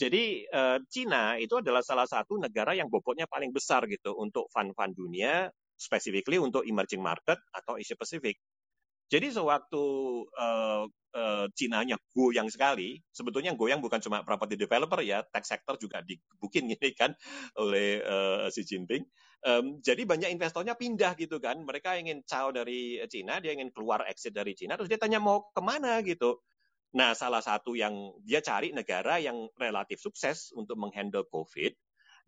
[0.00, 0.48] Jadi
[0.88, 6.36] Cina itu adalah salah satu negara yang bobotnya paling besar gitu untuk fund-fund dunia, specifically
[6.36, 8.36] untuk emerging market atau Asia Pacific.
[9.10, 9.82] Jadi sewaktu
[10.38, 15.98] uh, uh, Cina-nya goyang sekali, sebetulnya goyang bukan cuma property developer ya, tech sector juga
[16.06, 17.10] dibukin gini kan
[17.58, 19.02] oleh uh, Xi Jinping.
[19.40, 24.06] Um, jadi banyak investornya pindah gitu kan, mereka ingin caw dari Cina, dia ingin keluar
[24.06, 26.38] exit dari Cina, terus dia tanya mau ke mana gitu.
[26.94, 31.74] Nah, salah satu yang dia cari negara yang relatif sukses untuk menghandle COVID,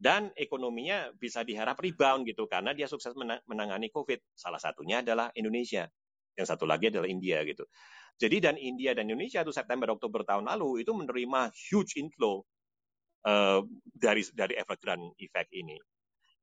[0.03, 3.15] dan ekonominya bisa diharap rebound gitu karena dia sukses
[3.47, 4.19] menangani COVID.
[4.35, 5.87] Salah satunya adalah Indonesia.
[6.35, 7.63] Yang satu lagi adalah India gitu.
[8.19, 12.43] Jadi dan India dan Indonesia itu September Oktober tahun lalu itu menerima huge inflow
[13.31, 13.63] uh,
[13.95, 15.79] dari dari Evergrande effect ini.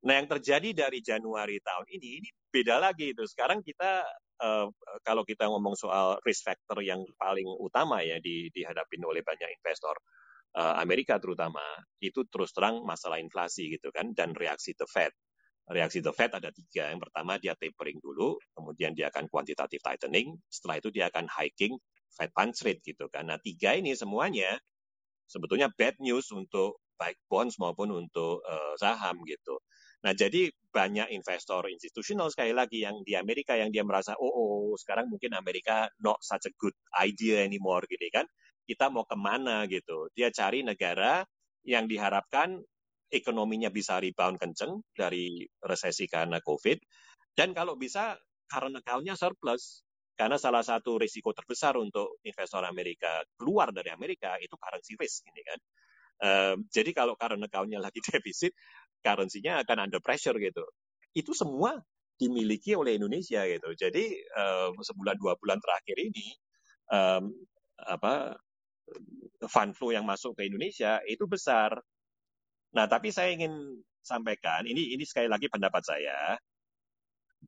[0.07, 3.27] Nah yang terjadi dari Januari tahun ini ini beda lagi itu.
[3.27, 4.07] Sekarang kita
[4.39, 4.71] uh,
[5.03, 9.99] kalau kita ngomong soal risk factor yang paling utama ya di, dihadapin oleh banyak investor
[10.57, 11.61] Amerika terutama
[12.01, 15.13] itu terus terang masalah inflasi gitu kan dan reaksi the Fed
[15.69, 16.89] reaksi the Fed ada tiga.
[16.89, 21.77] Yang pertama dia tapering dulu, kemudian dia akan quantitative tightening, setelah itu dia akan hiking
[22.09, 23.29] Fed funds rate gitu kan.
[23.29, 24.57] Nah tiga ini semuanya
[25.29, 29.61] sebetulnya bad news untuk baik bonds maupun untuk uh, saham gitu.
[30.03, 34.73] Nah jadi banyak investor institusional sekali lagi yang di Amerika yang dia merasa oh, oh
[34.75, 38.25] sekarang mungkin Amerika not such a good idea anymore gitu kan.
[38.69, 40.13] Kita mau ke mana gitu.
[40.13, 41.25] Dia cari negara
[41.65, 42.61] yang diharapkan
[43.09, 46.77] ekonominya bisa rebound kenceng dari resesi karena COVID.
[47.33, 48.13] Dan kalau bisa
[48.45, 49.81] karena account surplus.
[50.19, 55.41] Karena salah satu risiko terbesar untuk investor Amerika keluar dari Amerika itu currency risk ini
[55.47, 55.59] kan.
[56.19, 58.51] Um, jadi kalau current account lagi defisit,
[58.99, 60.67] currency-nya akan under pressure gitu.
[61.15, 61.79] Itu semua
[62.19, 63.71] dimiliki oleh Indonesia gitu.
[63.79, 66.35] Jadi um, sebulan dua bulan terakhir ini
[66.91, 67.31] um,
[67.79, 68.35] apa
[69.47, 71.79] fund flow yang masuk ke Indonesia itu besar
[72.75, 76.37] Nah, tapi saya ingin sampaikan, ini ini sekali lagi pendapat saya,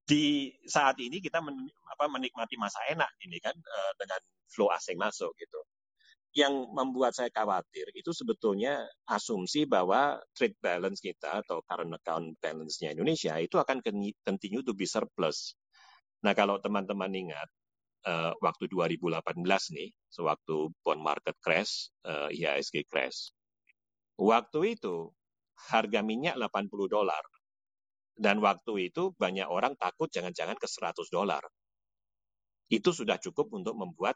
[0.08, 4.98] di saat ini kita men, apa, menikmati masa enak ini kan uh, dengan flow asing
[4.98, 5.62] masuk gitu.
[6.32, 12.96] Yang membuat saya khawatir itu sebetulnya asumsi bahwa trade balance kita atau current account balance-nya
[12.96, 13.84] Indonesia itu akan
[14.24, 15.60] continue to be surplus.
[16.24, 17.50] Nah, kalau teman-teman ingat,
[18.06, 19.42] uh, waktu 2018
[19.78, 23.34] nih, sewaktu bond market crash, uh, IHSG crash.
[24.18, 25.10] Waktu itu
[25.70, 27.24] harga minyak 80 dolar.
[28.12, 31.42] Dan waktu itu banyak orang takut jangan-jangan ke 100 dolar.
[32.70, 34.16] Itu sudah cukup untuk membuat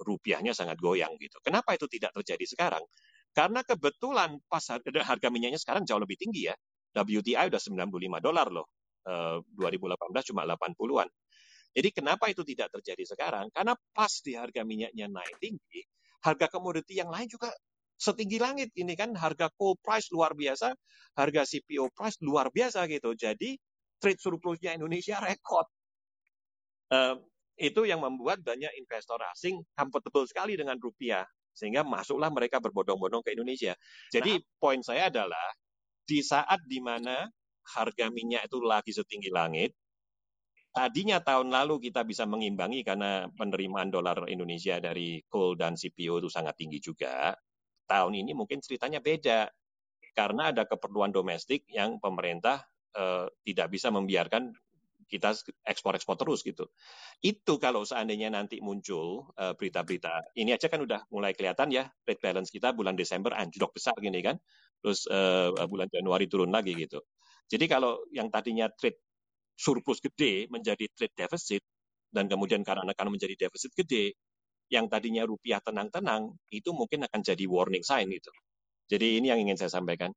[0.00, 1.36] rupiahnya sangat goyang gitu.
[1.44, 2.84] Kenapa itu tidak terjadi sekarang?
[3.30, 6.54] Karena kebetulan pas harga minyaknya sekarang jauh lebih tinggi ya.
[6.96, 8.66] WTI udah 95 dolar loh.
[9.06, 11.08] 2018 eh, cuma 80-an.
[11.70, 13.46] Jadi kenapa itu tidak terjadi sekarang?
[13.54, 15.80] Karena pas di harga minyaknya naik tinggi,
[16.26, 17.54] harga komoditi yang lain juga
[18.00, 20.72] setinggi langit ini kan harga coal price luar biasa,
[21.14, 23.14] harga CPO price luar biasa gitu.
[23.14, 23.54] Jadi
[24.00, 25.68] trade surplusnya Indonesia rekor.
[26.90, 27.22] Uh,
[27.60, 31.22] itu yang membuat banyak investor asing comfortable sekali dengan rupiah
[31.52, 33.76] sehingga masuklah mereka berbondong-bondong ke Indonesia.
[34.08, 35.46] Jadi nah, poin saya adalah
[36.08, 37.28] di saat di mana
[37.76, 39.76] harga minyak itu lagi setinggi langit,
[40.70, 46.30] tadinya tahun lalu kita bisa mengimbangi karena penerimaan dolar Indonesia dari coal dan CPO itu
[46.30, 47.34] sangat tinggi juga
[47.90, 49.50] tahun ini mungkin ceritanya beda
[50.14, 52.62] karena ada keperluan domestik yang pemerintah
[52.94, 54.54] eh, tidak bisa membiarkan
[55.10, 55.34] kita
[55.66, 56.70] ekspor-ekspor terus gitu.
[57.18, 62.22] Itu kalau seandainya nanti muncul berita berita-berita, ini aja kan udah mulai kelihatan ya trade
[62.22, 64.38] balance kita bulan Desember anjlok besar gini kan,
[64.78, 67.02] terus uh, bulan Januari turun lagi gitu.
[67.50, 69.02] Jadi kalau yang tadinya trade
[69.56, 71.62] surplus gede menjadi trade deficit
[72.10, 74.18] dan kemudian karena akan menjadi defisit gede,
[74.70, 78.30] yang tadinya rupiah tenang-tenang, itu mungkin akan jadi warning sign itu.
[78.90, 80.10] Jadi ini yang ingin saya sampaikan.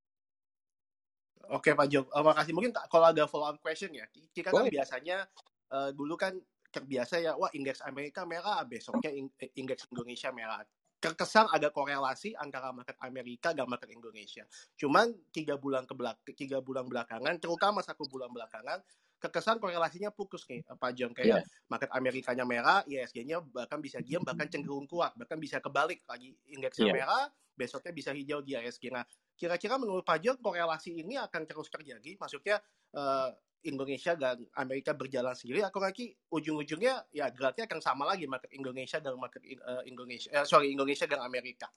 [1.54, 2.54] Oke Pak Jok, uh, makasih.
[2.58, 5.30] Mungkin kalau ada follow up question ya, kita kan biasanya
[5.70, 6.34] uh, dulu kan
[6.74, 10.66] terbiasa ya, wah indeks Amerika merah, besoknya eh, indeks Indonesia merah.
[10.98, 14.48] Terkesan ada korelasi antara market Amerika dan market Indonesia.
[14.80, 18.80] Cuman tiga bulan ke belak tiga bulan belakangan, terutama satu bulan belakangan,
[19.24, 21.44] kekesan korelasinya putus nih Pak John kayak yeah.
[21.72, 26.92] market Amerikanya merah, ISG-nya bahkan bisa diam bahkan cenderung kuat, bahkan bisa kebalik lagi indeksnya
[26.92, 26.96] yeah.
[27.00, 27.24] merah,
[27.56, 28.92] besoknya bisa hijau di ISG.
[28.92, 29.08] Nah,
[29.40, 32.20] kira-kira menurut Pak korelasi ini akan terus terjadi?
[32.20, 32.60] Maksudnya
[33.00, 33.32] uh,
[33.64, 39.00] Indonesia dan Amerika berjalan sendiri atau lagi ujung-ujungnya ya geraknya akan sama lagi market Indonesia
[39.00, 41.72] dan market uh, Indonesia uh, sorry Indonesia dan Amerika.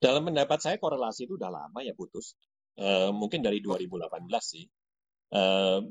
[0.00, 2.32] Dalam pendapat saya korelasi itu udah lama ya putus.
[2.80, 4.08] Uh, mungkin dari 2018
[4.40, 4.64] sih.
[5.32, 5.84] Uh,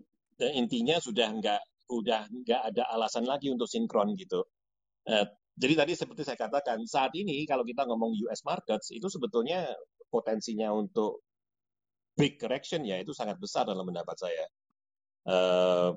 [0.50, 1.62] intinya sudah nggak
[1.92, 4.42] udah nggak ada alasan lagi untuk sinkron gitu.
[5.06, 5.28] Uh,
[5.60, 9.68] jadi tadi seperti saya katakan saat ini kalau kita ngomong US markets itu sebetulnya
[10.08, 11.22] potensinya untuk
[12.16, 14.46] big correction ya itu sangat besar dalam pendapat saya.
[15.22, 15.92] Uh,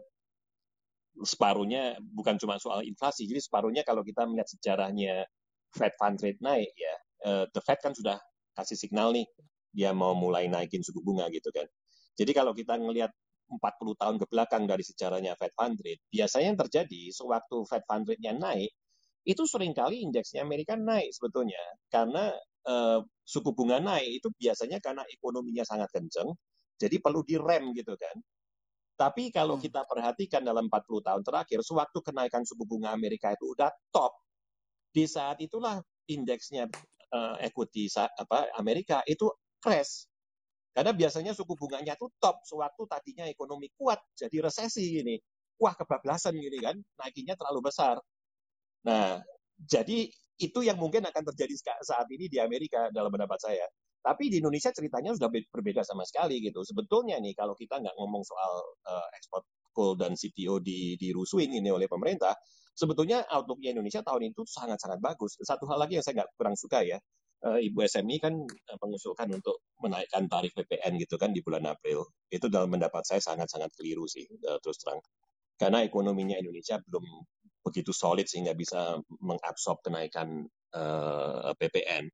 [1.22, 5.22] separuhnya bukan cuma soal inflasi, jadi separuhnya kalau kita melihat sejarahnya
[5.70, 6.94] Fed fund rate naik ya,
[7.30, 8.18] uh, the Fed kan sudah
[8.58, 9.26] kasih signal nih
[9.74, 11.66] dia mau mulai naikin suku bunga gitu kan.
[12.14, 13.10] Jadi kalau kita ngelihat
[13.48, 18.08] 40 tahun ke belakang dari sejarahnya Fed Fund Rate, biasanya yang terjadi sewaktu Fed Fund
[18.08, 18.70] Rate-nya naik,
[19.24, 21.60] itu sering kali indeksnya Amerika naik sebetulnya.
[21.88, 22.32] Karena
[22.68, 26.32] uh, suku bunga naik itu biasanya karena ekonominya sangat kenceng,
[26.76, 28.16] jadi perlu direm gitu kan.
[28.94, 29.64] Tapi kalau hmm.
[29.66, 34.14] kita perhatikan dalam 40 tahun terakhir, sewaktu kenaikan suku bunga Amerika itu udah top,
[34.94, 36.70] di saat itulah indeksnya
[37.10, 39.26] uh, equity apa Amerika itu
[39.58, 40.06] crash
[40.74, 45.16] karena biasanya suku bunganya itu top sewaktu tadinya ekonomi kuat jadi resesi ini.
[45.62, 48.02] Wah kebablasan gini kan, naikinnya terlalu besar.
[48.82, 49.22] Nah,
[49.54, 53.66] jadi itu yang mungkin akan terjadi saat ini di Amerika dalam pendapat saya.
[54.02, 56.60] Tapi di Indonesia ceritanya sudah berbeda sama sekali gitu.
[56.66, 58.52] Sebetulnya nih kalau kita nggak ngomong soal
[58.84, 62.34] uh, ekspor coal dan CPO di dirusuin ini oleh pemerintah,
[62.74, 65.38] sebetulnya outlooknya Indonesia tahun itu sangat-sangat bagus.
[65.40, 66.98] Satu hal lagi yang saya nggak kurang suka ya,
[67.44, 72.08] uh, Ibu SMI kan uh, mengusulkan untuk menaikkan tarif PPN gitu kan di bulan April.
[72.32, 75.00] Itu dalam pendapat saya sangat-sangat keliru sih uh, terus terang.
[75.54, 77.04] Karena ekonominya Indonesia belum
[77.64, 80.44] begitu solid sehingga bisa mengabsorb kenaikan
[80.76, 82.08] uh, PPN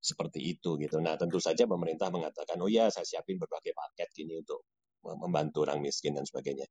[0.00, 1.02] seperti itu gitu.
[1.02, 4.62] Nah tentu saja pemerintah mengatakan oh ya saya siapin berbagai paket gini untuk
[5.02, 6.64] membantu orang miskin dan sebagainya.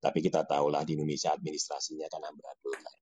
[0.00, 2.96] Tapi kita tahulah di Indonesia administrasinya kan amburadul kan.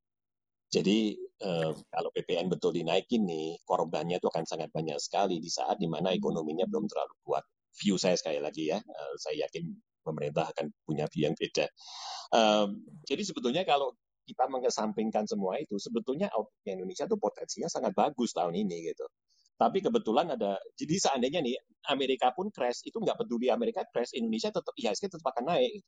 [0.69, 5.81] Jadi eh, kalau PPN betul dinaikin nih, korbannya itu akan sangat banyak sekali di saat
[5.81, 7.45] di mana ekonominya belum terlalu kuat.
[7.79, 9.65] View saya sekali lagi ya, eh, saya yakin
[10.05, 11.67] pemerintah akan punya view yang beda.
[12.33, 13.93] Um, jadi sebetulnya kalau
[14.29, 19.05] kita mengesampingkan semua itu, sebetulnya output Indonesia itu potensinya sangat bagus tahun ini gitu.
[19.59, 21.57] Tapi kebetulan ada, jadi seandainya nih
[21.91, 25.83] Amerika pun crash, itu nggak peduli Amerika crash, Indonesia tetap IHSG tetap akan naik.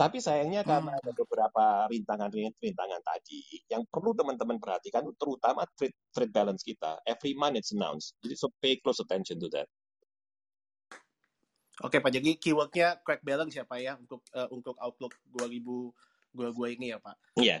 [0.00, 1.00] Tapi sayangnya karena hmm.
[1.04, 6.96] ada beberapa rintangan-rintangan tadi yang perlu teman-teman perhatikan, terutama trade, trade balance kita.
[7.04, 8.16] Every month it's announced.
[8.24, 9.68] Jadi so pay close attention to that.
[11.84, 16.96] Oke Pak, jadi keywordnya crack balance ya Pak ya untuk uh, untuk outlook 2022 ini
[16.96, 17.16] ya Pak?
[17.36, 17.60] Iya.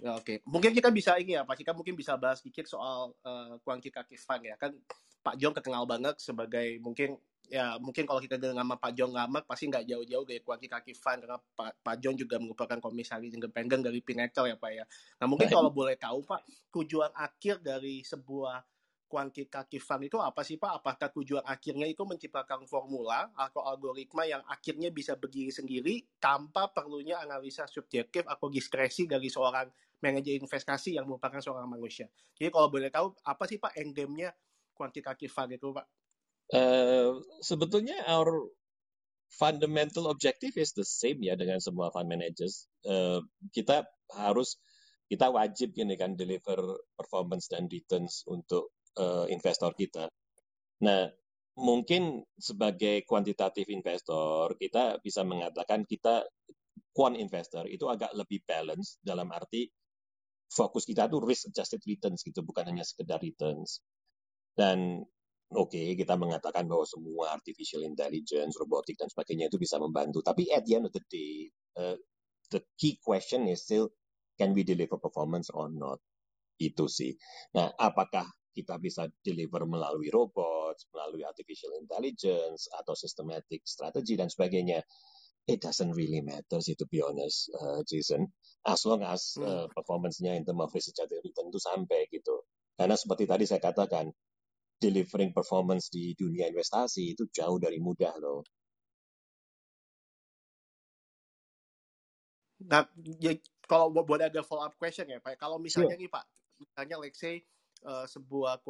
[0.00, 1.60] Ya, Oke, mungkin kita bisa ini ya, Pak.
[1.60, 4.56] Kita mungkin bisa bahas sedikit soal uh, kuantitatif fund ya.
[4.56, 4.72] Kan
[5.20, 7.20] Pak Jong terkenal banget sebagai mungkin
[7.50, 11.26] ya mungkin kalau kita dengar nama Pak Jong lama pasti nggak jauh-jauh dari kuantitatif fund
[11.26, 14.84] karena Pak, Pak Jong juga merupakan komisaris independen dari Pinnacle ya Pak ya.
[15.18, 18.62] Nah mungkin kalau boleh tahu Pak, tujuan akhir dari sebuah
[19.10, 20.78] kuantitatif fund itu apa sih Pak?
[20.78, 27.18] Apakah tujuan akhirnya itu menciptakan formula atau algoritma yang akhirnya bisa berdiri sendiri tanpa perlunya
[27.18, 29.66] analisa subjektif atau diskresi dari seorang
[29.98, 32.06] manajer investasi yang merupakan seorang manusia.
[32.38, 34.30] Jadi kalau boleh tahu apa sih Pak endgame-nya
[34.78, 35.99] kuantitatif fund itu Pak?
[36.50, 38.50] Uh, sebetulnya our
[39.30, 42.66] fundamental objective is the same ya dengan semua fund managers.
[42.82, 43.22] Uh,
[43.54, 44.58] kita harus
[45.06, 46.58] kita wajib ini kan deliver
[46.98, 50.10] performance dan returns untuk uh, investor kita.
[50.82, 51.10] Nah,
[51.58, 56.26] mungkin sebagai kuantitatif investor kita bisa mengatakan kita
[56.94, 59.70] quant investor itu agak lebih balance dalam arti
[60.50, 63.82] fokus kita tuh risk adjusted returns gitu bukan hanya sekedar returns
[64.58, 65.06] dan
[65.54, 70.48] oke okay, kita mengatakan bahwa semua artificial intelligence robotik dan sebagainya itu bisa membantu tapi
[70.54, 71.96] at the end of the day uh,
[72.54, 73.90] the key question is still
[74.38, 75.98] can we deliver performance or not
[76.60, 77.12] itu sih
[77.56, 84.82] nah apakah kita bisa deliver melalui robot, melalui artificial intelligence, atau systematic strategy, dan sebagainya.
[85.48, 88.28] It doesn't really matter sih, to be honest, uh, Jason.
[88.66, 92.44] As long as uh, performance-nya in terms of risk adjusted return itu sampai gitu.
[92.76, 94.12] Karena seperti tadi saya katakan,
[94.80, 98.40] delivering performance di dunia investasi itu jauh dari mudah loh.
[102.64, 102.84] Nah,
[103.20, 106.02] ya, kalau boleh ada follow up question ya Pak, kalau misalnya sure.
[106.02, 106.24] nih Pak,
[106.60, 107.40] misalnya let's say
[107.84, 108.60] uh, sebuah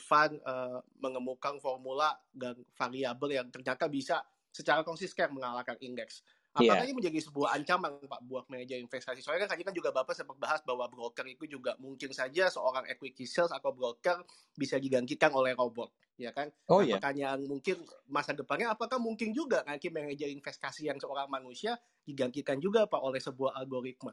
[0.00, 4.20] fund uh, mengemukakan formula dan variabel yang ternyata bisa
[4.52, 6.20] secara konsisten mengalahkan indeks.
[6.52, 6.84] Apakah yeah.
[6.84, 9.24] ini menjadi sebuah ancaman Pak buat manajer investasi?
[9.24, 12.84] Soalnya kan tadi kan juga Bapak sempat bahas bahwa broker itu juga mungkin saja seorang
[12.92, 14.20] equity sales atau broker
[14.52, 15.88] bisa digantikan oleh robot,
[16.20, 16.52] ya kan?
[16.68, 17.00] Oh nah, yeah.
[17.00, 22.84] Pertanyaan mungkin masa depannya apakah mungkin juga nanti manajer investasi yang seorang manusia digantikan juga
[22.84, 24.12] Pak oleh sebuah algoritma?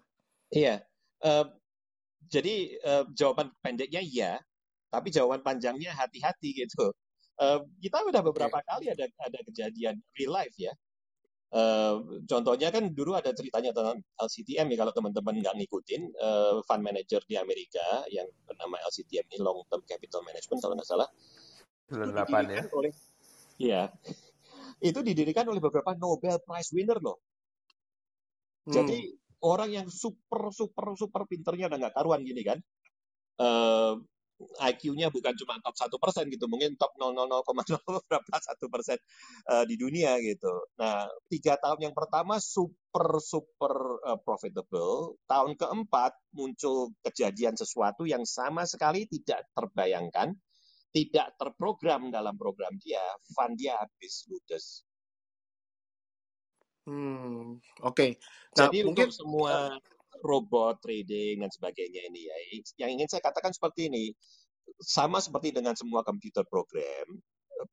[0.56, 0.80] Iya.
[0.80, 0.80] Yeah.
[1.20, 1.52] Uh,
[2.32, 4.40] jadi uh, jawaban pendeknya ya,
[4.88, 6.96] tapi jawaban panjangnya hati-hati gitu.
[7.36, 8.68] Uh, kita udah beberapa okay.
[8.68, 10.72] kali ada ada kejadian real life ya.
[11.50, 16.86] Uh, contohnya kan dulu ada ceritanya tentang LCTM ya kalau teman-teman nggak ngikutin uh, fund
[16.86, 21.10] manager di Amerika yang bernama LCTM ini Long Term Capital Management kalau nggak salah.
[21.90, 22.62] 98 ya.
[22.70, 22.92] Oleh,
[23.58, 23.82] ya.
[24.78, 27.18] Itu didirikan oleh beberapa Nobel Prize winner loh.
[28.70, 28.74] Hmm.
[28.78, 29.10] Jadi
[29.44, 32.60] orang yang super super super pinternya udah nggak karuan gini kan
[33.40, 33.94] uh, eh,
[34.40, 37.12] IQ-nya bukan cuma top satu persen gitu, mungkin top 000,0
[38.08, 38.96] berapa satu persen
[39.52, 40.52] uh, di dunia gitu.
[40.80, 45.20] Nah, tiga tahun yang pertama super super uh, profitable.
[45.28, 50.32] Tahun keempat muncul kejadian sesuatu yang sama sekali tidak terbayangkan,
[50.96, 53.04] tidak terprogram dalam program dia,
[53.36, 54.88] fund dia habis ludes.
[56.90, 57.94] Hmm, oke.
[57.94, 58.12] Okay.
[58.58, 59.78] Nah, Jadi mungkin untuk semua
[60.24, 62.36] robot trading dan sebagainya ini ya,
[62.86, 64.12] yang ingin saya katakan seperti ini,
[64.80, 67.20] sama seperti dengan semua computer program,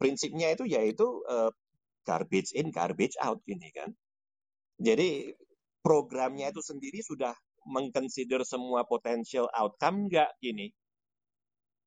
[0.01, 1.53] prinsipnya itu yaitu uh,
[2.07, 3.91] garbage in, garbage out ini kan.
[4.79, 5.33] Jadi
[5.81, 7.33] programnya itu sendiri sudah
[7.67, 10.71] mengconsider semua potential outcome enggak gini.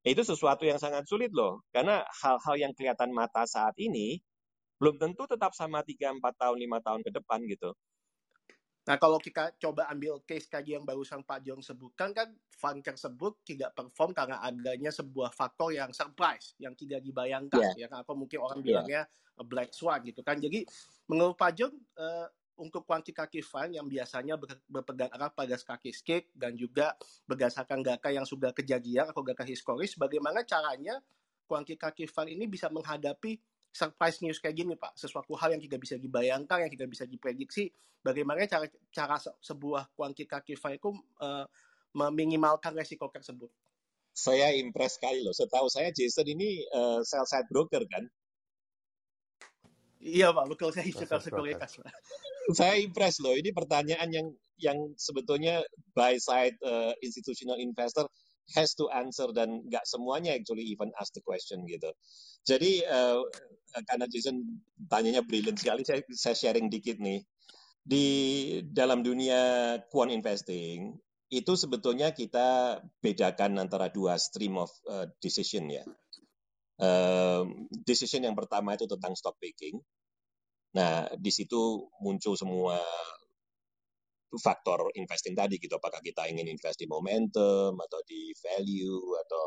[0.00, 4.16] Itu sesuatu yang sangat sulit loh, karena hal-hal yang kelihatan mata saat ini
[4.80, 7.76] belum tentu tetap sama 3, 4 tahun, 5 tahun ke depan gitu.
[8.90, 13.38] Nah, kalau kita coba ambil case kaji yang barusan Pak Jong sebutkan, kan fund tersebut
[13.46, 17.86] tidak perform karena adanya sebuah faktor yang surprise, yang tidak dibayangkan, yeah.
[17.86, 18.02] ya kan?
[18.02, 18.82] Apa mungkin orang yeah.
[18.82, 19.02] bilangnya
[19.46, 20.42] black swan gitu kan.
[20.42, 20.66] Jadi,
[21.06, 21.70] menurut Pak Jong,
[22.02, 22.26] uh,
[22.58, 24.34] untuk kuantitatif fund yang biasanya
[24.66, 26.98] berpegang erat pada statistik dan juga
[27.30, 30.98] berdasarkan data yang sudah kejadian atau data historis, bagaimana caranya
[31.46, 33.38] kuantitatif fund ini bisa menghadapi
[33.70, 37.70] surprise news kayak gini Pak, sesuatu hal yang tidak bisa dibayangkan, yang tidak bisa diprediksi,
[38.02, 40.90] bagaimana cara cara sebuah kuantitatif itu
[41.22, 41.46] uh,
[41.94, 43.50] meminimalkan resiko tersebut.
[44.10, 45.30] Saya impress sekali loh.
[45.30, 48.04] Setahu saya Jason ini uh, sell side broker kan?
[50.00, 51.92] Iya Pak, betul saya suka sekuritas Pak.
[52.58, 53.36] saya impress loh.
[53.36, 54.26] Ini pertanyaan yang
[54.60, 55.64] yang sebetulnya
[55.96, 58.04] buy side uh, institutional investor
[58.56, 61.90] has to answer dan nggak semuanya actually even ask the question gitu.
[62.46, 63.22] Jadi uh,
[63.86, 67.22] karena Jason tanyanya brilliant sekali, saya, saya sharing dikit nih.
[67.80, 68.06] Di
[68.70, 70.92] dalam dunia quant investing
[71.30, 75.86] itu sebetulnya kita bedakan antara dua stream of uh, decision ya.
[76.80, 77.46] Uh,
[77.86, 79.78] decision yang pertama itu tentang stock picking.
[80.74, 82.78] Nah, di situ muncul semua
[84.38, 85.74] faktor investing tadi gitu.
[85.80, 89.42] Apakah kita ingin invest di momentum atau di value atau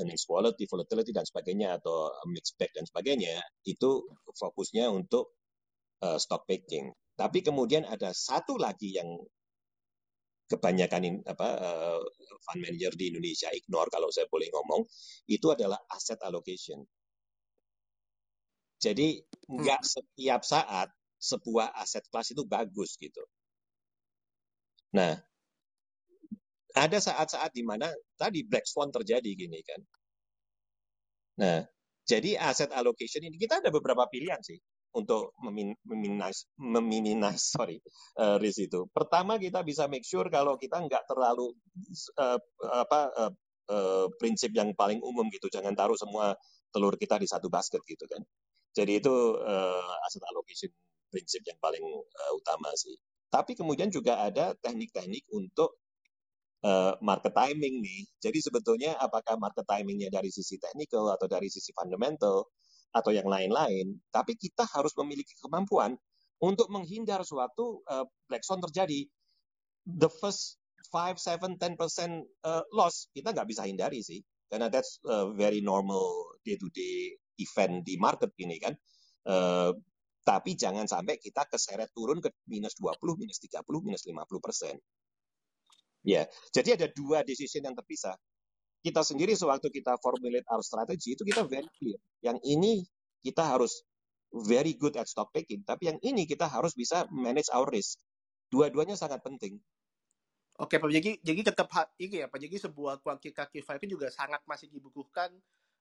[0.00, 3.38] earnings quality, volatility dan sebagainya atau mixed bag dan sebagainya
[3.68, 4.02] itu
[4.34, 5.36] fokusnya untuk
[6.02, 6.90] uh, stock picking.
[7.14, 9.06] Tapi kemudian ada satu lagi yang
[10.50, 12.00] kebanyakan in, apa uh,
[12.44, 14.84] fund manager di Indonesia ignore kalau saya boleh ngomong
[15.30, 16.84] itu adalah asset allocation.
[18.82, 19.16] Jadi
[19.48, 19.92] nggak hmm.
[19.96, 23.24] setiap saat sebuah aset kelas itu bagus gitu.
[24.94, 25.18] Nah,
[26.74, 29.80] ada saat-saat di mana tadi black swan terjadi gini kan.
[31.42, 31.58] Nah,
[32.06, 34.58] jadi aset allocation ini kita ada beberapa pilihan sih
[34.94, 37.82] untuk meminimize, meminimize sorry
[38.22, 38.86] uh, risk itu.
[38.94, 41.50] Pertama kita bisa make sure kalau kita nggak terlalu
[42.22, 42.38] uh,
[42.70, 43.32] apa uh,
[43.74, 46.38] uh, prinsip yang paling umum gitu, jangan taruh semua
[46.70, 48.22] telur kita di satu basket gitu kan.
[48.74, 50.70] Jadi itu uh, aset allocation
[51.10, 52.94] prinsip yang paling uh, utama sih.
[53.34, 55.74] Tapi kemudian juga ada teknik-teknik untuk
[56.62, 58.06] uh, market timing nih.
[58.22, 62.46] Jadi sebetulnya apakah market timingnya dari sisi technical atau dari sisi fundamental
[62.94, 65.98] atau yang lain-lain, tapi kita harus memiliki kemampuan
[66.38, 69.02] untuk menghindar suatu uh, black swan terjadi.
[69.82, 70.62] The first
[70.94, 71.74] 5, 7, 10%
[72.46, 77.98] uh, loss kita nggak bisa hindari sih, karena that's uh, very normal day-to-day event di
[77.98, 78.78] market ini kan.
[79.26, 79.74] Uh,
[80.24, 84.74] tapi jangan sampai kita keseret turun ke minus 20, minus 30, minus 50 persen.
[86.04, 88.16] Ya, jadi ada dua decision yang terpisah
[88.84, 91.96] kita sendiri sewaktu kita formulate our strategy itu kita very clear.
[92.20, 92.84] Yang ini
[93.24, 93.80] kita harus
[94.28, 97.96] very good at stock picking, tapi yang ini kita harus bisa manage our risk.
[98.52, 99.56] Dua-duanya sangat penting.
[100.54, 101.66] Oke Pak Jadi, jadi tetap
[101.98, 105.26] ini ya Pak Jadi sebuah kuantitatif itu juga sangat masih dibutuhkan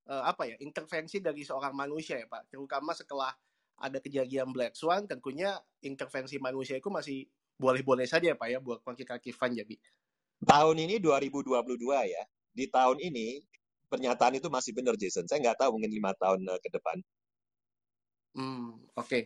[0.10, 2.50] uh, apa ya intervensi dari seorang manusia ya Pak.
[2.50, 3.36] Terutama setelah
[3.80, 7.26] ada kejadian Black Swan, tentunya intervensi manusia itu masih
[7.58, 9.76] boleh-boleh saja ya Pak ya buat kuantitatif jadi.
[10.44, 11.54] Tahun ini 2022
[12.10, 13.40] ya, di tahun ini
[13.88, 15.30] pernyataan itu masih benar Jason.
[15.30, 16.98] Saya nggak tahu mungkin lima tahun uh, ke depan.
[18.34, 19.08] Hmm, oke.
[19.08, 19.22] Okay.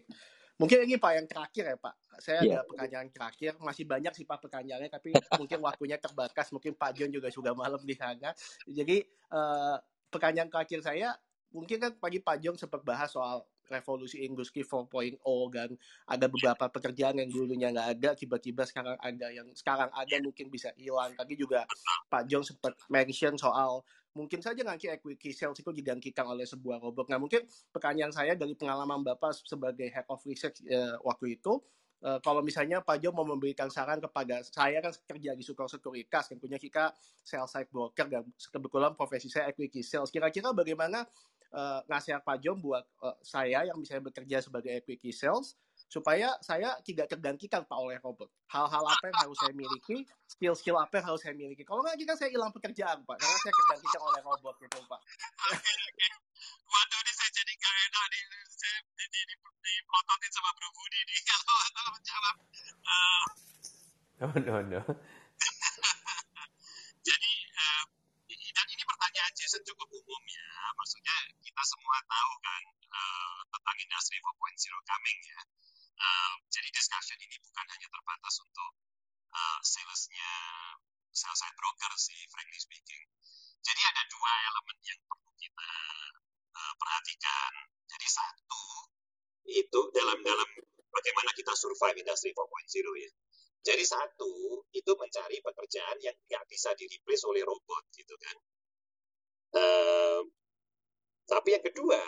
[0.57, 1.95] Mungkin ini Pak yang terakhir ya Pak.
[2.17, 2.59] Saya yeah.
[2.59, 3.51] ada pertanyaan terakhir.
[3.61, 6.49] Masih banyak sih Pak pertanyaannya, tapi mungkin waktunya terbatas.
[6.49, 8.33] Mungkin Pak John juga sudah malam di sana.
[8.65, 9.77] Jadi uh,
[10.09, 11.13] pertanyaan terakhir saya,
[11.53, 15.19] mungkin kan pagi Pak John sempat bahas soal revolusi industri 4.0
[15.53, 15.69] kan
[16.07, 20.71] ada beberapa pekerjaan yang dulunya nggak ada tiba-tiba sekarang ada yang sekarang ada mungkin bisa
[20.79, 21.67] hilang tadi juga
[22.07, 23.83] Pak Jong sempat mention soal
[24.17, 27.13] mungkin saja nanti equity sales itu digantikan oleh sebuah robot.
[27.13, 31.61] Nah mungkin pertanyaan saya dari pengalaman Bapak sebagai head of research uh, waktu itu,
[32.01, 36.33] uh, kalau misalnya Pak Jo mau memberikan saran kepada saya kan kerja di Sukor Sekuritas,
[36.33, 36.89] tentunya kita
[37.21, 40.09] sales side broker dan kebetulan profesi saya equity sales.
[40.09, 41.05] Kira-kira bagaimana
[41.53, 45.55] uh, nasihat Pak Jom buat uh, saya yang bisa bekerja sebagai equity sales
[45.87, 48.27] supaya saya tidak tergantikan Pak oleh robot.
[48.51, 51.63] Hal-hal apa yang harus saya miliki, skill-skill apa yang harus saya miliki.
[51.63, 55.01] Kalau nggak kita saya hilang pekerjaan Pak, karena saya tergantikan oleh robot gitu Pak.
[56.67, 58.21] Waduh, ini saya jadi gak enak nih.
[58.51, 62.35] Saya di, di, di, di di sama Bro Budi nih kalau kalau menjawab.
[62.87, 63.25] Uh,
[64.27, 64.81] oh no no.
[67.07, 67.83] jadi uh,
[69.17, 70.49] pertanyaan Jason cukup umum ya.
[70.77, 75.41] Maksudnya kita semua tahu kan uh, tentang industri 4.0 coming ya.
[75.97, 78.77] Uh, jadi discussion ini bukan hanya terbatas untuk
[79.33, 80.33] uh, salesnya
[81.09, 83.09] sales side broker sih, frankly speaking.
[83.65, 85.71] Jadi ada dua elemen yang perlu kita
[86.53, 87.53] uh, perhatikan.
[87.89, 88.65] Jadi satu
[89.49, 90.49] itu dalam dalam
[90.93, 92.45] bagaimana kita survive industri 4.0
[93.01, 93.11] ya.
[93.65, 98.37] Jadi satu itu mencari pekerjaan yang nggak bisa di oleh robot gitu kan.
[101.27, 101.99] Tapi yang kedua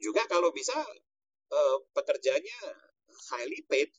[0.00, 0.76] juga kalau bisa
[1.50, 2.58] uh, pekerjaannya
[3.32, 3.90] highly paid.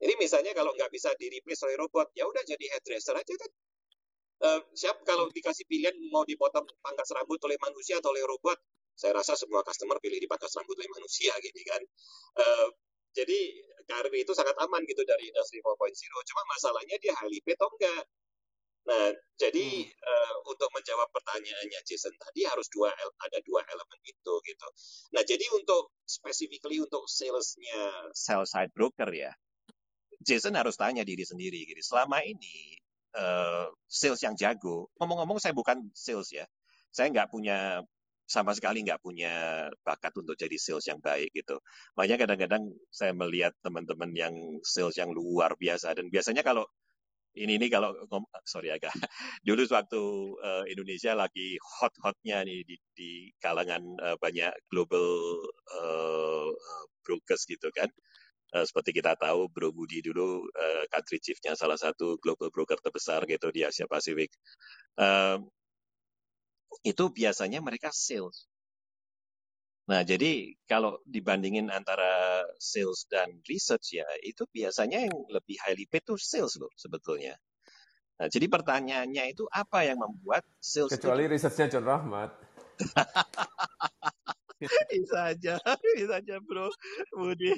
[0.00, 3.50] Jadi misalnya kalau nggak bisa di replace oleh robot, ya udah jadi hairdresser aja kan.
[4.40, 8.56] Uh, siap kalau dikasih pilihan mau dipotong pangkas rambut oleh manusia atau oleh robot,
[8.96, 11.82] saya rasa semua customer pilih dipangkas rambut oleh manusia gitu kan.
[12.40, 12.68] Uh,
[13.12, 13.38] jadi
[13.84, 15.76] karir itu sangat aman gitu dari industri 4.0.
[16.24, 18.04] Cuma masalahnya dia highly paid atau enggak.
[18.88, 19.92] Nah, jadi hmm.
[19.92, 24.68] uh, untuk menjawab pertanyaannya Jason tadi harus dua ada dua elemen itu gitu.
[25.12, 29.32] Nah, jadi untuk specifically untuk salesnya sell side broker ya,
[30.24, 31.80] Jason harus tanya diri sendiri gitu.
[31.84, 32.76] Selama ini
[33.16, 36.48] uh, sales yang jago, ngomong-ngomong saya bukan sales ya,
[36.88, 37.84] saya nggak punya
[38.30, 41.58] sama sekali nggak punya bakat untuk jadi sales yang baik gitu.
[41.98, 46.62] Makanya kadang-kadang saya melihat teman-teman yang sales yang luar biasa dan biasanya kalau
[47.38, 47.94] ini ini kalau
[48.42, 48.90] sorry agak
[49.46, 50.02] dulu waktu
[50.42, 55.38] uh, Indonesia lagi hot-hotnya nih di, di kalangan uh, banyak global
[55.78, 56.50] uh,
[57.06, 57.90] brokers gitu kan
[58.50, 63.22] Uh, seperti kita tahu, Bro Budi dulu uh, country chiefnya salah satu global broker terbesar
[63.30, 64.34] gitu di Asia Pasifik.
[64.98, 65.38] Uh,
[66.82, 68.49] itu biasanya mereka sales.
[69.90, 76.06] Nah, jadi kalau dibandingin antara sales dan research ya, itu biasanya yang lebih highly paid
[76.06, 77.34] itu sales loh sebetulnya.
[78.22, 81.34] Nah, jadi pertanyaannya itu apa yang membuat sales Kecuali itu...
[81.34, 82.30] researchnya John Rahmat.
[84.94, 85.58] bisa aja,
[85.98, 86.70] bisa aja bro,
[87.18, 87.50] Budi.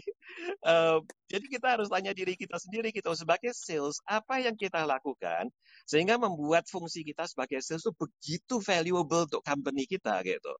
[0.64, 5.52] Uh, jadi kita harus tanya diri kita sendiri gitu sebagai sales apa yang kita lakukan
[5.84, 10.56] sehingga membuat fungsi kita sebagai sales itu begitu valuable untuk company kita gitu.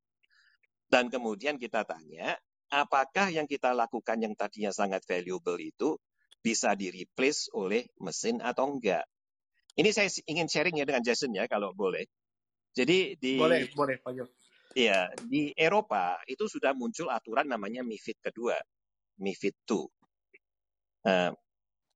[0.93, 2.37] Dan kemudian kita tanya
[2.69, 5.97] apakah yang kita lakukan yang tadinya sangat valuable itu
[6.45, 9.09] bisa di replace oleh mesin atau enggak.
[9.73, 12.05] Ini saya ingin sharing ya dengan Jason ya kalau boleh.
[12.77, 14.29] Jadi di boleh boleh Pak Jo.
[14.73, 18.57] Iya, di Eropa itu sudah muncul aturan namanya MIFID kedua,
[19.21, 21.09] MIFID 2.
[21.09, 21.29] Nah,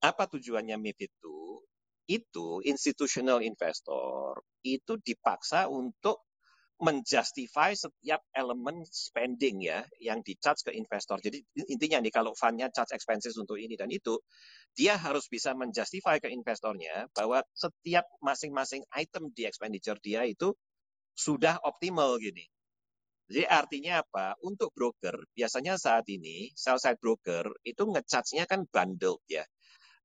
[0.04, 2.12] apa tujuannya MIFID 2?
[2.20, 6.25] Itu institutional investor itu dipaksa untuk
[6.76, 11.16] menjustify setiap elemen spending ya yang di charge ke investor.
[11.24, 11.40] Jadi
[11.72, 14.20] intinya nih kalau fundnya charge expenses untuk ini dan itu,
[14.76, 20.52] dia harus bisa menjustify ke investornya bahwa setiap masing-masing item di expenditure dia itu
[21.16, 22.44] sudah optimal gini.
[23.26, 24.38] Jadi artinya apa?
[24.44, 29.42] Untuk broker, biasanya saat ini sell side broker itu ngecharge-nya kan bundle ya.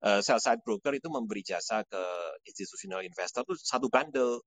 [0.01, 2.03] Uh, sell side broker itu memberi jasa ke
[2.49, 4.41] institutional investor itu satu bundle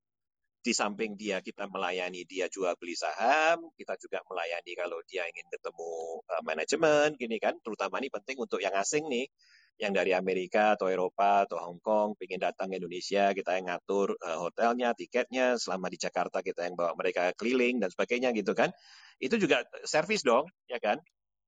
[0.65, 5.45] di samping dia kita melayani dia jual beli saham, kita juga melayani kalau dia ingin
[5.53, 9.29] ketemu uh, manajemen, gini kan, terutama ini penting untuk yang asing nih,
[9.77, 14.17] yang dari Amerika atau Eropa atau Hong Kong, ingin datang ke Indonesia, kita yang ngatur
[14.17, 18.73] uh, hotelnya, tiketnya, selama di Jakarta kita yang bawa mereka keliling dan sebagainya gitu kan,
[19.21, 20.97] itu juga servis dong, ya kan,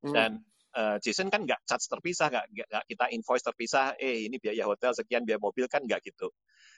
[0.05, 0.13] hmm.
[0.77, 5.25] Uh, Jason kan nggak charge terpisah, nggak kita invoice terpisah, eh ini biaya hotel sekian,
[5.25, 6.29] biaya mobil kan nggak gitu.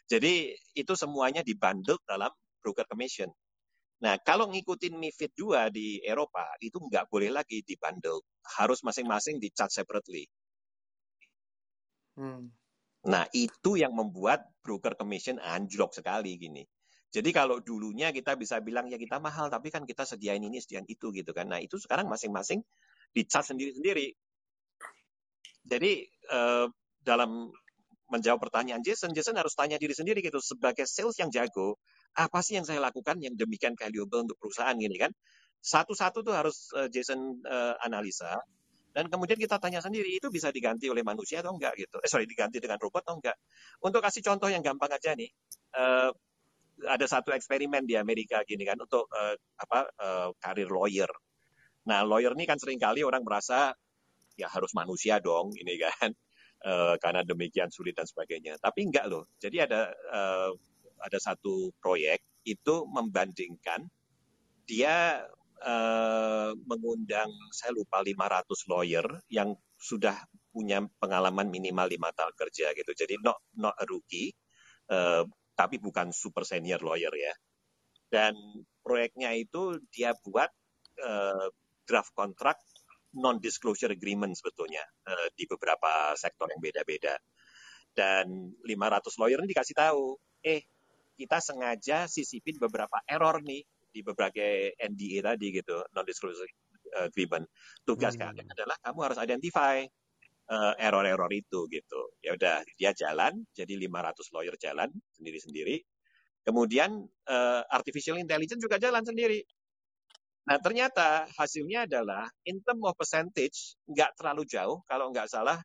[0.09, 2.31] Jadi itu semuanya dibundle dalam
[2.63, 3.29] broker commission.
[3.99, 8.23] Nah, kalau ngikutin MIFID 2 di Eropa, itu nggak boleh lagi dibundle.
[8.57, 10.25] Harus masing-masing di charge separately.
[12.15, 12.47] Hmm.
[13.11, 16.63] Nah, itu yang membuat broker commission anjlok sekali gini.
[17.09, 20.87] Jadi kalau dulunya kita bisa bilang ya kita mahal, tapi kan kita sediain ini, sediain
[20.87, 21.51] itu gitu kan.
[21.51, 22.63] Nah, itu sekarang masing-masing
[23.13, 24.09] di charge sendiri-sendiri.
[25.69, 26.67] Jadi eh,
[27.05, 27.53] dalam
[28.09, 31.77] menjawab pertanyaan Jason, Jason harus tanya diri sendiri gitu, sebagai sales yang jago,
[32.17, 35.13] apa sih yang saya lakukan yang demikian valuable untuk perusahaan gini kan?
[35.61, 38.33] Satu-satu tuh harus uh, Jason uh, analisa,
[38.97, 42.01] dan kemudian kita tanya sendiri, itu bisa diganti oleh manusia atau enggak gitu.
[42.01, 43.37] Eh sorry, diganti dengan robot atau enggak.
[43.85, 45.29] Untuk kasih contoh yang gampang aja nih,
[45.77, 46.09] uh,
[46.89, 51.13] ada satu eksperimen di Amerika gini kan, untuk uh, apa uh, karir lawyer.
[51.89, 53.73] Nah, lawyer ini kan sering kali orang merasa
[54.37, 56.13] ya harus manusia dong, ini kan
[56.69, 58.61] uh, karena demikian sulit dan sebagainya.
[58.61, 59.25] Tapi enggak loh.
[59.41, 60.53] Jadi ada uh,
[61.01, 63.89] ada satu proyek itu membandingkan
[64.69, 65.25] dia
[65.65, 70.15] uh, mengundang saya lupa 500 lawyer yang sudah
[70.53, 72.93] punya pengalaman minimal lima tahun kerja gitu.
[72.93, 74.37] Jadi not not a rookie,
[74.93, 75.25] uh,
[75.57, 77.35] tapi bukan super senior lawyer ya.
[78.09, 78.37] Dan
[78.85, 80.49] proyeknya itu dia buat
[81.01, 81.49] uh,
[81.89, 82.61] draft kontrak
[83.17, 87.17] non-disclosure agreement sebetulnya uh, di beberapa sektor yang beda-beda.
[87.89, 90.13] Dan 500 lawyer ini dikasih tahu,
[90.45, 90.61] eh
[91.17, 96.47] kita sengaja sisipin beberapa error nih di berbagai NDA tadi gitu, non-disclosure
[97.09, 97.49] agreement.
[97.83, 98.23] Tugas hmm.
[98.23, 99.83] kalian adalah kamu harus identify
[100.53, 102.01] uh, error-error itu gitu.
[102.25, 105.83] Ya udah, dia jalan, jadi 500 lawyer jalan sendiri-sendiri.
[106.45, 109.45] Kemudian uh, artificial intelligence juga jalan sendiri.
[110.49, 114.81] Nah, ternyata hasilnya adalah in term of percentage nggak terlalu jauh.
[114.89, 115.61] Kalau nggak salah,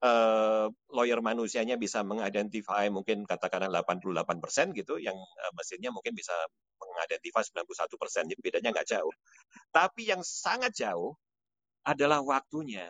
[0.00, 6.32] uh, lawyer manusianya bisa mengidentify mungkin katakanlah 88 persen gitu, yang uh, mesinnya mungkin bisa
[6.80, 8.24] mengidentify 91 persen.
[8.32, 9.12] Jadi bedanya nggak jauh.
[9.68, 11.12] Tapi yang sangat jauh
[11.84, 12.88] adalah waktunya.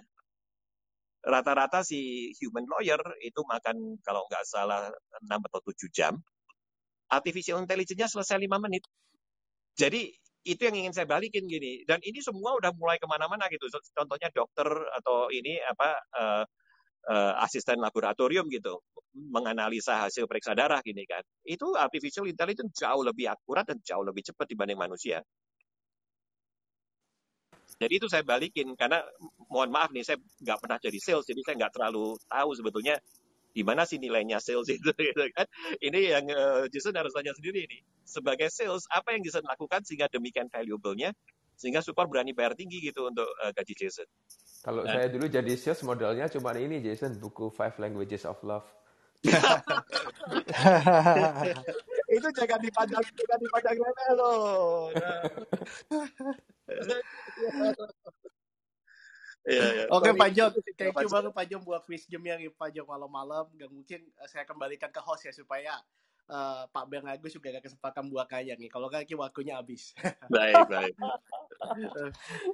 [1.18, 4.86] Rata-rata si human lawyer itu makan kalau nggak salah
[5.26, 6.14] 6 atau 7 jam.
[7.10, 8.86] Artificial intelligence-nya selesai 5 menit.
[9.74, 10.14] Jadi
[10.46, 11.82] itu yang ingin saya balikin gini.
[11.88, 13.66] Dan ini semua udah mulai ke mana-mana gitu.
[13.94, 16.44] Contohnya dokter atau ini apa uh,
[17.10, 18.78] uh, asisten laboratorium gitu
[19.18, 21.24] menganalisa hasil periksa darah gini kan.
[21.42, 25.24] Itu artificial intelligence jauh lebih akurat dan jauh lebih cepat dibanding manusia.
[27.78, 28.98] Jadi itu saya balikin karena
[29.46, 32.98] mohon maaf nih saya nggak pernah jadi sales jadi saya nggak terlalu tahu sebetulnya
[33.52, 35.46] di mana sih nilainya sales itu gitu kan.
[35.80, 37.80] Ini yang uh, Jason harus tanya sendiri ini.
[38.04, 41.12] Sebagai sales, apa yang Jason lakukan sehingga demikian valuable-nya
[41.58, 44.06] sehingga support berani bayar tinggi gitu untuk uh, gaji Jason.
[44.62, 44.94] Kalau nah.
[44.94, 48.66] saya dulu jadi sales modalnya cuma ini Jason buku Five Languages of Love.
[52.08, 54.94] itu jangan dipandang jangan dipandang remeh loh.
[54.94, 55.26] Nah.
[59.48, 59.84] Iya, iya.
[59.88, 63.48] Oke Pak Jom, thank you banget Pak Jom buat quiz game yang Pak Jom malam-malam.
[63.56, 65.80] Gak mungkin eh, saya kembalikan ke host ya supaya
[66.28, 68.68] uh, Pak Bang Agus juga gak kesempatan buat kaya nih.
[68.68, 69.96] Kalau gak waktunya habis.
[70.34, 70.94] baik, baik.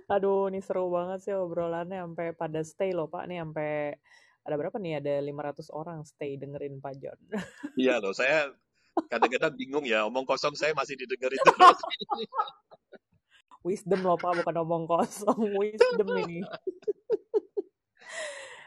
[0.06, 3.26] Aduh, ini seru banget sih obrolannya sampai pada stay loh Pak.
[3.26, 3.98] Nih sampai
[4.46, 5.02] ada berapa nih?
[5.02, 7.18] Ada 500 orang stay dengerin Pak Jon.
[7.74, 8.54] iya loh, saya
[9.10, 11.78] kadang-kadang bingung ya, omong kosong saya masih didengerin terus.
[13.64, 15.40] wisdom loh Pak, bukan omong kosong.
[15.58, 16.44] Wisdom ini.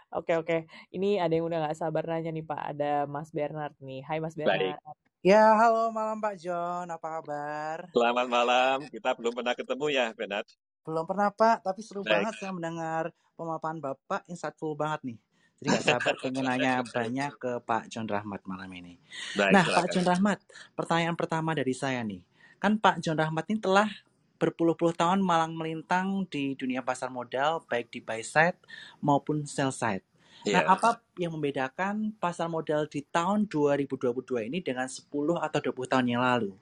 [0.07, 2.61] Oke oke, ini ada yang udah gak sabar nanya nih Pak.
[2.73, 4.01] Ada Mas Bernard nih.
[4.01, 4.73] Hai Mas Bernard.
[4.81, 5.05] Baik.
[5.21, 6.89] Ya, halo malam Pak John.
[6.89, 7.85] Apa kabar?
[7.93, 8.77] Selamat malam.
[8.89, 10.47] Kita belum pernah ketemu ya, Bernard?
[10.87, 12.23] Belum pernah Pak, tapi seru Baik.
[12.23, 13.03] banget saya mendengar
[13.35, 15.17] pemaparan Bapak insightful banget nih.
[15.57, 18.95] Jadi gak sabar pengen nanya banyak ke Pak John Rahmat malam ini.
[19.35, 19.77] Baik, nah, silakan.
[19.77, 20.39] Pak John Rahmat,
[20.73, 22.23] pertanyaan pertama dari saya nih.
[22.57, 23.91] Kan Pak John Rahmat ini telah
[24.37, 28.57] berpuluh-puluh tahun malang melintang di dunia pasar modal baik di buy side
[29.01, 30.05] maupun sell side.
[30.45, 30.69] Nah, iya.
[30.69, 35.09] apa yang membedakan pasar modal di tahun 2022 ini dengan 10
[35.41, 36.53] atau 20 tahun yang lalu?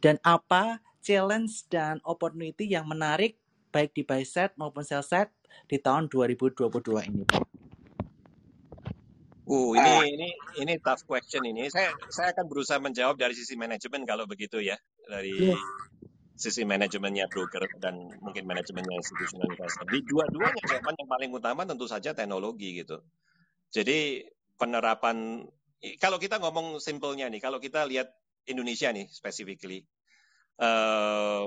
[0.00, 3.36] Dan apa challenge dan opportunity yang menarik
[3.68, 5.30] baik di buy side maupun sell side
[5.68, 6.66] di tahun 2022
[7.12, 7.44] ini, Pak?
[9.48, 10.28] Uh, ini ini
[10.60, 11.72] ini tough question ini.
[11.72, 14.76] Saya saya akan berusaha menjawab dari sisi manajemen kalau begitu ya,
[15.08, 15.60] dari yeah
[16.38, 19.84] sisi manajemennya broker dan mungkin manajemennya institutional investor.
[19.90, 23.02] Di dua-duanya jawaban yang paling utama tentu saja teknologi gitu.
[23.74, 24.22] Jadi
[24.54, 25.44] penerapan
[25.98, 28.10] kalau kita ngomong simpelnya nih, kalau kita lihat
[28.46, 29.84] Indonesia nih specifically
[30.58, 31.46] uh,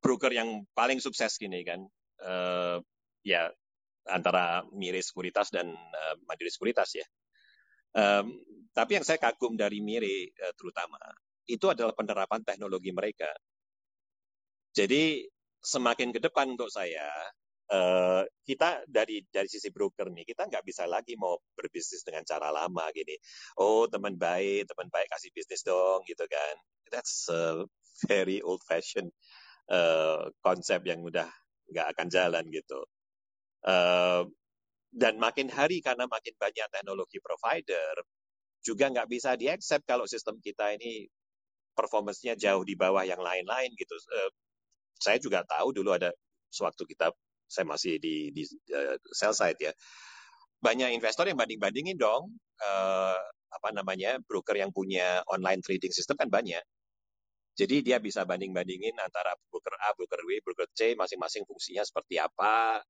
[0.00, 1.84] broker yang paling sukses gini kan
[2.24, 2.80] uh,
[3.22, 3.52] ya
[4.08, 7.06] antara Mire Sekuritas dan uh, Mandiri Sekuritas ya.
[7.90, 8.38] Um,
[8.70, 10.98] tapi yang saya kagum dari Mire uh, terutama
[11.50, 13.30] itu adalah penerapan teknologi mereka.
[14.70, 15.26] Jadi
[15.60, 17.10] semakin ke depan untuk saya,
[17.74, 22.54] uh, kita dari dari sisi broker nih, kita nggak bisa lagi mau berbisnis dengan cara
[22.54, 23.18] lama gini.
[23.58, 26.54] Oh teman baik, teman baik kasih bisnis dong gitu kan.
[26.94, 27.66] That's a
[28.06, 29.10] very old fashion
[29.70, 31.28] uh, konsep yang udah
[31.70, 32.80] nggak akan jalan gitu.
[33.66, 34.24] Uh,
[34.90, 37.94] dan makin hari karena makin banyak teknologi provider,
[38.60, 41.06] juga nggak bisa di-accept kalau sistem kita ini
[41.80, 43.96] performance-nya jauh di bawah yang lain-lain gitu.
[44.12, 44.30] Uh,
[45.00, 46.12] saya juga tahu dulu ada
[46.52, 47.08] sewaktu kita
[47.48, 48.44] saya masih di, di
[48.76, 49.72] uh, sell side ya.
[50.60, 53.18] Banyak investor yang banding-bandingin dong uh,
[53.50, 56.60] apa namanya broker yang punya online trading system kan banyak.
[57.56, 62.84] Jadi dia bisa banding-bandingin antara broker A, broker B, broker C masing-masing fungsinya seperti apa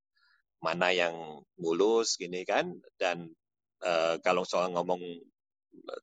[0.60, 1.14] mana yang
[1.56, 2.74] mulus gini kan.
[2.98, 3.30] Dan
[3.86, 5.00] uh, kalau soal ngomong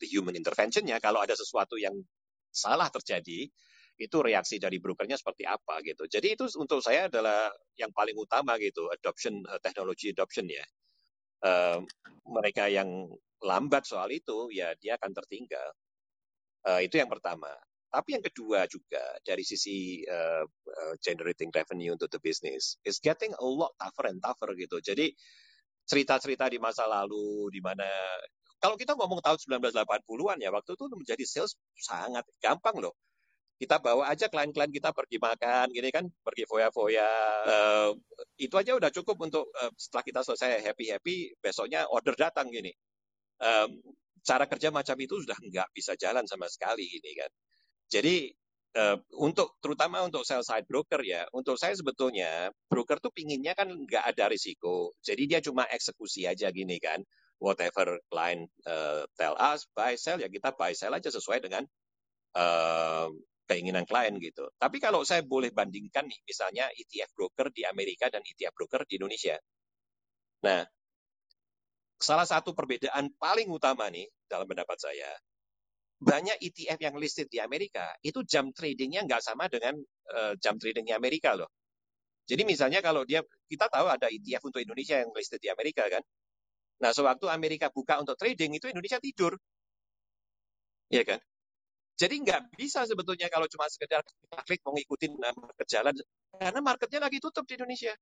[0.01, 1.93] the human intervention ya kalau ada sesuatu yang
[2.57, 3.45] salah terjadi
[3.97, 6.05] itu reaksi dari brokernya seperti apa gitu.
[6.05, 10.65] Jadi itu untuk saya adalah yang paling utama gitu, adoption uh, teknologi adoption ya.
[11.41, 11.81] Uh,
[12.25, 12.89] mereka yang
[13.41, 15.69] lambat soal itu ya dia akan tertinggal.
[16.65, 17.49] Uh, itu yang pertama.
[17.87, 20.45] Tapi yang kedua juga dari sisi uh,
[21.01, 24.77] generating revenue untuk the business is getting a lot tougher and tougher gitu.
[24.83, 25.09] Jadi
[25.87, 27.87] cerita-cerita di masa lalu di mana
[28.57, 32.93] kalau kita ngomong tahun 1980-an ya waktu itu menjadi sales sangat gampang loh
[33.57, 37.09] kita bawa aja klien-klien kita pergi makan, gini kan, pergi foya-foya.
[37.41, 37.91] Uh,
[38.37, 42.69] itu aja udah cukup untuk uh, setelah kita selesai happy-happy, besoknya order datang gini.
[43.41, 43.81] Um,
[44.21, 47.31] cara kerja macam itu sudah nggak bisa jalan sama sekali gini kan.
[47.89, 48.29] Jadi
[48.77, 53.73] uh, untuk terutama untuk sell side broker ya, untuk saya sebetulnya broker tuh pinginnya kan
[53.73, 54.93] nggak ada risiko.
[55.01, 57.01] Jadi dia cuma eksekusi aja gini kan.
[57.37, 61.63] Whatever client uh, tell us buy sell ya kita buy sell aja sesuai dengan
[62.33, 63.09] uh,
[63.47, 64.51] keinginan klien gitu.
[64.59, 68.99] Tapi kalau saya boleh bandingkan nih, misalnya ETF broker di Amerika dan ETF broker di
[68.99, 69.39] Indonesia.
[70.43, 70.61] Nah,
[71.97, 75.09] salah satu perbedaan paling utama nih dalam pendapat saya,
[75.97, 79.79] banyak ETF yang listed di Amerika itu jam tradingnya nggak sama dengan
[80.13, 81.49] uh, jam tradingnya Amerika loh.
[82.27, 86.03] Jadi misalnya kalau dia kita tahu ada ETF untuk Indonesia yang listed di Amerika kan.
[86.77, 89.33] Nah, sewaktu Amerika buka untuk trading itu Indonesia tidur.
[90.93, 91.19] Iya kan?
[91.97, 94.05] Jadi nggak bisa sebetulnya kalau cuma sekedar
[94.45, 95.93] klik mau ngikutin market jalan,
[96.37, 97.93] karena marketnya lagi tutup di Indonesia.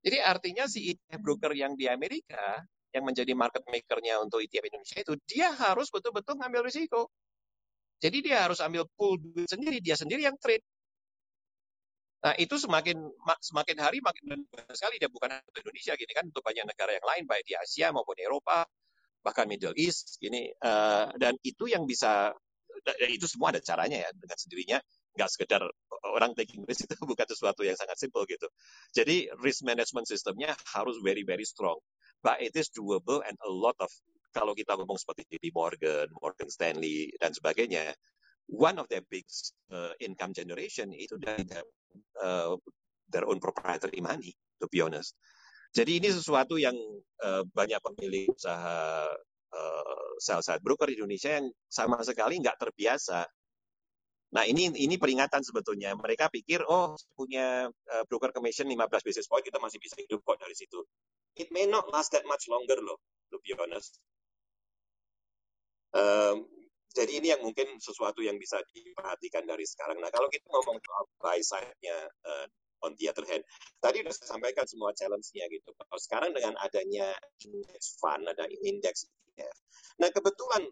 [0.00, 2.64] Jadi artinya si ETF broker yang di Amerika,
[2.96, 7.12] yang menjadi market makernya untuk ETF Indonesia itu, dia harus betul-betul ngambil risiko.
[8.00, 10.64] Jadi dia harus ambil pool sendiri, dia sendiri yang trade.
[12.24, 12.96] Nah, itu semakin
[13.36, 17.24] semakin hari makin sekali dia bukan untuk Indonesia gini kan untuk banyak negara yang lain
[17.28, 18.64] baik di Asia maupun Eropa
[19.20, 22.32] bahkan Middle East gini uh, dan itu yang bisa
[22.84, 24.78] dan itu semua ada caranya ya dengan sendirinya
[25.14, 25.62] nggak sekedar
[26.16, 28.48] orang taking risk itu bukan sesuatu yang sangat simple gitu.
[28.96, 31.76] Jadi risk management sistemnya harus very very strong.
[32.24, 33.92] But it is doable and a lot of
[34.32, 37.94] kalau kita ngomong seperti JP Morgan, Morgan Stanley dan sebagainya,
[38.50, 39.28] one of their big
[39.70, 41.46] uh, income generation itu dari
[42.22, 42.54] uh,
[43.10, 45.14] their own proprietary money, to be honest.
[45.74, 46.78] Jadi ini sesuatu yang
[47.26, 49.10] uh, banyak pemilik usaha
[49.50, 53.26] uh, sell side broker di Indonesia yang sama sekali nggak terbiasa.
[54.34, 55.94] Nah ini ini peringatan sebetulnya.
[55.98, 60.38] Mereka pikir oh punya uh, broker commission 15 basis point kita masih bisa hidup kok
[60.38, 60.78] dari situ.
[61.34, 63.02] It may not last that much longer loh,
[63.34, 63.98] to be honest.
[65.94, 66.46] Um,
[66.94, 69.98] jadi ini yang mungkin sesuatu yang bisa diperhatikan dari sekarang.
[69.98, 72.46] Nah, kalau kita ngomong soal buy side-nya uh,
[72.86, 73.42] on the other hand,
[73.82, 75.74] tadi sudah saya sampaikan semua challenge-nya gitu.
[75.74, 77.10] Kalau sekarang dengan adanya
[77.42, 79.56] index fund, ada index ETF.
[79.98, 80.62] Nah, kebetulan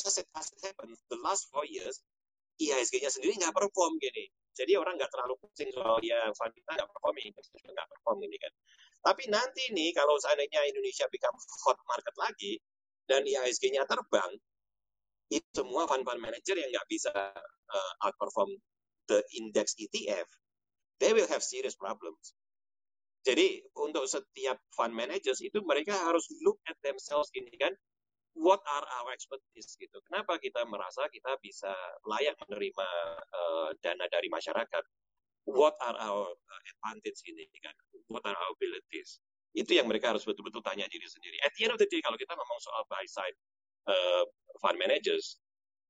[0.00, 2.00] just as it happened, the last four years,
[2.56, 4.32] IHSG-nya sendiri nggak perform gini.
[4.56, 8.18] Jadi orang nggak terlalu pusing soal ya fund kita nggak perform, index juga nggak perform
[8.24, 8.52] ini kan.
[9.04, 11.36] Tapi nanti nih kalau seandainya Indonesia become
[11.68, 12.56] hot market lagi
[13.04, 14.32] dan IHSG-nya terbang,
[15.30, 17.10] itu semua fund-fund manager yang nggak bisa
[17.70, 18.54] uh, outperform
[19.10, 20.26] the index ETF,
[21.02, 22.34] they will have serious problems.
[23.26, 27.74] Jadi untuk setiap fund managers itu mereka harus look at themselves ini kan,
[28.38, 29.98] what are our expertise gitu.
[30.06, 31.74] Kenapa kita merasa kita bisa
[32.06, 32.88] layak menerima
[33.18, 34.84] uh, dana dari masyarakat?
[35.46, 36.26] What are our
[36.70, 37.74] advantage ini kan?
[38.06, 39.18] What are our abilities?
[39.56, 41.38] Itu yang mereka harus betul-betul tanya diri sendiri.
[41.42, 43.34] At the end of the day, kalau kita ngomong soal buy side
[43.86, 44.24] uh,
[44.60, 45.38] fund managers,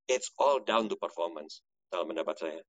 [0.08, 2.60] it's all down to performance dalam pendapat saya.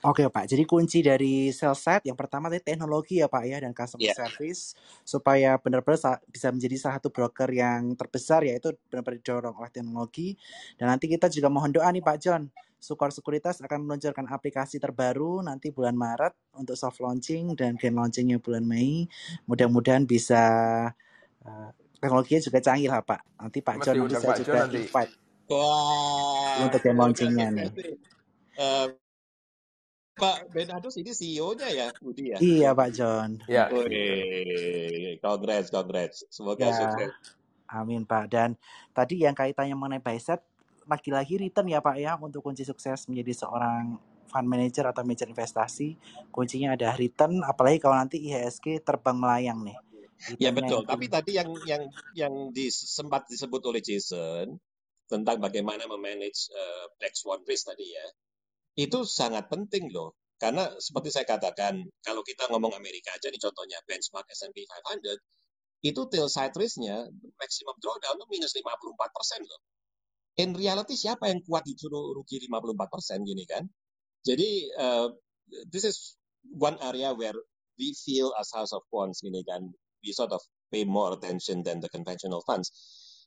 [0.00, 3.76] Oke Pak, jadi kunci dari sales side yang pertama tadi teknologi ya Pak ya dan
[3.76, 4.16] customer yeah.
[4.16, 4.72] service
[5.04, 10.40] supaya benar-benar bisa menjadi salah satu broker yang terbesar yaitu benar-benar didorong oleh teknologi
[10.80, 12.48] dan nanti kita juga mohon doa nih Pak John
[12.80, 18.40] Sukor Sekuritas akan meluncurkan aplikasi terbaru nanti bulan Maret untuk soft launching dan grand launchingnya
[18.40, 19.04] bulan Mei
[19.44, 20.40] mudah-mudahan bisa
[21.44, 21.70] uh,
[22.00, 23.20] teknologinya juga canggih lah Pak.
[23.36, 25.12] Nanti Pak John nanti saya juga John invite.
[25.52, 26.56] Wah.
[26.64, 27.70] Untuk yang launchingnya nih.
[28.56, 28.88] Uh,
[30.20, 32.36] Pak Benadus ini CEO-nya ya, Budi ya?
[32.40, 33.40] Iya Pak John.
[33.48, 33.72] Ya.
[33.72, 36.28] Oke, congrats, congrats.
[36.28, 36.76] Semoga ya.
[36.76, 37.12] sukses.
[37.70, 38.28] Amin Pak.
[38.28, 38.56] Dan
[38.92, 40.44] tadi yang kaitannya mengenai bicep,
[40.84, 43.96] lagi-lagi return ya Pak ya untuk kunci sukses menjadi seorang
[44.28, 45.96] fund manager atau manager investasi.
[46.28, 49.89] Kuncinya ada return, apalagi kalau nanti IHSG terbang melayang nih
[50.36, 50.84] Ya betul.
[50.84, 51.82] Tapi tadi yang yang
[52.12, 52.34] yang
[52.70, 54.60] sempat disebut oleh Jason
[55.08, 58.06] tentang bagaimana memanage uh, black swan risk tadi ya,
[58.78, 60.14] itu sangat penting loh.
[60.40, 65.20] Karena seperti saya katakan, kalau kita ngomong Amerika aja nih contohnya benchmark S&P 500,
[65.84, 67.04] itu tail side risk-nya
[67.36, 69.60] maximum drawdown itu minus 54 persen loh.
[70.40, 73.68] In reality siapa yang kuat disuruh rugi 54 persen gini kan?
[74.24, 75.12] Jadi uh,
[75.68, 76.16] this is
[76.56, 77.36] one area where
[77.76, 79.68] we feel as House of Quants gini kan
[80.04, 80.40] we sort of
[80.72, 82.70] pay more attention than the conventional funds.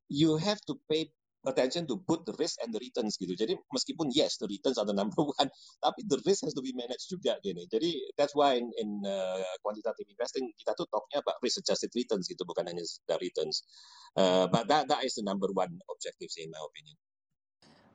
[0.09, 1.11] You have to pay
[1.45, 3.35] attention to both the risk and the returns gitu.
[3.35, 5.49] Jadi meskipun yes the returns are the number one,
[5.83, 7.67] tapi the risk has to be managed juga gini.
[7.67, 12.31] Jadi that's why in, in uh, quantitative investing kita tuh talknya about risk adjusted returns
[12.31, 13.67] gitu, bukan hanya the returns.
[14.15, 16.95] Uh, but that that is the number one objective in my opinion.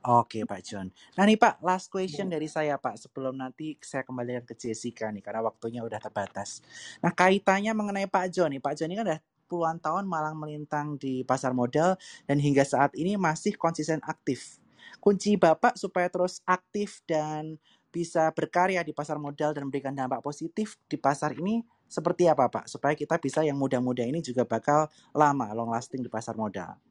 [0.08, 0.88] Oke Pak John.
[1.20, 5.20] Nah nih Pak, last question dari saya Pak sebelum nanti saya kembalikan ke Jessica nih
[5.20, 6.64] karena waktunya udah terbatas.
[7.04, 9.20] Nah kaitannya mengenai Pak John nih, Pak John ini kan udah
[9.52, 14.56] puluhan tahun malang melintang di pasar modal dan hingga saat ini masih konsisten aktif.
[14.96, 17.60] Kunci Bapak supaya terus aktif dan
[17.92, 22.64] bisa berkarya di pasar modal dan memberikan dampak positif di pasar ini seperti apa Pak?
[22.64, 26.87] Supaya kita bisa yang muda-muda ini juga bakal lama long lasting di pasar modal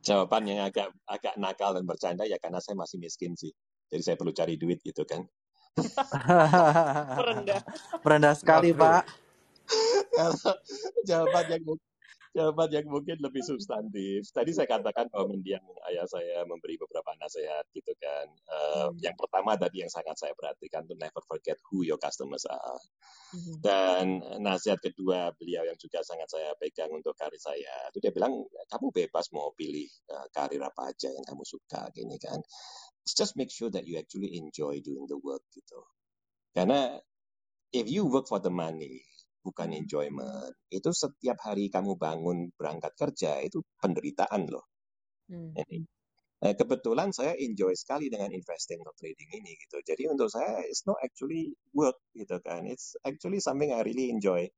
[0.00, 3.52] jawaban yang agak agak nakal dan bercanda ya karena saya masih miskin sih.
[3.90, 5.24] Jadi saya perlu cari duit gitu kan.
[7.18, 7.60] Merendah.
[8.02, 9.04] Merendah sekali, Pak.
[11.08, 11.62] jawaban yang
[12.30, 14.30] jawaban yang mungkin lebih substantif.
[14.30, 18.26] Tadi saya katakan bahwa mendiang ayah saya memberi beberapa nasihat gitu kan.
[18.46, 22.78] Uh, Yang pertama tadi yang sangat saya perhatikan tuh never forget who your customers are.
[23.34, 23.54] Hmm.
[23.58, 24.04] Dan
[24.38, 28.94] nasihat kedua beliau yang juga sangat saya pegang untuk karir saya, itu dia bilang kamu
[28.94, 32.38] bebas mau pilih uh, karir apa aja yang kamu suka gini kan.
[33.10, 35.82] Just make sure that you actually enjoy doing the work gitu.
[36.54, 36.98] Karena
[37.74, 39.02] if you work for the money,
[39.40, 40.52] bukan enjoyment.
[40.68, 44.64] Itu setiap hari kamu bangun berangkat kerja itu penderitaan loh.
[45.30, 45.56] Hmm.
[46.40, 49.76] Nah, kebetulan saya enjoy sekali dengan investing atau trading ini gitu.
[49.84, 52.64] Jadi untuk saya it's not actually work gitu kan.
[52.64, 54.48] It's actually something I really enjoy.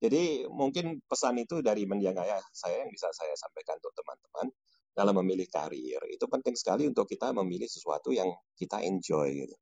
[0.00, 4.46] Jadi mungkin pesan itu dari mendiang ayah saya yang bisa saya sampaikan untuk teman-teman
[4.90, 6.02] dalam memilih karir.
[6.10, 8.26] Itu penting sekali untuk kita memilih sesuatu yang
[8.58, 9.56] kita enjoy gitu.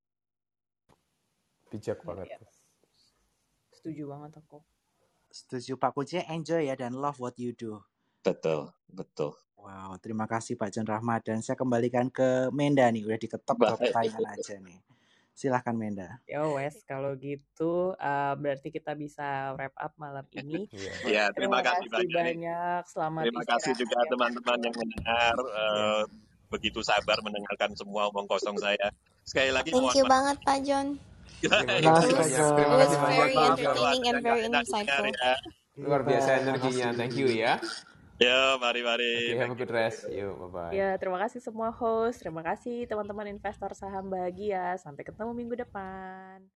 [1.69, 2.33] Bijak banget.
[2.33, 2.39] Ya.
[3.79, 4.59] Setuju banget aku.
[5.31, 7.79] Setuju Pak Kunci enjoy ya dan love what you do.
[8.27, 9.39] Betul, betul.
[9.55, 13.75] Wow, terima kasih Pak John Rahmat dan saya kembalikan ke Menda nih, udah diketok ke
[13.87, 14.79] pertanyaan aja nih.
[15.39, 16.19] Silahkan Menda.
[16.27, 20.67] Ya wes, kalau gitu uh, berarti kita bisa wrap up malam ini.
[20.75, 22.15] Iya, ya, terima, terima kasih banyak.
[22.19, 22.83] banyak.
[22.91, 25.35] Selamat Terima kasih juga teman-teman yang mendengar.
[25.39, 26.03] Uh,
[26.49, 28.91] begitu sabar mendengarkan semua omong kosong saya.
[29.23, 30.99] Sekali lagi Thank you banget Pak John.
[31.43, 32.59] Terima kasih John.
[32.59, 35.07] It was very entertaining and very insightful.
[35.79, 36.91] Luar biasa energinya.
[36.97, 37.63] Thank you ya.
[38.19, 39.31] Ya, mari mari.
[39.31, 40.11] Okay, have a good rest.
[40.11, 40.75] Yuk, bye bye.
[40.75, 42.19] Ya, terima kasih semua host.
[42.19, 44.75] Terima kasih teman-teman investor saham bahagia.
[44.83, 46.43] Sampai ketemu minggu depan.